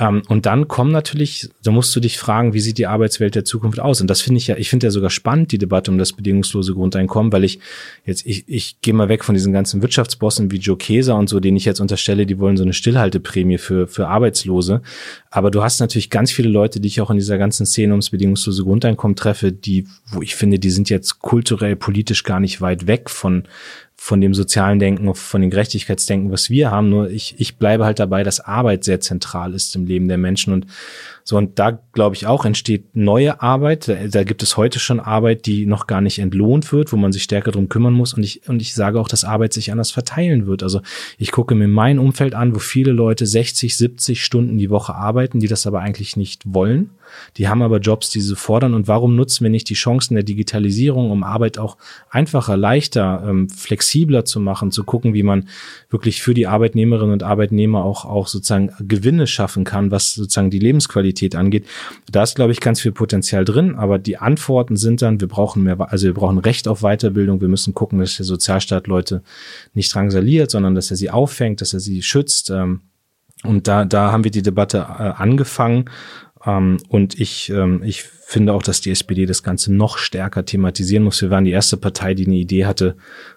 Ähm, 0.00 0.22
und 0.28 0.44
dann 0.46 0.66
kommen 0.66 0.90
natürlich, 0.90 1.50
da 1.62 1.70
musst 1.70 1.94
du 1.94 2.00
dich 2.00 2.18
fragen, 2.18 2.52
wie 2.52 2.60
sieht 2.60 2.78
die 2.78 2.88
Arbeitswelt 2.88 3.36
der 3.36 3.44
Zukunft 3.44 3.78
aus? 3.78 4.00
Und 4.00 4.08
das 4.08 4.20
finde 4.20 4.38
ich 4.38 4.48
ja, 4.48 4.56
ich 4.56 4.68
finde 4.68 4.88
ja 4.88 4.90
sogar 4.90 5.10
spannend, 5.10 5.52
die 5.52 5.58
Debatte 5.58 5.90
um 5.92 5.98
das 5.98 6.12
bedingungslose 6.12 6.74
Grundeinkommen, 6.74 7.32
weil 7.32 7.44
ich 7.44 7.60
jetzt, 8.04 8.26
ich, 8.26 8.44
ich 8.48 8.80
gehe 8.80 8.92
mal 8.92 9.08
weg 9.08 9.22
von 9.22 9.36
diesen 9.36 9.52
ganzen 9.52 9.82
Wirtschaftsbossen 9.82 10.50
wie 10.50 10.56
Joe 10.56 10.76
Keser 10.76 11.14
und 11.14 11.28
so, 11.28 11.38
denen 11.38 11.56
ich 11.56 11.64
jetzt 11.64 11.80
unterstelle, 11.80 12.26
die 12.26 12.40
wollen 12.40 12.56
so 12.56 12.64
eine 12.64 12.72
Stillhalteprämie 12.72 13.58
für, 13.58 13.86
für 13.86 14.08
Arbeitslose. 14.08 14.82
Aber 15.30 15.52
du 15.52 15.62
hast 15.62 15.78
natürlich 15.78 16.10
ganz 16.10 16.32
viele 16.32 16.48
Leute, 16.48 16.80
die 16.80 16.88
ich 16.88 17.00
auch 17.00 17.10
in 17.10 17.16
dieser 17.16 17.38
ganzen 17.38 17.64
Szene 17.64 17.92
ums 17.92 18.10
bedingungslose 18.10 18.64
Grundeinkommen 18.64 19.14
treffe, 19.14 19.52
die, 19.52 19.86
wo 20.10 20.22
ich 20.22 20.34
finde, 20.34 20.58
die 20.58 20.70
sind 20.70 20.90
jetzt 20.90 21.20
kulturell, 21.20 21.76
politisch 21.76 22.24
gar 22.24 22.40
nicht 22.40 22.60
weit 22.60 22.88
weg 22.88 23.10
von, 23.10 23.44
von 23.96 24.20
dem 24.20 24.34
sozialen 24.34 24.78
Denken, 24.78 25.14
von 25.14 25.40
dem 25.40 25.50
Gerechtigkeitsdenken, 25.50 26.30
was 26.30 26.50
wir 26.50 26.70
haben. 26.70 26.90
Nur 26.90 27.10
ich, 27.10 27.36
ich 27.38 27.56
bleibe 27.56 27.84
halt 27.84 27.98
dabei, 27.98 28.22
dass 28.22 28.40
Arbeit 28.40 28.84
sehr 28.84 29.00
zentral 29.00 29.54
ist 29.54 29.74
im 29.76 29.86
Leben 29.86 30.08
der 30.08 30.18
Menschen 30.18 30.52
und 30.52 30.66
so, 31.26 31.38
und 31.38 31.58
da 31.58 31.70
glaube 31.70 32.16
ich 32.16 32.26
auch 32.26 32.44
entsteht 32.44 32.94
neue 32.94 33.40
Arbeit. 33.40 33.88
Da, 33.88 33.94
da, 34.08 34.24
gibt 34.24 34.42
es 34.42 34.58
heute 34.58 34.78
schon 34.78 35.00
Arbeit, 35.00 35.46
die 35.46 35.64
noch 35.64 35.86
gar 35.86 36.02
nicht 36.02 36.18
entlohnt 36.18 36.70
wird, 36.70 36.92
wo 36.92 36.98
man 36.98 37.12
sich 37.12 37.22
stärker 37.22 37.50
drum 37.50 37.70
kümmern 37.70 37.94
muss. 37.94 38.12
Und 38.12 38.22
ich, 38.22 38.46
und 38.46 38.60
ich 38.60 38.74
sage 38.74 39.00
auch, 39.00 39.08
dass 39.08 39.24
Arbeit 39.24 39.54
sich 39.54 39.72
anders 39.72 39.90
verteilen 39.90 40.46
wird. 40.46 40.62
Also 40.62 40.82
ich 41.16 41.32
gucke 41.32 41.54
mir 41.54 41.66
mein 41.66 41.98
Umfeld 41.98 42.34
an, 42.34 42.54
wo 42.54 42.58
viele 42.58 42.92
Leute 42.92 43.24
60, 43.24 43.74
70 43.74 44.22
Stunden 44.22 44.58
die 44.58 44.68
Woche 44.68 44.94
arbeiten, 44.94 45.40
die 45.40 45.48
das 45.48 45.66
aber 45.66 45.80
eigentlich 45.80 46.18
nicht 46.18 46.42
wollen. 46.44 46.90
Die 47.38 47.48
haben 47.48 47.62
aber 47.62 47.78
Jobs, 47.78 48.10
die 48.10 48.20
sie 48.20 48.36
fordern. 48.36 48.74
Und 48.74 48.86
warum 48.86 49.16
nutzen 49.16 49.44
wir 49.44 49.50
nicht 49.50 49.70
die 49.70 49.74
Chancen 49.74 50.14
der 50.14 50.24
Digitalisierung, 50.24 51.10
um 51.10 51.22
Arbeit 51.22 51.56
auch 51.56 51.78
einfacher, 52.10 52.58
leichter, 52.58 53.24
ähm, 53.26 53.48
flexibler 53.48 54.26
zu 54.26 54.40
machen, 54.40 54.72
zu 54.72 54.84
gucken, 54.84 55.14
wie 55.14 55.22
man 55.22 55.48
wirklich 55.88 56.20
für 56.20 56.34
die 56.34 56.46
Arbeitnehmerinnen 56.46 57.14
und 57.14 57.22
Arbeitnehmer 57.22 57.82
auch, 57.82 58.04
auch 58.04 58.26
sozusagen 58.26 58.72
Gewinne 58.80 59.26
schaffen 59.26 59.64
kann, 59.64 59.90
was 59.90 60.14
sozusagen 60.14 60.50
die 60.50 60.58
Lebensqualität 60.58 61.13
Qualität 61.14 61.36
angeht. 61.36 61.66
Da 62.10 62.22
ist, 62.22 62.34
glaube 62.34 62.52
ich, 62.52 62.60
ganz 62.60 62.80
viel 62.80 62.92
Potenzial 62.92 63.44
drin, 63.44 63.74
aber 63.76 63.98
die 63.98 64.18
Antworten 64.18 64.76
sind 64.76 65.02
dann, 65.02 65.20
wir 65.20 65.28
brauchen 65.28 65.62
mehr, 65.62 65.80
also 65.90 66.06
wir 66.06 66.14
brauchen 66.14 66.38
Recht 66.38 66.68
auf 66.68 66.80
Weiterbildung, 66.80 67.40
wir 67.40 67.48
müssen 67.48 67.74
gucken, 67.74 67.98
dass 68.00 68.16
der 68.16 68.26
Sozialstaat 68.26 68.86
Leute 68.86 69.22
nicht 69.74 69.94
drangsaliert, 69.94 70.50
sondern 70.50 70.74
dass 70.74 70.90
er 70.90 70.96
sie 70.96 71.10
auffängt, 71.10 71.60
dass 71.60 71.72
er 71.72 71.80
sie 71.80 72.02
schützt. 72.02 72.50
Ähm, 72.50 72.80
und 73.44 73.68
da, 73.68 73.84
da 73.84 74.10
haben 74.10 74.24
wir 74.24 74.30
die 74.30 74.42
Debatte 74.42 74.78
äh, 74.78 74.82
angefangen. 74.82 75.90
Ähm, 76.46 76.78
und 76.88 77.18
ich, 77.18 77.50
ähm, 77.50 77.82
ich 77.84 78.02
finde 78.02 78.52
auch, 78.52 78.62
dass 78.62 78.80
die 78.80 78.90
SPD 78.90 79.26
das 79.26 79.42
Ganze 79.42 79.72
noch 79.72 79.98
stärker 79.98 80.44
thematisieren 80.44 81.04
muss. 81.04 81.20
Wir 81.20 81.30
waren 81.30 81.44
die 81.44 81.50
erste 81.50 81.76
Partei, 81.76 82.14
die 82.14 82.26
eine 82.26 82.36
Idee 82.36 82.64
hatte 82.64 82.96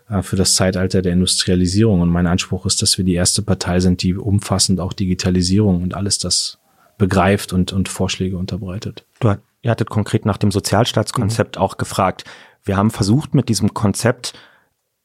äh, 0.10 0.22
für 0.22 0.38
das 0.38 0.56
Zeitalter 0.56 1.02
der 1.02 1.14
Industrialisierung. 1.14 2.02
Und 2.02 2.10
mein 2.10 2.28
Anspruch 2.28 2.66
ist, 2.66 2.82
dass 2.82 2.98
wir 2.98 3.06
die 3.06 3.14
erste 3.14 3.42
Partei 3.42 3.80
sind, 3.80 4.02
die 4.02 4.16
umfassend 4.16 4.80
auch 4.80 4.94
Digitalisierung 4.94 5.84
und 5.84 5.94
alles 5.94 6.20
das 6.20 6.60
begreift 6.98 7.54
und, 7.54 7.74
und 7.74 7.90
Vorschläge 7.90 8.38
unterbreitet. 8.38 9.06
Du, 9.20 9.36
ihr 9.62 9.72
hattet 9.72 9.90
konkret 9.90 10.26
nach 10.26 10.38
dem 10.38 10.52
Sozialstaatskonzept 10.52 11.56
mhm. 11.56 11.62
auch 11.62 11.78
gefragt. 11.78 12.24
Wir 12.64 12.78
haben 12.78 12.92
versucht, 12.92 13.34
mit 13.34 13.50
diesem 13.50 13.74
Konzept 13.74 14.34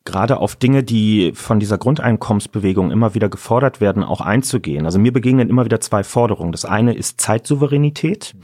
gerade 0.04 0.38
auf 0.38 0.56
Dinge, 0.56 0.82
die 0.82 1.32
von 1.34 1.60
dieser 1.60 1.78
Grundeinkommensbewegung 1.78 2.90
immer 2.90 3.14
wieder 3.14 3.28
gefordert 3.28 3.80
werden, 3.80 4.02
auch 4.02 4.20
einzugehen. 4.20 4.84
Also 4.84 4.98
mir 4.98 5.12
begegnen 5.12 5.48
immer 5.48 5.64
wieder 5.64 5.80
zwei 5.80 6.02
Forderungen. 6.02 6.52
Das 6.52 6.64
eine 6.64 6.94
ist 6.94 7.20
Zeitsouveränität 7.20 8.34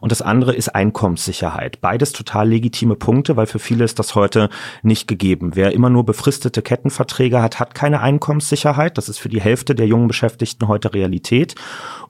und 0.00 0.12
das 0.12 0.22
andere 0.22 0.54
ist 0.54 0.68
Einkommenssicherheit. 0.68 1.80
Beides 1.80 2.12
total 2.12 2.48
legitime 2.48 2.94
Punkte, 2.94 3.36
weil 3.36 3.46
für 3.46 3.58
viele 3.58 3.84
ist 3.84 3.98
das 3.98 4.14
heute 4.14 4.48
nicht 4.82 5.08
gegeben. 5.08 5.52
Wer 5.54 5.72
immer 5.72 5.90
nur 5.90 6.04
befristete 6.04 6.62
Kettenverträge 6.62 7.42
hat, 7.42 7.58
hat 7.58 7.74
keine 7.74 8.00
Einkommenssicherheit. 8.00 8.96
Das 8.96 9.08
ist 9.08 9.18
für 9.18 9.28
die 9.28 9.40
Hälfte 9.40 9.74
der 9.74 9.86
jungen 9.86 10.08
Beschäftigten 10.08 10.68
heute 10.68 10.94
Realität. 10.94 11.56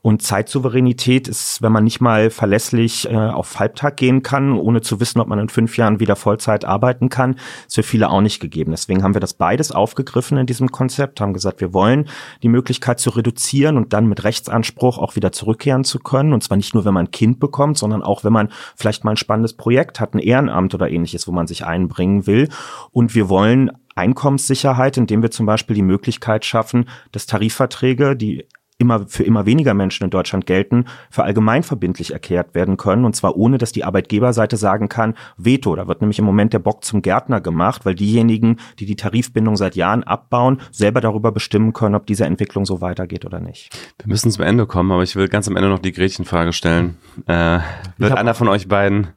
Und 0.03 0.23
Zeitsouveränität 0.23 1.29
ist, 1.29 1.63
wenn 1.63 1.73
man 1.73 1.85
nicht 1.85 2.01
mal 2.01 2.31
verlässlich 2.31 3.11
äh, 3.11 3.17
auf 3.17 3.59
Halbtag 3.59 3.97
gehen 3.97 4.23
kann, 4.23 4.53
ohne 4.53 4.81
zu 4.81 5.01
wissen, 5.01 5.21
ob 5.21 5.29
man 5.29 5.39
in 5.39 5.49
fünf 5.49 5.77
Jahren 5.77 6.01
wieder 6.01 6.17
Vollzeit 6.17 6.65
arbeiten 6.65 7.09
kann, 7.09 7.37
ist 7.67 7.75
für 7.75 7.83
viele 7.83 8.11
auch 8.11 8.21
nicht 8.21 8.41
gegeben. 8.41 8.71
Deswegen 8.71 9.03
haben 9.03 9.15
wir 9.15 9.21
das 9.21 9.35
beides 9.35 9.73
aufgegriffen 9.73 10.39
in 10.39 10.47
diesem 10.47 10.71
Konzept, 10.71 11.21
haben 11.21 11.33
gesagt, 11.33 11.61
wir 11.61 11.75
wollen 11.75 12.09
die 12.43 12.49
Möglichkeit 12.49 13.01
zu 13.01 13.11
reduzieren 13.11 13.77
und 13.77 13.93
dann 13.93 14.07
mit 14.07 14.25
Rechtsanspruch 14.25 14.99
auch 14.99 15.17
wieder 15.17 15.33
zurückkehren 15.33 15.85
zu 15.85 15.99
können. 15.99 16.33
Und 16.33 16.43
zwar 16.43 16.57
nicht 16.57 16.75
nur, 16.75 16.85
wenn 16.85 16.95
man 16.95 17.07
ein 17.07 17.11
Kind 17.11 17.41
bekommt, 17.41 17.79
sondern 17.79 18.03
auch, 18.03 18.25
wenn 18.25 18.33
man 18.33 18.51
vielleicht 18.77 19.05
mal 19.05 19.13
ein 19.13 19.17
spannendes 19.17 19.55
Projekt 19.55 20.01
hat, 20.01 20.15
ein 20.15 20.19
Ehrenamt 20.19 20.75
oder 20.75 20.91
ähnliches, 20.91 21.27
wo 21.27 21.33
man 21.33 21.47
sich 21.47 21.65
einbringen 21.65 22.27
will. 22.27 22.49
Und 22.93 23.15
wir 23.15 23.29
wollen 23.29 23.71
Einkommenssicherheit, 23.99 24.97
indem 24.97 25.23
wir 25.23 25.31
zum 25.31 25.45
Beispiel 25.45 25.75
die 25.75 25.83
Möglichkeit 25.83 26.45
schaffen, 26.45 26.89
dass 27.11 27.27
Tarifverträge, 27.27 28.17
die 28.17 28.47
immer 28.79 29.07
für 29.09 29.25
immer 29.25 29.45
weniger 29.45 29.75
Menschen 29.75 30.05
in 30.05 30.11
Deutschland 30.11 30.47
gelten, 30.47 30.87
für 31.11 31.25
allgemeinverbindlich 31.25 32.13
erklärt 32.13 32.55
werden 32.55 32.77
können. 32.77 33.05
Und 33.05 33.17
zwar 33.17 33.37
ohne, 33.37 33.59
dass 33.59 33.73
die 33.73 33.85
Arbeitgeberseite 33.85 34.57
sagen 34.57 34.89
kann, 34.89 35.15
Veto. 35.37 35.75
Da 35.75 35.89
wird 35.89 36.01
nämlich 36.01 36.21
im 36.21 36.25
Moment 36.25 36.53
der 36.53 36.61
Bock 36.61 36.85
zum 36.85 37.03
Gärtner 37.03 37.41
gemacht, 37.41 37.85
weil 37.85 37.97
diejenigen, 37.97 38.59
die 38.79 38.87
die 38.87 38.97
Tarifbindung 38.97 39.57
seit 39.57 39.75
Jahren 39.75 40.05
abbauen, 40.05 40.61
selber 40.71 41.01
darüber 41.01 41.33
bestimmen 41.33 41.73
können, 41.73 41.97
ob 41.97 42.07
diese 42.07 42.25
Entwicklung 42.25 42.65
so 42.65 42.81
weitergeht 42.81 43.25
oder 43.25 43.41
nicht. 43.41 43.77
Wir 43.99 44.09
müssen 44.09 44.31
zum 44.31 44.45
Ende 44.45 44.67
kommen, 44.67 44.93
aber 44.93 45.03
ich 45.03 45.17
will 45.17 45.29
ganz 45.29 45.49
am 45.49 45.57
Ende 45.57 45.69
noch 45.69 45.81
die 45.81 45.93
Gretchenfrage 45.93 46.53
stellen. 46.53 46.97
Äh, 47.27 47.59
wird 47.97 48.13
einer 48.13 48.35
von 48.35 48.49
euch 48.49 48.69
beiden 48.69 49.09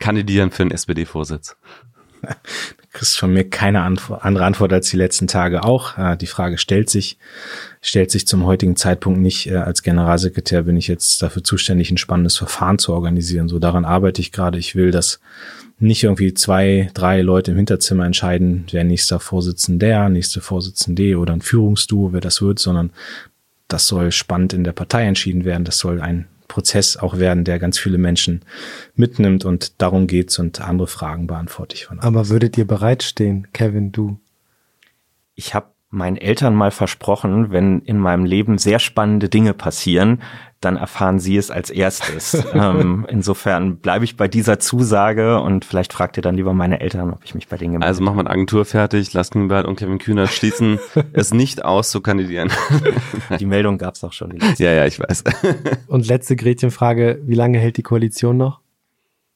kandidieren 0.00 0.50
für 0.50 0.64
den 0.64 0.72
SPD-Vorsitz? 0.72 1.56
kriegst 3.04 3.18
von 3.18 3.34
mir 3.34 3.44
keine 3.44 3.82
Antwort, 3.82 4.24
andere 4.24 4.46
Antwort 4.46 4.72
als 4.72 4.88
die 4.88 4.96
letzten 4.96 5.26
Tage 5.26 5.62
auch. 5.62 5.98
Äh, 5.98 6.16
die 6.16 6.26
Frage 6.26 6.56
stellt 6.56 6.88
sich, 6.88 7.18
stellt 7.82 8.10
sich 8.10 8.26
zum 8.26 8.46
heutigen 8.46 8.76
Zeitpunkt 8.76 9.20
nicht. 9.20 9.46
Äh, 9.46 9.56
als 9.56 9.82
Generalsekretär 9.82 10.62
bin 10.62 10.78
ich 10.78 10.88
jetzt 10.88 11.20
dafür 11.20 11.44
zuständig, 11.44 11.90
ein 11.90 11.98
spannendes 11.98 12.38
Verfahren 12.38 12.78
zu 12.78 12.94
organisieren. 12.94 13.48
So 13.48 13.58
daran 13.58 13.84
arbeite 13.84 14.22
ich 14.22 14.32
gerade. 14.32 14.58
Ich 14.58 14.74
will, 14.74 14.90
dass 14.90 15.20
nicht 15.78 16.02
irgendwie 16.02 16.32
zwei, 16.32 16.90
drei 16.94 17.20
Leute 17.20 17.50
im 17.50 17.58
Hinterzimmer 17.58 18.06
entscheiden, 18.06 18.64
wer 18.70 18.84
nächster 18.84 19.20
Vorsitzender, 19.20 19.86
der, 19.86 20.08
nächste 20.08 20.40
Vorsitzende 20.40 21.18
oder 21.18 21.34
ein 21.34 21.42
Führungsduo, 21.42 22.14
wer 22.14 22.22
das 22.22 22.40
wird, 22.40 22.58
sondern 22.58 22.90
das 23.68 23.86
soll 23.86 24.12
spannend 24.12 24.54
in 24.54 24.64
der 24.64 24.72
Partei 24.72 25.04
entschieden 25.04 25.44
werden. 25.44 25.64
Das 25.64 25.76
soll 25.76 26.00
ein 26.00 26.26
Prozess 26.48 26.96
auch 26.96 27.18
werden, 27.18 27.44
der 27.44 27.58
ganz 27.58 27.78
viele 27.78 27.98
Menschen 27.98 28.42
mitnimmt 28.94 29.44
und 29.44 29.80
darum 29.80 30.06
geht's 30.06 30.38
und 30.38 30.60
andere 30.60 30.86
Fragen 30.86 31.26
beantworte 31.26 31.74
ich 31.74 31.86
von. 31.86 32.00
Aber 32.00 32.28
würdet 32.28 32.56
ihr 32.58 32.66
bereitstehen, 32.66 33.48
Kevin, 33.52 33.92
du? 33.92 34.18
Ich 35.34 35.54
habe 35.54 35.73
meinen 35.94 36.16
Eltern 36.16 36.54
mal 36.54 36.70
versprochen, 36.70 37.50
wenn 37.52 37.80
in 37.80 37.98
meinem 37.98 38.24
Leben 38.24 38.58
sehr 38.58 38.78
spannende 38.78 39.28
Dinge 39.28 39.54
passieren, 39.54 40.20
dann 40.60 40.76
erfahren 40.76 41.18
sie 41.18 41.36
es 41.36 41.50
als 41.50 41.70
erstes. 41.70 42.44
ähm, 42.54 43.06
insofern 43.08 43.76
bleibe 43.76 44.04
ich 44.04 44.16
bei 44.16 44.28
dieser 44.28 44.58
Zusage 44.58 45.40
und 45.40 45.64
vielleicht 45.64 45.92
fragt 45.92 46.16
ihr 46.16 46.22
dann 46.22 46.34
lieber 46.34 46.52
meine 46.52 46.80
Eltern, 46.80 47.12
ob 47.12 47.24
ich 47.24 47.34
mich 47.34 47.48
bei 47.48 47.56
denen 47.56 47.74
gemeldet 47.74 47.88
Also 47.88 48.02
machen 48.02 48.16
wir 48.16 48.20
eine 48.20 48.30
Agentur 48.30 48.64
fertig, 48.64 49.12
Lars 49.12 49.30
Grünberg 49.30 49.66
und 49.66 49.76
Kevin 49.76 49.98
Kühner 49.98 50.26
schließen 50.26 50.78
es 51.12 51.32
nicht 51.32 51.64
aus 51.64 51.90
zu 51.90 52.00
kandidieren. 52.00 52.50
die 53.38 53.46
Meldung 53.46 53.78
gab 53.78 53.94
es 53.94 54.04
auch 54.04 54.12
schon. 54.12 54.38
ja, 54.58 54.72
ja, 54.72 54.86
ich 54.86 54.98
weiß. 54.98 55.24
und 55.86 56.06
letzte 56.06 56.36
Gretchenfrage, 56.36 57.20
wie 57.24 57.34
lange 57.34 57.58
hält 57.58 57.76
die 57.76 57.82
Koalition 57.82 58.36
noch? 58.36 58.60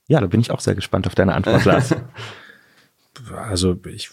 Ja, 0.09 0.21
da 0.21 0.27
bin 0.27 0.41
ich 0.41 0.51
auch 0.51 0.61
sehr 0.61 0.75
gespannt 0.75 1.07
auf 1.07 1.15
deine 1.15 1.35
Antwort, 1.35 1.65
Lars. 1.65 1.95
Also 3.49 3.77
ich 3.87 4.11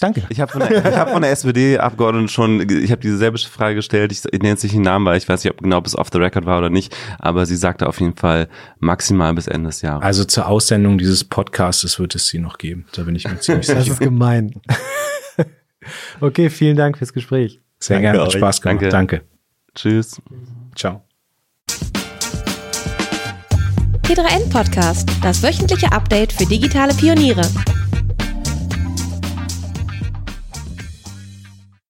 Danke. 0.00 0.22
Ich 0.28 0.40
habe 0.40 0.50
von, 0.52 0.60
der, 0.60 0.96
hab 0.96 1.10
von 1.10 1.22
der 1.22 1.30
SPD-Abgeordneten 1.30 2.28
schon, 2.28 2.68
ich 2.68 2.90
habe 2.90 3.00
dieselbe 3.00 3.38
Frage 3.38 3.76
gestellt, 3.76 4.12
ich, 4.12 4.24
ich 4.24 4.40
nenne 4.40 4.50
jetzt 4.50 4.62
nicht 4.62 4.74
den 4.74 4.82
Namen, 4.82 5.04
weil 5.06 5.18
ich 5.18 5.28
weiß 5.28 5.44
nicht, 5.44 5.52
ob 5.52 5.62
genau 5.62 5.80
bis 5.80 5.96
off 5.96 6.08
the 6.12 6.18
record 6.18 6.46
war 6.46 6.58
oder 6.58 6.70
nicht, 6.70 6.96
aber 7.18 7.46
sie 7.46 7.56
sagte 7.56 7.86
auf 7.86 8.00
jeden 8.00 8.16
Fall 8.16 8.48
maximal 8.78 9.34
bis 9.34 9.46
Ende 9.46 9.68
des 9.68 9.82
Jahres. 9.82 10.02
Also 10.02 10.24
zur 10.24 10.46
Aussendung 10.46 10.98
dieses 10.98 11.24
Podcasts 11.24 11.98
wird 11.98 12.14
es 12.14 12.26
sie 12.26 12.38
noch 12.38 12.58
geben. 12.58 12.86
Da 12.94 13.02
bin 13.02 13.14
ich 13.16 13.28
mir 13.28 13.38
ziemlich 13.38 13.66
sicher. 13.66 13.78
Das 13.78 13.88
ist 13.88 14.00
gemein. 14.00 14.54
okay, 16.20 16.50
vielen 16.50 16.76
Dank 16.76 16.98
fürs 16.98 17.12
Gespräch. 17.12 17.60
Sehr 17.78 17.96
Danke 17.96 18.12
gerne, 18.12 18.24
hat 18.24 18.32
Spaß 18.32 18.60
gemacht. 18.60 18.82
Danke. 18.82 18.88
Danke. 18.90 19.22
Tschüss. 19.74 20.20
Ciao. 20.74 21.02
T3N 24.02 24.50
Podcast, 24.50 25.08
das 25.22 25.42
wöchentliche 25.42 25.90
Update 25.92 26.32
für 26.32 26.44
digitale 26.44 26.92
Pioniere. 26.92 27.42